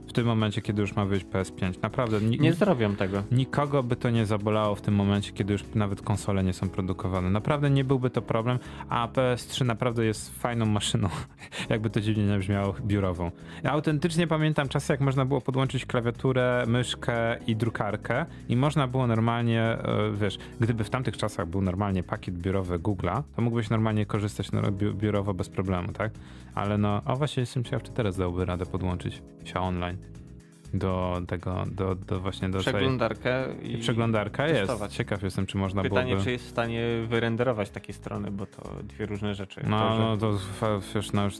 [0.11, 1.73] W tym momencie, kiedy już ma wyjść PS5.
[1.81, 3.23] Naprawdę, ni- Nie zrobią tego.
[3.31, 7.29] Nikogo by to nie zabolało w tym momencie, kiedy już nawet konsole nie są produkowane.
[7.29, 8.59] Naprawdę nie byłby to problem,
[8.89, 11.09] a PS3 naprawdę jest fajną maszyną,
[11.69, 13.31] jakby to dziwnie nie brzmiało, biurową.
[13.63, 19.07] Ja autentycznie pamiętam czasy, jak można było podłączyć klawiaturę, myszkę i drukarkę i można było
[19.07, 24.05] normalnie, e, wiesz, gdyby w tamtych czasach był normalnie pakiet biurowy Google'a, to mógłbyś normalnie
[24.05, 26.11] korzystać no, bi- biurowo bez problemu, tak?
[26.55, 29.97] Ale no, a właśnie jestem ciekaw, czy teraz dałby radę podłączyć się online.
[30.73, 33.73] Do tego, do, do właśnie do Przeglądarkę tej...
[33.73, 34.81] i, Przeglądarka testować.
[34.81, 34.97] jest.
[34.97, 36.23] Ciekaw jestem, czy można Pytanie, byłoby...
[36.23, 39.61] czy jest w stanie wyrenderować takie strony, bo to dwie różne rzeczy.
[39.67, 40.01] No, to, że...
[40.01, 40.39] no to
[40.95, 41.35] wiesz, no już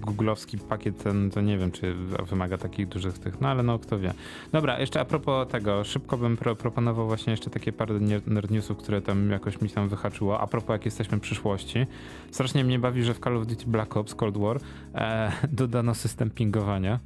[0.00, 1.94] googlowski pakiet ten, to nie wiem, czy
[2.28, 4.12] wymaga takich dużych tych, no ale no kto wie.
[4.52, 7.94] Dobra, jeszcze a propos tego, szybko bym pro, proponował właśnie jeszcze takie parę
[8.26, 10.40] nerd newsów, które tam jakoś mi tam wyhaczyło.
[10.40, 11.86] A propos, jak jesteśmy w przyszłości.
[12.30, 14.60] Strasznie mnie bawi, że w Call of Duty Black Ops Cold War
[14.94, 16.98] e, dodano system pingowania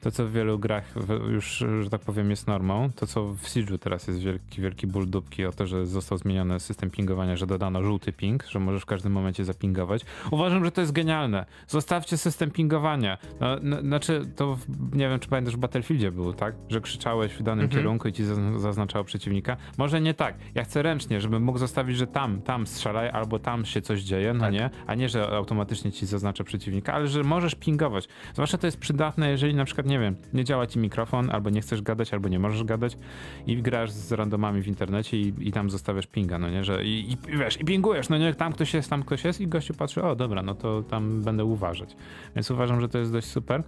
[0.00, 0.94] to, co w wielu grach
[1.30, 5.10] już, że tak powiem, jest normą, to co w Siege'u teraz jest wielki, wielki ból
[5.10, 8.86] dupki o to, że został zmieniony system pingowania, że dodano żółty ping, że możesz w
[8.86, 10.04] każdym momencie zapingować.
[10.30, 11.46] Uważam, że to jest genialne.
[11.66, 13.18] Zostawcie system pingowania.
[13.62, 14.58] No, znaczy, to
[14.92, 16.54] nie wiem, czy pamiętasz, w Battlefieldzie był, tak?
[16.68, 17.82] Że krzyczałeś w danym mhm.
[17.82, 18.24] kierunku i ci
[18.56, 19.56] zaznaczało przeciwnika.
[19.78, 20.34] Może nie tak.
[20.54, 24.34] Ja chcę ręcznie, żebym mógł zostawić, że tam, tam strzelaj, albo tam się coś dzieje,
[24.34, 24.52] no tak.
[24.52, 24.70] nie?
[24.86, 28.08] A nie, że automatycznie ci zaznacza przeciwnika, ale że możesz pingować.
[28.32, 31.60] Zwłaszcza to jest przydatne, jeżeli na przykład nie wiem, nie działa ci mikrofon, albo nie
[31.60, 32.98] chcesz gadać, albo nie możesz gadać
[33.46, 37.12] i grasz z randomami w internecie i, i tam zostawiasz pinga, no nie, że i,
[37.12, 40.02] i, wiesz, i pingujesz, no nie, tam ktoś jest, tam ktoś jest i gościu patrzy,
[40.02, 41.96] o dobra, no to tam będę uważać.
[42.36, 43.62] Więc uważam, że to jest dość super.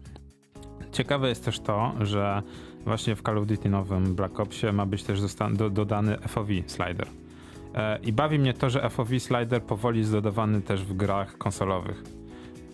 [0.92, 2.42] Ciekawe jest też to, że
[2.84, 5.20] właśnie w Call of Duty nowym Black Opsie ma być też
[5.52, 7.06] do, dodany FOV slider.
[7.74, 12.19] E, I bawi mnie to, że FOV slider powoli jest dodawany też w grach konsolowych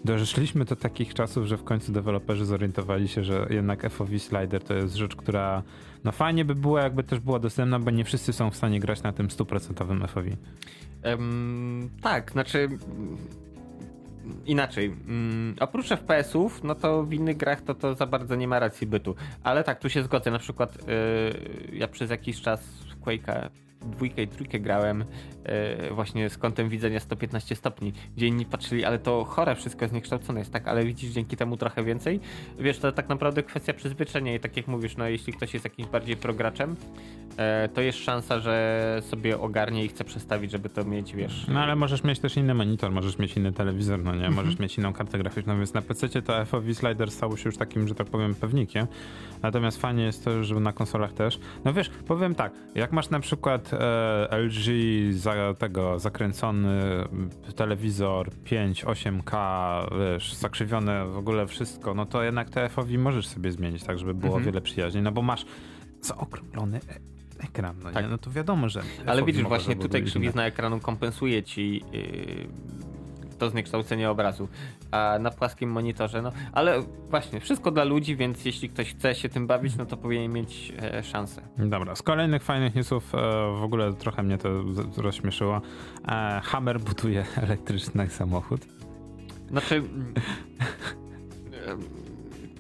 [0.07, 4.75] doszliśmy do takich czasów, że w końcu deweloperzy zorientowali się, że jednak FOV slider to
[4.75, 5.63] jest rzecz, która
[6.05, 9.03] no fajnie by była, jakby też była dostępna, bo nie wszyscy są w stanie grać
[9.03, 10.29] na tym stuprocentowym FOV.
[11.05, 12.69] Um, tak, znaczy
[14.47, 14.89] inaczej.
[14.89, 18.87] Um, oprócz FPS-ów, no to w innych grach to, to za bardzo nie ma racji
[18.87, 19.15] bytu.
[19.43, 20.31] Ale tak, tu się zgodzę.
[20.31, 22.61] Na przykład yy, ja przez jakiś czas
[23.05, 23.49] Quake'a
[23.81, 25.05] dwójkę i trójkę grałem
[25.45, 30.39] e, właśnie z kątem widzenia 115 stopni, gdzie inni patrzyli, ale to chore wszystko zniekształcone
[30.39, 32.21] jest, tak, ale widzisz dzięki temu trochę więcej.
[32.59, 35.89] Wiesz, to tak naprawdę kwestia przyzwyczajenia i tak jak mówisz, no jeśli ktoś jest jakimś
[35.89, 36.77] bardziej prograczem,
[37.37, 41.47] e, to jest szansa, że sobie ogarnie i chce przestawić, żeby to mieć, wiesz.
[41.49, 44.35] No ale możesz mieć też inny monitor, możesz mieć inny telewizor, no nie, mhm.
[44.35, 47.89] możesz mieć inną kartę graficzną, więc na PC to FOV slider stało się już takim,
[47.89, 48.87] że tak powiem, pewnikiem.
[49.43, 51.39] Natomiast fajnie jest to, że na konsolach też.
[51.65, 54.65] No wiesz, powiem tak, jak masz na przykład e, LG
[55.13, 57.05] za, tego zakręcony
[57.57, 59.37] telewizor 5, 8K,
[59.99, 64.37] wiesz, zakrzywione w ogóle wszystko, no to jednak TF-owi możesz sobie zmienić tak, żeby było
[64.37, 64.45] mhm.
[64.45, 65.47] wiele przyjaźniej, no bo masz
[66.01, 68.05] zaokrąglony e, ekran, no, tak.
[68.05, 68.11] nie?
[68.11, 68.83] no to wiadomo, że.
[69.07, 72.49] Ale widzisz, właśnie tutaj krzywizna ekranu kompensuje ci yy,
[73.39, 74.49] to zniekształcenie obrazu.
[74.91, 79.29] A na płaskim monitorze, no ale właśnie, wszystko dla ludzi, więc jeśli ktoś chce się
[79.29, 81.43] tym bawić, no to powinien mieć e, szansę.
[81.59, 83.19] Dobra, z kolejnych fajnych newsów, e,
[83.59, 84.49] w ogóle trochę mnie to
[84.97, 85.61] rozśmieszyło.
[86.09, 88.61] E, Hammer buduje elektryczny samochód.
[89.51, 89.83] Znaczy.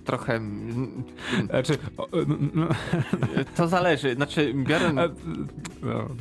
[0.06, 0.40] trochę.
[1.50, 1.78] Znaczy.
[3.56, 4.14] To zależy.
[4.14, 4.92] Znaczy, biorę.
[4.92, 5.02] No,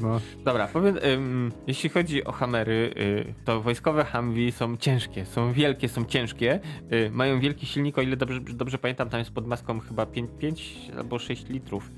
[0.01, 0.21] no.
[0.45, 5.89] Dobra, powiem, um, jeśli chodzi o hamery, y, to wojskowe Humvee są ciężkie, są wielkie,
[5.89, 6.59] są ciężkie.
[6.93, 10.29] Y, mają wielki silnik, o ile dobrze, dobrze pamiętam, tam jest pod maską chyba 5,
[10.39, 11.91] 5 albo 6 litrów.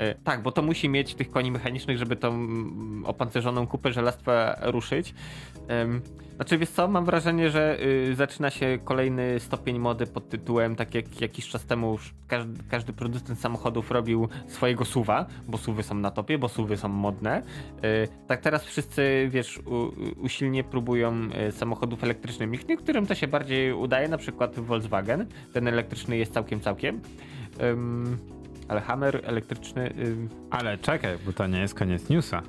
[0.00, 4.56] Y, tak, bo to musi mieć tych koni mechanicznych, żeby tą mm, opancerzoną kupę żelastwa
[4.62, 5.14] ruszyć.
[6.40, 10.94] Znaczy, wiesz co, mam wrażenie, że y, zaczyna się kolejny stopień mody pod tytułem, tak
[10.94, 11.98] jak jakiś czas temu
[12.28, 16.88] każdy, każdy producent samochodów robił swojego suwa, bo suwy są na topie, bo suwy są
[16.88, 17.42] modne.
[17.84, 19.60] Y, tak teraz wszyscy, wiesz,
[20.16, 22.68] usilnie próbują y, samochodów elektrycznych.
[22.68, 25.26] Niektórym to się bardziej udaje, na przykład Volkswagen.
[25.52, 27.00] Ten elektryczny jest całkiem, całkiem.
[28.70, 29.94] Ale Hammer elektryczny...
[30.50, 32.42] Ale czekaj, bo to nie jest koniec newsa.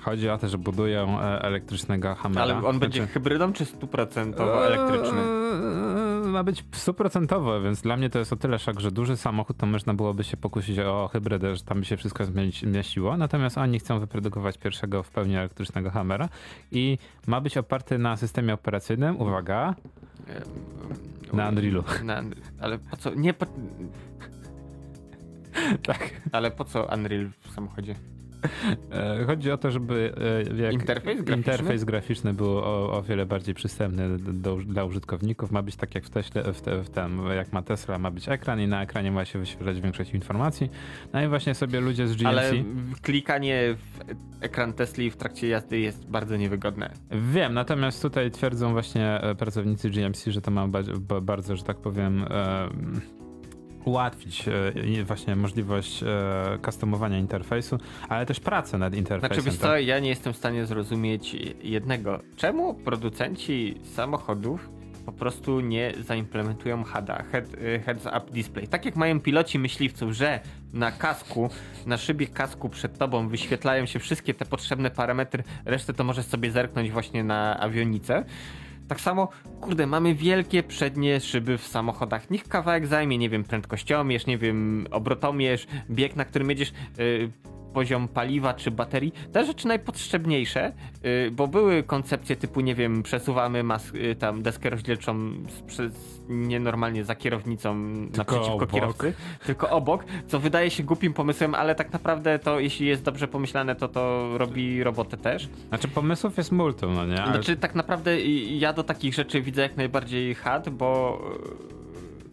[0.00, 2.42] Chodzi o to, że budują e, elektrycznego Hammera.
[2.42, 2.78] Ale on znaczy...
[2.78, 5.18] będzie hybrydą czy stuprocentowo elektryczny?
[5.18, 9.56] Eee, ma być stuprocentowo, więc dla mnie to jest o tyle szok, że duży samochód
[9.56, 13.16] to można byłoby się pokusić o hybrydę, że tam by się wszystko zmieściło.
[13.16, 16.28] Natomiast oni chcą wyprodukować pierwszego w pełni elektrycznego Hammera
[16.72, 19.74] i ma być oparty na systemie operacyjnym, uwaga,
[21.32, 21.84] na Unrealu.
[22.04, 22.22] Na,
[22.60, 23.14] ale po co?
[23.14, 23.46] Nie po...
[25.86, 26.10] tak.
[26.32, 27.94] Ale po co Unreal w samochodzie?
[28.92, 30.12] E, chodzi o to, żeby
[30.66, 35.50] e, interfejs graficzny, interfejs graficzny był o, o wiele bardziej przystępny do, dla użytkowników.
[35.50, 38.28] Ma być tak jak w, Tesla, w, te, w tem, jak ma Tesla, ma być
[38.28, 40.70] ekran i na ekranie ma się wyświetlać większość informacji.
[41.12, 42.26] No i właśnie sobie ludzie z GMC...
[42.28, 42.52] Ale
[43.02, 44.00] klikanie w
[44.44, 46.90] ekran Tesla w trakcie jazdy jest bardzo niewygodne.
[47.32, 50.68] Wiem, natomiast tutaj twierdzą właśnie e, pracownicy GMC, że to ma
[51.22, 52.24] bardzo, że tak powiem
[53.88, 57.78] ułatwić e, właśnie możliwość e, customowania interfejsu,
[58.08, 59.42] ale też pracę nad interfejsem.
[59.42, 62.20] Znaczy, wiesz co, ja nie jestem w stanie zrozumieć jednego.
[62.36, 64.70] Czemu producenci samochodów
[65.06, 67.44] po prostu nie zaimplementują HUD-a, head,
[67.84, 68.68] Heads Up Display.
[68.68, 70.40] Tak jak mają piloci myśliwców, że
[70.72, 71.50] na kasku,
[71.86, 76.50] na szybie kasku przed tobą wyświetlają się wszystkie te potrzebne parametry, resztę to możesz sobie
[76.50, 78.24] zerknąć właśnie na awionicę.
[78.88, 79.28] Tak samo,
[79.60, 82.30] kurde, mamy wielkie przednie szyby w samochodach.
[82.30, 86.72] Niech kawałek zajmie, nie wiem, prędkościomierz, nie wiem, obrotomierz, bieg, na którym jedziesz.
[86.98, 87.30] Yy,
[87.72, 90.72] poziom paliwa czy baterii, te rzeczy najpotrzebniejsze,
[91.02, 95.32] yy, bo były koncepcje typu, nie wiem, przesuwamy mas- yy, tam deskę rozdzielczą
[95.66, 95.92] przez
[96.28, 98.70] nienormalnie za kierownicą tylko naprzeciwko obok.
[98.70, 99.14] kierowcy,
[99.46, 103.76] tylko obok, co wydaje się głupim pomysłem, ale tak naprawdę to, jeśli jest dobrze pomyślane,
[103.76, 105.48] to to robi robotę też.
[105.68, 107.22] Znaczy pomysłów jest multum, no nie?
[107.22, 107.32] Ale...
[107.32, 111.18] Znaczy tak naprawdę ja do takich rzeczy widzę jak najbardziej had, bo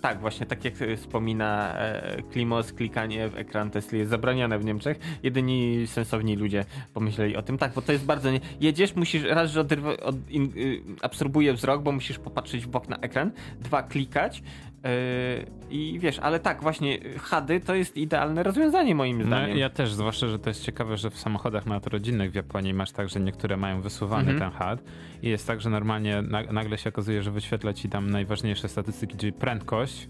[0.06, 4.99] tak, właśnie tak jak wspomina e, Klimos, klikanie w ekran Tesla jest zabraniane w Niemczech.
[5.23, 7.57] Jedyni sensowni ludzie pomyśleli o tym.
[7.57, 8.40] Tak, bo to jest bardzo nie...
[8.60, 12.90] Jedziesz, musisz raz, że odrywa, od, in, y, absorbuje wzrok, bo musisz popatrzeć w bok
[12.90, 13.32] na ekran.
[13.60, 14.44] Dwa, klikać.
[14.86, 19.49] Yy, I wiesz, ale tak, właśnie HUDy to jest idealne rozwiązanie moim no, zdaniem.
[19.49, 22.91] No, ja też, zwłaszcza, że to jest ciekawe, że w samochodach narodzinnych w Japonii masz
[22.91, 24.52] tak, że niektóre mają wysuwany mhm.
[24.52, 24.84] ten HUD
[25.24, 26.22] i jest tak, że normalnie
[26.52, 30.07] nagle się okazuje, że wyświetla ci tam najważniejsze statystyki, czyli prędkość,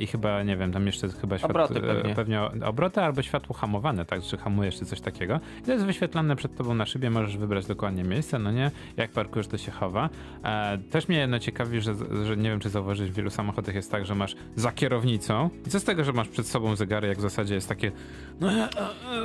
[0.00, 2.14] i chyba, nie wiem, tam jeszcze chyba światło, obroty pewnie.
[2.14, 5.40] pewnie obroty albo światło hamowane, tak, czy hamujesz, czy coś takiego.
[5.60, 9.10] I to jest wyświetlane przed tobą na szybie, możesz wybrać dokładnie miejsce, no nie, jak
[9.10, 10.08] parkujesz, to się chowa.
[10.44, 11.94] E, też mnie jedno ciekawi, że,
[12.24, 15.70] że nie wiem, czy zauważyć, w wielu samochodach jest tak, że masz za kierownicą i
[15.70, 17.92] co z tego, że masz przed sobą zegary, jak w zasadzie jest takie
[18.40, 18.48] no,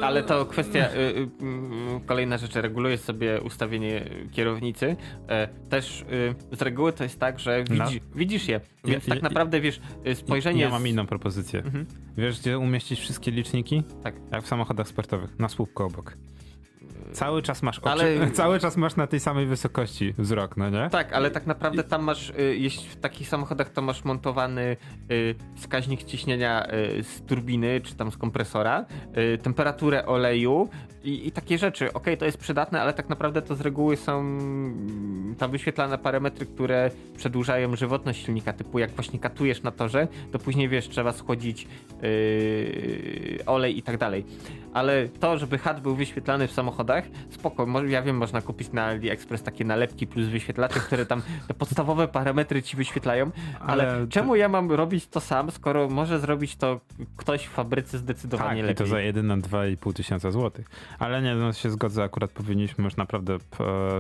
[0.02, 1.28] ale to kwestia, y, y,
[2.06, 4.96] kolejna rzecz, regulujesz sobie ustawienie kierownicy.
[5.28, 8.16] E, też y, z reguły to jest tak, że widzi, no.
[8.16, 9.82] widzisz je, więc tak naprawdę wiesz,
[10.26, 10.62] spojrzenie...
[10.62, 11.60] Ja mam inną propozycję.
[11.60, 11.86] Mhm.
[12.18, 13.84] Wiesz, gdzie umieścić wszystkie liczniki?
[14.04, 14.16] Tak.
[14.32, 16.18] Jak w samochodach sportowych, na słupku obok.
[17.14, 18.32] Cały czas masz oczy, ale...
[18.32, 20.90] cały czas masz na tej samej wysokości wzrok, no nie?
[20.90, 24.78] Tak, ale tak naprawdę tam masz, y, jeśli w takich samochodach to masz montowany
[25.12, 28.86] y, wskaźnik ciśnienia y, z turbiny, czy tam z kompresora,
[29.44, 30.70] temperaturę oleju
[31.04, 31.94] i, i takie rzeczy.
[31.94, 36.46] Ok, to jest przydatne, ale tak naprawdę to z reguły są mm, tam wyświetlane parametry,
[36.46, 41.68] które przedłużają żywotność silnika, typu jak właśnie katujesz na torze, to później wiesz, trzeba schłodzić
[43.46, 44.26] olej i tak dalej.
[44.74, 49.44] Ale to, żeby HUD był wyświetlany w samochodach, spoko, ja wiem, można kupić na AliExpress
[49.44, 54.50] takie nalepki plus wyświetlacze, które tam te podstawowe parametry ci wyświetlają, ale, ale czemu ja
[54.50, 56.80] mam robić to sam, skoro może zrobić to
[57.18, 58.74] ktoś w fabryce zdecydowanie tak, lepiej.
[58.74, 60.70] i to za jedyne 2,5 tysiąca złotych.
[61.00, 63.38] Ale nie, no się zgodzę, akurat powinniśmy już naprawdę,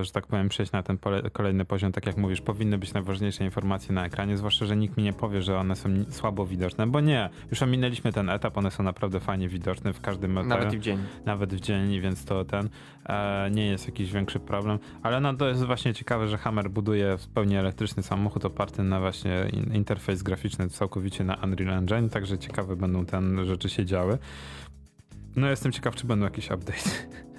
[0.02, 0.98] że tak powiem, przejść na ten
[1.34, 5.03] kolejny poziom, tak jak mówisz, powinny być najważniejsze informacje na ekranie, zwłaszcza, że nikt mi
[5.03, 8.84] nie powie, że one są słabo widoczne, bo nie, już ominęliśmy ten etap, one są
[8.84, 10.98] naprawdę fajnie widoczne w każdym Nawet w dzień.
[11.26, 12.70] Nawet w dzień, więc to ten
[13.06, 17.18] e, nie jest jakiś większy problem, ale no to jest właśnie ciekawe, że Hammer buduje
[17.18, 22.76] w pełni elektryczny samochód oparty na właśnie interfejs graficzny całkowicie na Unreal Engine, także ciekawe
[22.76, 24.18] będą te rzeczy się działy.
[25.35, 26.89] No jestem ciekaw, czy będą jakieś update.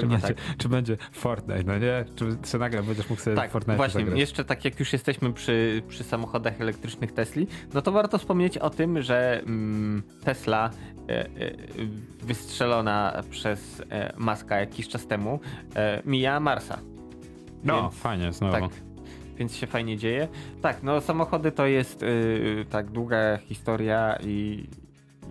[0.00, 0.36] Czy będzie, tak.
[0.58, 2.04] czy będzie Fortnite, no nie?
[2.16, 4.20] Czy, czy nagle będziesz mógł sobie tak, Fortnite właśnie, zagrać?
[4.20, 8.70] jeszcze tak jak już jesteśmy przy, przy samochodach elektrycznych Tesli, no to warto wspomnieć o
[8.70, 10.70] tym, że mm, Tesla
[11.08, 11.28] e, e,
[12.22, 15.40] wystrzelona przez e, Maska jakiś czas temu
[15.76, 16.78] e, mija Marsa.
[17.64, 18.52] No, Więc, fajnie, znowu.
[18.52, 18.70] Tak,
[19.36, 20.28] więc się fajnie dzieje.
[20.62, 24.66] Tak, no samochody to jest y, tak długa historia i,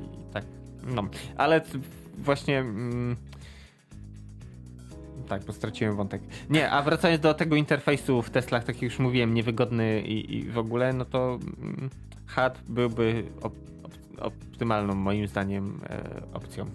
[0.02, 0.46] i, tak,
[0.84, 1.04] no,
[1.38, 1.62] ale
[2.24, 2.60] właśnie...
[2.60, 3.16] Mm,
[5.28, 6.22] tak, bo straciłem wątek.
[6.50, 10.44] Nie, a wracając do tego interfejsu w Teslach, tak jak już mówiłem, niewygodny i, i
[10.44, 11.90] w ogóle, no to mm,
[12.28, 13.24] HUD byłby
[14.24, 16.66] optymalną moim zdaniem e, opcją.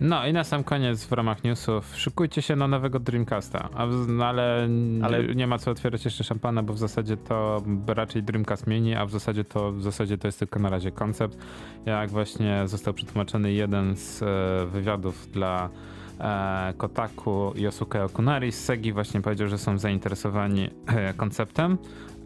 [0.00, 4.26] No i na sam koniec w ramach newsów szykujcie się na nowego Dreamcasta, w, no,
[4.26, 4.68] ale,
[5.02, 9.06] ale, nie ma co otwierać jeszcze szampana, bo w zasadzie to raczej Dreamcast mini, a
[9.06, 11.38] w zasadzie to w zasadzie to jest tylko na razie koncept.
[11.86, 14.26] Jak właśnie został przetłumaczony jeden z e,
[14.66, 15.68] wywiadów dla
[16.20, 20.70] e, Kotaku Yosuke Okunari z Segi właśnie powiedział, że są zainteresowani
[21.16, 21.78] konceptem.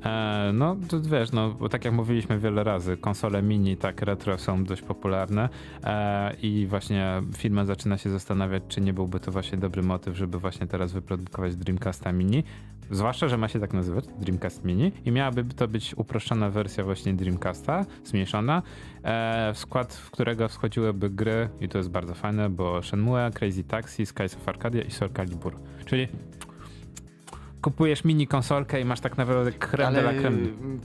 [0.04, 4.38] E, no, to wiesz, no, bo tak jak mówiliśmy wiele razy, konsole mini, tak retro
[4.38, 5.48] są dość popularne
[5.84, 10.38] e, i właśnie firma zaczyna się zastanawiać, czy nie byłby to właśnie dobry motyw, żeby
[10.38, 12.44] właśnie teraz wyprodukować Dreamcasta mini.
[12.90, 17.14] Zwłaszcza, że ma się tak nazywać, Dreamcast Mini i miałaby to być uproszczona wersja właśnie
[17.14, 18.62] Dreamcasta, zmniejszona,
[19.02, 23.64] e, w skład w którego wchodziłyby gry i to jest bardzo fajne, bo Shenmue, Crazy
[23.64, 25.56] Taxi, Skies of Arcadia i Soul Calibur.
[25.84, 26.08] Czyli
[27.64, 30.38] kupujesz mini konsolkę i masz tak naprawdę creme Ale de la creme.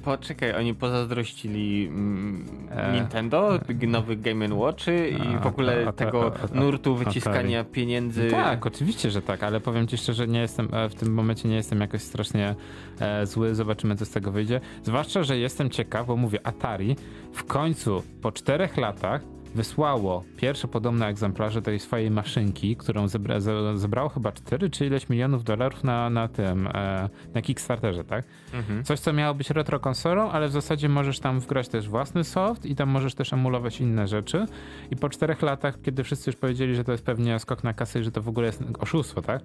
[0.03, 2.45] poczekaj, oni pozazdrościli mm,
[2.93, 8.27] Nintendo, nowy Game Watchy i A, w ogóle a- a- tego nurtu wyciskania pieniędzy.
[8.31, 11.55] Tak, oczywiście, że tak, ale powiem ci szczerze, nie jestem e, w tym momencie nie
[11.55, 12.55] jestem jakoś strasznie
[12.99, 13.55] e, zły.
[13.55, 14.61] Zobaczymy, co z tego wyjdzie.
[14.83, 16.95] Zwłaszcza, że jestem ciekaw, bo mówię, Atari
[17.33, 19.21] w końcu po czterech latach
[19.55, 25.09] wysłało pierwsze podobne egzemplarze tej swojej maszynki, którą zebra, ze- zebrało chyba 4 czy ileś
[25.09, 28.25] milionów dolarów na, na tym, e, na Kickstarterze, tak?
[28.53, 28.83] Mhm.
[28.83, 32.65] Coś, co miało być retro konsolą, ale w zasadzie możesz tam wgrać też własny soft
[32.65, 34.45] i tam możesz też emulować inne rzeczy.
[34.91, 37.99] I po czterech latach, kiedy wszyscy już powiedzieli, że to jest pewnie skok na kasę
[37.99, 39.41] i że to w ogóle jest oszustwo, tak?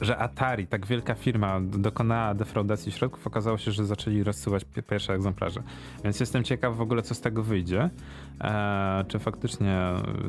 [0.00, 5.12] Że Atari, tak wielka firma, dokonała defraudacji środków, okazało się, że zaczęli rozsyłać pi- pierwsze
[5.14, 5.62] egzemplarze.
[6.04, 7.90] Więc jestem ciekaw w ogóle, co z tego wyjdzie.
[8.40, 9.78] E, czy faktycznie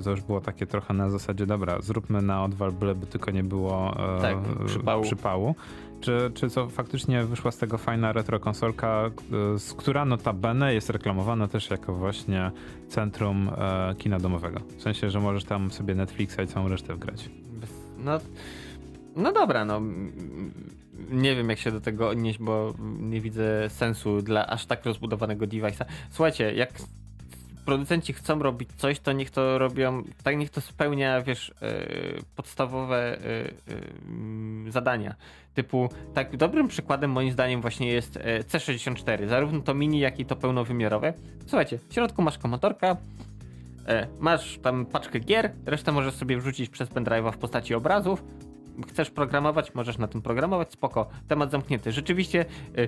[0.03, 3.95] to już było takie trochę na zasadzie, dobra, zróbmy na odwal, byleby tylko nie było
[4.17, 5.03] e, Tak, przypału.
[5.03, 5.55] przypału.
[6.01, 9.09] Czy, czy co faktycznie wyszła z tego fajna retro konsolka,
[9.55, 12.51] e, z która notabene jest reklamowana też jako właśnie
[12.89, 14.59] centrum e, kina domowego.
[14.77, 17.29] W sensie, że możesz tam sobie Netflixa i całą resztę wgrać.
[17.97, 18.19] No,
[19.15, 19.81] no dobra, no.
[21.09, 25.45] Nie wiem, jak się do tego odnieść, bo nie widzę sensu dla aż tak rozbudowanego
[25.45, 25.85] device'a.
[26.09, 26.69] Słuchajcie, jak
[27.65, 31.85] producenci chcą robić coś, to niech to robią, tak niech to spełnia, wiesz, e,
[32.35, 33.51] podstawowe e,
[34.07, 35.15] mm, zadania.
[35.53, 40.25] Typu, tak dobrym przykładem moim zdaniem właśnie jest e, C64, zarówno to mini, jak i
[40.25, 41.13] to pełnowymiarowe.
[41.47, 42.97] Słuchajcie, w środku masz komotorka,
[43.87, 48.23] E, masz tam paczkę gier, resztę możesz sobie wrzucić przez pendrive'a w postaci obrazów.
[48.89, 51.09] Chcesz programować, możesz na tym programować, spoko.
[51.27, 51.91] Temat zamknięty.
[51.91, 52.45] Rzeczywiście
[52.77, 52.87] e,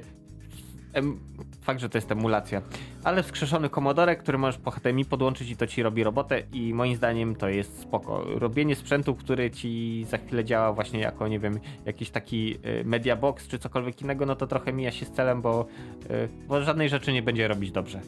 [0.94, 1.20] em,
[1.62, 2.62] fakt, że to jest emulacja,
[3.04, 6.96] ale wskrzeszony komodorek, który możesz po HDMI podłączyć i to ci robi robotę i moim
[6.96, 8.24] zdaniem to jest spoko.
[8.26, 13.16] Robienie sprzętu, który ci za chwilę działa właśnie jako, nie wiem, jakiś taki e, media
[13.16, 15.66] box czy cokolwiek innego, no to trochę mija się z celem, bo,
[16.10, 18.02] e, bo żadnej rzeczy nie będzie robić dobrze.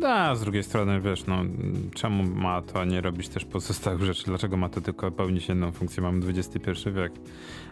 [0.00, 1.42] No, z drugiej strony, wiesz, no,
[1.94, 4.24] czemu ma to nie robić też pozostałych rzeczy?
[4.24, 6.02] Dlaczego ma to tylko pełnić jedną funkcję?
[6.02, 6.60] Mamy XXI
[6.90, 7.12] wiek.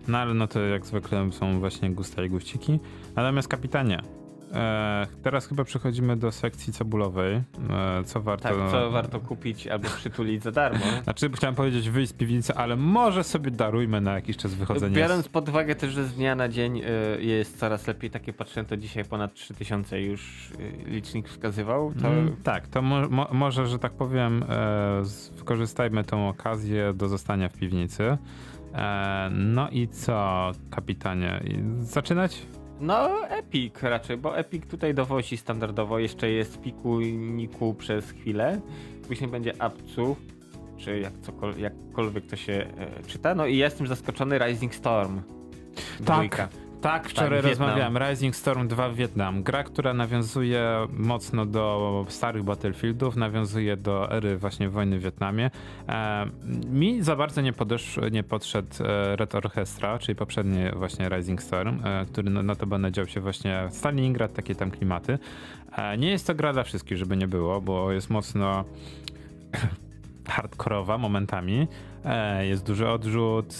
[0.09, 2.79] No, ale no to jak zwykle są właśnie gusta i guściki.
[3.17, 4.03] Natomiast kapitanie,
[5.22, 7.35] teraz chyba przechodzimy do sekcji cebulowej.
[7.35, 7.43] E,
[8.05, 8.48] co warto...
[8.48, 10.85] Tak, co warto kupić albo przytulić za darmo.
[11.05, 14.97] Znaczy, chciałem powiedzieć wyjść z piwnicy, ale może sobie darujmy na jakiś czas wychodzenie.
[14.97, 16.78] Biorąc pod uwagę też, że z dnia na dzień
[17.18, 20.51] y, jest coraz lepiej, takie patrzę, to dzisiaj ponad 3000 już
[20.86, 25.02] licznik wskazywał, to Mm, tak, to mo, mo, może, że tak powiem, e,
[25.36, 28.18] wykorzystajmy tą okazję do zostania w piwnicy.
[28.74, 31.40] E, no i co, kapitanie?
[31.81, 32.47] Zaczynać?
[32.85, 38.61] No Epic raczej, bo Epic tutaj dowozi standardowo, jeszcze jest Piku Niku przez chwilę,
[39.09, 40.16] później będzie Apcu,
[40.77, 45.20] czy jak cokol- jakkolwiek to się e, czyta, no i jestem zaskoczony Rising Storm.
[46.01, 46.48] Dwójka.
[46.85, 47.51] Tak, wczoraj Wietnam.
[47.51, 47.98] rozmawiałem.
[47.98, 49.43] Rising Storm 2 Wietnam.
[49.43, 55.51] Gra, która nawiązuje mocno do starych Battlefieldów, nawiązuje do ery właśnie wojny w Wietnamie.
[55.89, 56.27] E,
[56.66, 61.81] mi za bardzo nie, podesz, nie podszedł e, Red Orchestra, czyli poprzedni właśnie Rising Storm,
[61.85, 65.19] e, który no, notabene dział się właśnie Stalingrad, takie tam klimaty.
[65.77, 68.65] E, nie jest to gra dla wszystkich, żeby nie było, bo jest mocno
[70.28, 71.69] hardkorowa momentami.
[72.05, 73.55] E, jest duży odrzut,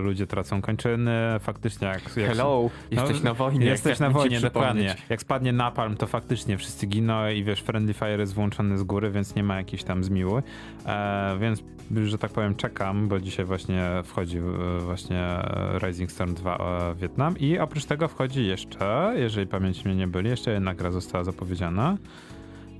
[0.00, 2.16] ludzie tracą kończyny, faktycznie jak...
[2.16, 3.66] jak Hello, jesteś no, na wojnie.
[3.66, 4.96] Jesteś na wojnie, dokładnie.
[5.08, 9.10] Jak spadnie napalm, to faktycznie wszyscy giną i wiesz, friendly fire jest włączony z góry,
[9.10, 10.42] więc nie ma jakiejś tam zmiły.
[10.86, 11.62] E, więc,
[12.04, 14.40] że tak powiem, czekam, bo dzisiaj właśnie wchodzi
[14.78, 15.28] właśnie
[15.86, 20.30] Rising Storm 2 e, Wietnam i oprócz tego wchodzi jeszcze, jeżeli pamięć mnie nie byli,
[20.30, 21.96] jeszcze jedna gra została zapowiedziana.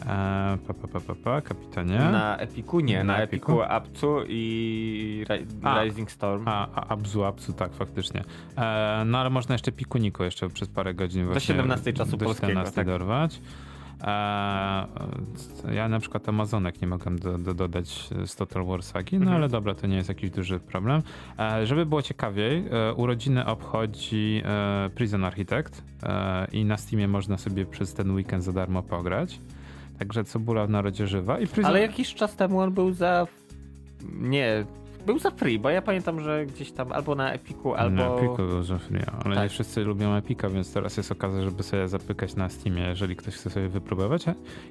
[0.07, 1.99] Pa, pa, pa, pa, kapitanie.
[1.99, 3.53] Na Epiku nie, Na na, Epiku?
[3.53, 5.25] Epiku Apcu i
[5.63, 5.83] A.
[5.83, 6.43] Rising Storm.
[6.49, 8.23] A, a Abzu, Abzu, tak, faktycznie.
[8.59, 12.25] E, no ale można jeszcze Pikuniku jeszcze przez parę godzin Do właśnie 17 czasu do
[12.25, 12.87] polskiego, 17 tak.
[12.87, 13.41] dorwać.
[14.05, 14.87] E,
[15.75, 19.37] ja na przykład Amazonek nie mogłem do, do, dodać z Total War Sagi, no Mhm.
[19.37, 21.03] ale dobra, to nie jest jakiś duży problem.
[21.39, 27.39] E, żeby było ciekawiej, e, urodziny obchodzi e, Prison Architect e, i na Steamie można
[27.39, 29.41] sobie przez ten weekend za darmo pograć.
[30.01, 31.41] Także cebula w narodzie żywa.
[31.41, 31.47] I.
[31.65, 33.27] Ale jakiś czas temu on był za...
[34.13, 34.65] Nie,
[35.07, 37.97] był za free, bo ja pamiętam, że gdzieś tam albo na Epiku, albo...
[37.97, 39.45] Na Epiku był za free, ale Tak.
[39.45, 43.35] nie wszyscy lubią Epika, więc teraz jest okazja, żeby sobie zapykać na Steamie, jeżeli ktoś
[43.35, 44.25] chce sobie wypróbować.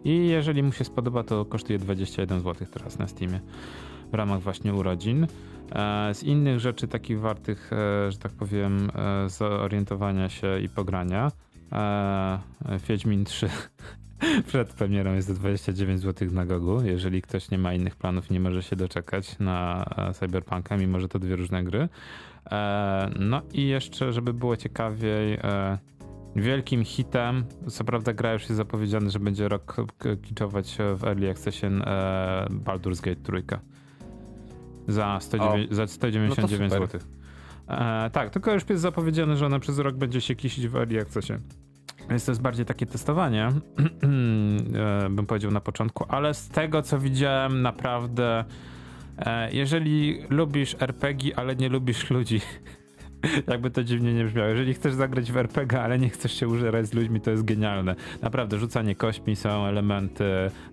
[0.03, 3.39] I jeżeli mu się spodoba, to kosztuje 21 zł teraz na Steamie
[4.11, 5.27] w ramach właśnie urodzin.
[5.71, 11.31] E, Z innych rzeczy takich wartych, e, że tak powiem, e, zorientowania się i pogrania,
[12.87, 13.49] Wiedźmin 3
[14.47, 16.81] Przed premierą jest 29 zł na Gogu.
[16.83, 21.07] Jeżeli ktoś nie ma innych planów, nie może się doczekać na e, Cyberpunka, mimo że
[21.07, 21.89] to dwie różne gry.
[22.51, 25.77] E, no i jeszcze, żeby było ciekawiej, e,
[26.35, 29.75] wielkim hitem, co prawda gra już jest zapowiedziany, że będzie rok
[30.21, 31.65] kiczować w Early Accessie
[32.49, 33.43] Baldur's Gate 3
[34.87, 37.01] za, 109, za 199 no zł.
[37.67, 41.01] E, tak, tylko już jest zapowiedziane, że ona przez rok będzie się kisić w Early
[41.01, 41.33] Accessie.
[42.09, 43.47] Więc to jest bardziej takie testowanie,
[45.05, 48.45] e, bym powiedział na początku, ale z tego co widziałem, naprawdę,
[49.17, 52.41] e, jeżeli lubisz RPG, ale nie lubisz ludzi,
[53.47, 54.47] Jakby to dziwnie nie brzmiało.
[54.47, 57.95] Jeżeli chcesz zagrać w RPG, ale nie chcesz się użerać z ludźmi, to jest genialne.
[58.21, 60.23] Naprawdę, rzucanie kośćmi są elementy,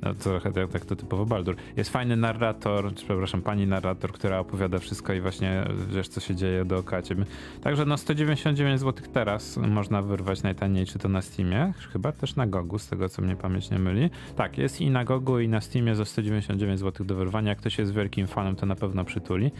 [0.02, 1.56] no trochę tak, tak to typowo Baldur.
[1.76, 6.34] Jest fajny narrator, czy przepraszam, pani narrator, która opowiada wszystko i właśnie wiesz, co się
[6.34, 7.24] dzieje dookoła ciebie.
[7.62, 12.46] Także no 199 zł teraz można wyrwać najtaniej, czy to na Steamie, chyba też na
[12.46, 14.10] Gogu, z tego co mnie pamięć nie myli.
[14.36, 17.48] Tak, jest i na Gogu i na Steamie za 199 zł do wyrwania.
[17.48, 19.50] Jak ktoś jest wielkim fanem, to na pewno przytuli.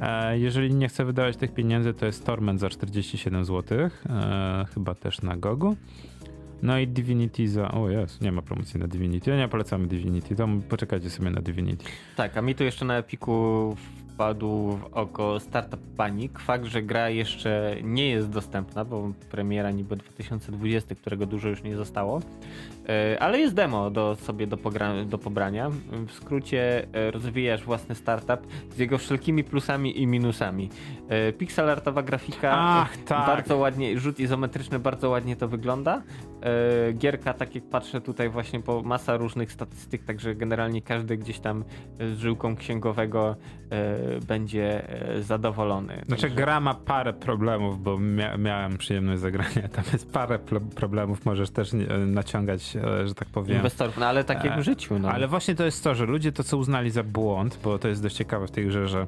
[0.00, 4.94] E, jeżeli nie chce wydawać tych pieniędzy, to jest Torment za 47 zł, e, chyba
[4.94, 5.76] też na Gogu.
[6.62, 7.70] No i Divinity za.
[7.70, 9.30] O jest, nie ma promocji na Divinity.
[9.30, 11.84] Ja nie polecamy Divinity, to poczekajcie sobie na Divinity.
[12.16, 13.76] Tak, a mi tu jeszcze na Epiku
[14.20, 16.32] wpadł w oko Startup Panic.
[16.38, 21.76] Fakt, że gra jeszcze nie jest dostępna, bo premiera niby 2020, którego dużo już nie
[21.76, 22.20] zostało.
[22.90, 24.58] E, ale jest demo do, sobie do,
[25.06, 25.70] do pobrania.
[26.06, 28.46] W skrócie e, rozwijasz własny startup
[28.76, 30.70] z jego wszelkimi plusami i minusami.
[31.08, 33.26] E, pixelartowa grafika, Ach, tak.
[33.26, 36.02] bardzo ładnie, rzut izometryczny, bardzo ładnie to wygląda.
[36.94, 41.64] Gierka, tak jak patrzę tutaj właśnie po masa różnych statystyk, także generalnie każdy gdzieś tam
[42.00, 43.36] z żyłką księgowego
[44.28, 44.82] będzie
[45.20, 46.02] zadowolony.
[46.06, 46.36] Znaczy także...
[46.36, 49.68] gra ma parę problemów, bo mia miałem przyjemność zagrania.
[49.76, 50.38] Tam jest parę
[50.74, 51.70] problemów, możesz też
[52.06, 53.56] naciągać że tak powiem.
[53.56, 54.98] Inwestorów, no ale tak jak w e, życiu.
[54.98, 55.10] No.
[55.10, 58.02] Ale właśnie to jest to, że ludzie to, co uznali za błąd, bo to jest
[58.02, 59.06] dość ciekawe w tej grze, że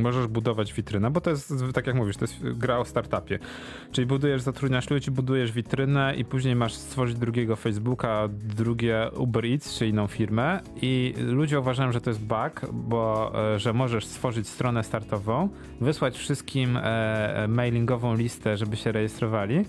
[0.00, 3.38] możesz budować witrynę, bo to jest, tak jak mówisz, to jest gra o startupie.
[3.92, 9.78] Czyli budujesz, zatrudniasz ludzi, budujesz witrynę i później masz stworzyć drugiego Facebooka, drugie Uber Eats,
[9.78, 14.48] czy inną firmę i ludzie uważają, że to jest bug, bo e, że możesz stworzyć
[14.48, 15.48] stronę startową,
[15.80, 16.78] wysłać wszystkim
[17.48, 19.64] mailingową listę, żeby się rejestrowali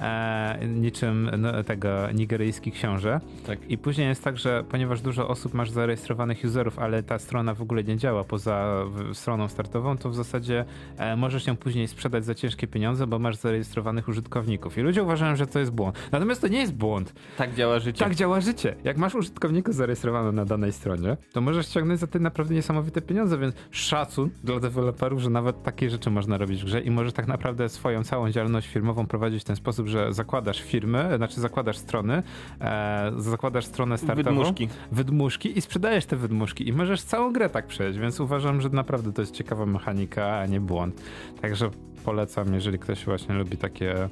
[0.00, 3.20] e, niczym no, tego nigeryjski książę.
[3.46, 3.58] Tak.
[3.70, 7.62] I później jest tak, że ponieważ dużo osób masz zarejestrowanych userów, ale ta strona w
[7.62, 10.64] ogóle nie działa poza stroną startową, to w zasadzie
[10.98, 14.78] e, możesz ją później sprzedać za ciężkie pieniądze, bo masz zarejestrowanych użytkowników.
[14.78, 16.08] I ludzie uważają, że to jest błąd.
[16.12, 17.12] Natomiast to nie jest błąd.
[17.38, 18.04] Tak działa życie.
[18.04, 18.76] Tak działa życie.
[18.84, 23.38] Jak masz użytkowników zarejestrowanych na danej stronie, to możesz ściągnąć za te naprawdę niesamowite pieniądze,
[23.38, 27.26] więc szacun dla deweloperów, że nawet takie rzeczy można robić w grze i możesz tak
[27.26, 31.78] naprawdę swoją całą działalność firmową prowadzić w ten sposób, sposób, że zakładasz firmy, znaczy zakładasz
[31.78, 32.22] strony,
[32.60, 34.36] e, zakładasz stronę startową.
[34.36, 34.68] Wydmuszki.
[34.92, 39.12] Wydmuszki i sprzedajesz te wydmuszki i możesz całą grę tak przejść, więc uważam, że naprawdę
[39.12, 41.02] to jest ciekawa mechanika, a nie błąd.
[41.42, 41.70] Także
[42.04, 44.08] polecam, jeżeli ktoś właśnie lubi takie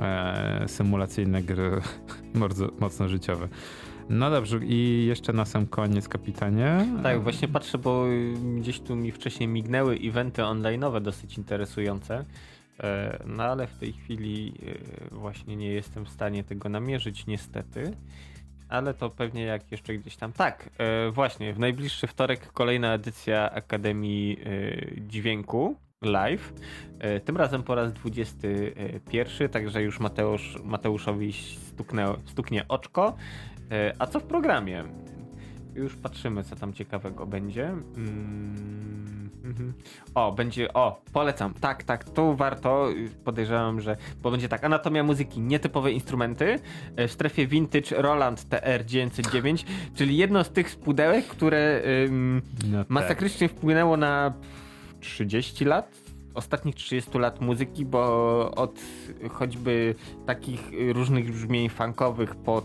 [0.00, 1.80] e, symulacyjne gry
[2.34, 3.48] bardzo mocno życiowe.
[4.08, 6.86] No dobrze, i jeszcze na sam koniec, kapitanie.
[7.02, 8.04] Tak, właśnie patrzę, bo
[8.56, 12.24] gdzieś tu mi wcześniej mignęły eventy online'owe dosyć interesujące.
[12.82, 14.54] E, no ale w tej chwili
[15.12, 17.96] e, właśnie nie jestem w stanie tego namierzyć, niestety.
[18.68, 20.32] Ale to pewnie jak jeszcze gdzieś tam.
[20.32, 24.38] Tak, e, właśnie, w najbliższy wtorek kolejna edycja Akademii
[24.96, 26.52] Dźwięku live.
[27.24, 33.16] Tym razem po raz 21, także już Mateusz, Mateuszowi stuknę, stuknie oczko.
[33.98, 34.84] A co w programie?
[35.74, 37.66] Już patrzymy, co tam ciekawego będzie.
[37.66, 39.72] Mm -hmm.
[40.14, 41.54] O, będzie, o, polecam.
[41.54, 42.88] Tak, tak, tu warto.
[43.24, 46.58] Podejrzewam, że, bo będzie tak, anatomia muzyki, nietypowe instrumenty
[46.96, 49.64] e, w strefie vintage Roland TR909,
[49.94, 52.90] czyli jedno z tych pudełek, które ym, no tak.
[52.90, 54.32] masakrycznie wpłynęło na
[55.00, 58.00] 30 lat ostatnich 30 lat muzyki, bo
[58.50, 58.80] od
[59.30, 59.94] choćby
[60.26, 62.62] takich różnych brzmień funkowych po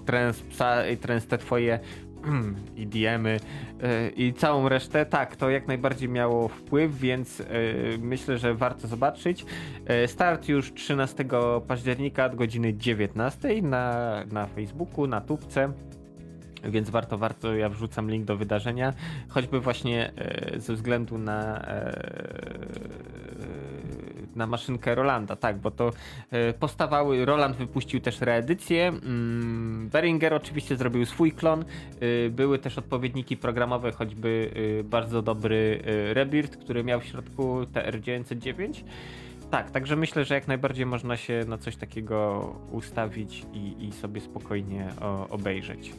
[1.01, 1.79] trance te twoje
[2.79, 7.45] EDM-y y, i całą resztę, tak, to jak najbardziej miało wpływ, więc y,
[8.01, 9.45] myślę, że warto zobaczyć.
[10.03, 11.25] Y, start już 13
[11.67, 15.73] października od godziny 19 na, na Facebooku, na tubce.
[16.63, 18.93] Więc warto, warto, ja wrzucam link do wydarzenia,
[19.29, 20.11] choćby właśnie
[20.57, 21.65] ze względu na
[24.35, 25.91] na maszynkę Rolanda, tak, bo to
[26.31, 31.65] e, powstawały, Roland wypuścił też reedycję, mm, Behringer oczywiście zrobił swój klon,
[31.99, 35.83] e, były też odpowiedniki programowe, choćby e, bardzo dobry
[36.13, 38.83] Rebirth, który miał w środku TR909.
[39.51, 44.21] Tak, także myślę, że jak najbardziej można się na coś takiego ustawić i, i sobie
[44.21, 45.93] spokojnie o, obejrzeć.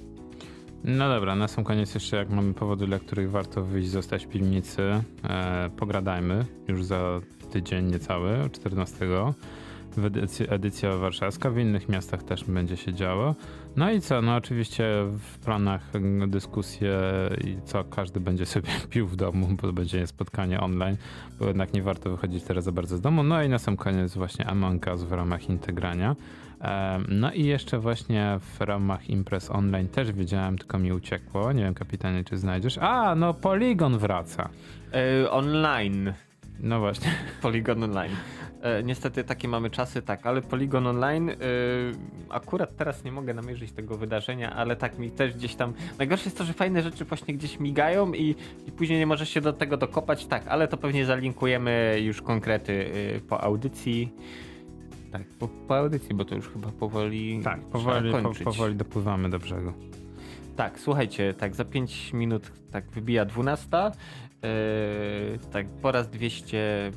[0.85, 4.29] No dobra, na sam koniec jeszcze jak mamy powody, dla których warto wyjść, zostać w
[4.29, 4.83] piwnicy,
[5.25, 7.21] e, pogradajmy już za
[7.51, 9.07] tydzień niecały, 14
[9.97, 13.35] w edycji, edycja warszawska, w innych miastach też będzie się działo.
[13.77, 14.85] No i co, no oczywiście
[15.19, 15.91] w planach
[16.29, 17.01] dyskusje
[17.45, 20.97] i co każdy będzie sobie pił w domu, bo będzie spotkanie online,
[21.39, 23.23] bo jednak nie warto wychodzić teraz za bardzo z domu.
[23.23, 26.17] No i na sam koniec właśnie Among Us w ramach integrania.
[27.09, 31.53] No i jeszcze właśnie w ramach imprez online też widziałem, tylko mi uciekło.
[31.53, 32.79] Nie wiem, kapitanie, czy znajdziesz.
[32.79, 34.49] A, no Polygon wraca.
[35.23, 36.13] Yy, online.
[36.63, 37.11] No właśnie.
[37.43, 38.17] Polygon online.
[38.63, 41.35] E, niestety takie mamy czasy, tak, ale Polygon Online e,
[42.29, 45.73] akurat teraz nie mogę namierzyć tego wydarzenia, ale tak mi też gdzieś tam.
[45.99, 48.35] Najgorsze jest to, że fajne rzeczy właśnie gdzieś migają i,
[48.67, 52.91] i później nie możesz się do tego dokopać, tak, ale to pewnie zalinkujemy już konkrety
[53.17, 54.13] e, po audycji.
[55.13, 57.41] Tak, po, po, audycji, bo to już chyba powoli.
[57.45, 59.73] Tak, powoli, po, powoli dopływamy do brzegu.
[60.57, 63.69] Tak, słuchajcie, tak za 5 minut tak wybija 12.
[64.43, 66.93] Yy, tak, po raz 200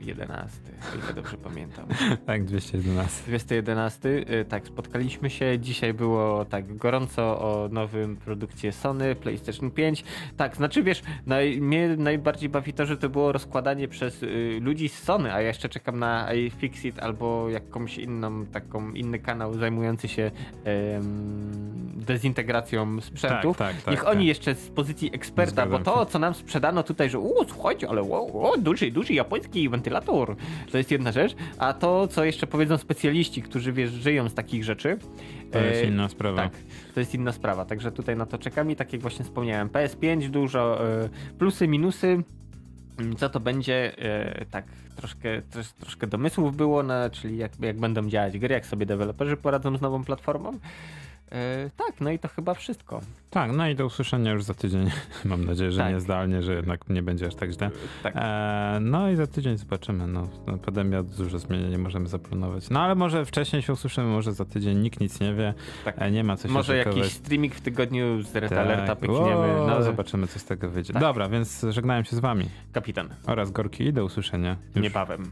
[0.00, 1.86] 211, o ile dobrze pamiętam.
[2.26, 3.22] tak, 211.
[3.26, 5.58] 211, y, tak, spotkaliśmy się.
[5.58, 10.04] Dzisiaj było tak gorąco o nowym produkcie Sony, PlayStation 5.
[10.36, 14.88] Tak, znaczy wiesz, naj, mnie najbardziej bawi to, że to było rozkładanie przez y, ludzi
[14.88, 20.08] z Sony, a ja jeszcze czekam na iFixit albo jakąś inną, taką inny kanał zajmujący
[20.08, 20.30] się y,
[22.06, 23.56] dezintegracją sprzętów.
[23.56, 24.26] Tak, tak, tak, Niech oni tak.
[24.26, 28.02] jeszcze z pozycji eksperta, Zgadzam bo to, co nam sprzedano tutaj, że u, słuchajcie, ale
[28.02, 30.36] o, o, duży, duży japoński wentylator.
[30.72, 31.36] To jest jedna rzecz.
[31.58, 34.98] A to, co jeszcze powiedzą specjaliści, którzy wiesz, żyją z takich rzeczy.
[35.52, 36.36] To jest e, inna sprawa.
[36.36, 36.52] Tak,
[36.94, 37.64] to jest inna sprawa.
[37.64, 42.22] Także tutaj na to czekam i tak jak właśnie wspomniałem, PS5 dużo e, plusy, minusy.
[43.18, 44.64] Co to będzie, e, tak
[44.96, 49.36] troszkę, trosz, troszkę domysłów było, na, czyli jak, jak będą działać gry, jak sobie deweloperzy
[49.36, 50.58] poradzą z nową platformą.
[51.32, 53.00] E, tak, no i to chyba wszystko.
[53.30, 54.90] Tak, no i do usłyszenia już za tydzień.
[55.24, 55.92] Mam nadzieję, że tak.
[55.92, 57.70] nie zdalnie, że jednak nie będzie aż tak źle.
[58.02, 58.14] Tak.
[58.16, 60.06] E, no i za tydzień zobaczymy.
[60.06, 62.70] No, no, pandemia dużo zmienia, nie możemy zaplanować.
[62.70, 65.54] No ale może wcześniej się usłyszymy, może za tydzień nikt nic nie wie.
[65.84, 65.94] Tak.
[65.98, 68.58] E, nie ma co się Może jakiś streaming w tygodniu z Red tak.
[68.58, 69.54] Alerta pykniemy.
[69.66, 70.92] No zobaczymy, co z tego wyjdzie.
[70.92, 71.02] Tak.
[71.02, 72.44] Dobra, więc żegnałem się z wami.
[72.72, 73.08] Kapitan.
[73.26, 74.56] Oraz Gorki i do usłyszenia.
[74.74, 74.82] Już.
[74.82, 75.30] Niebawem.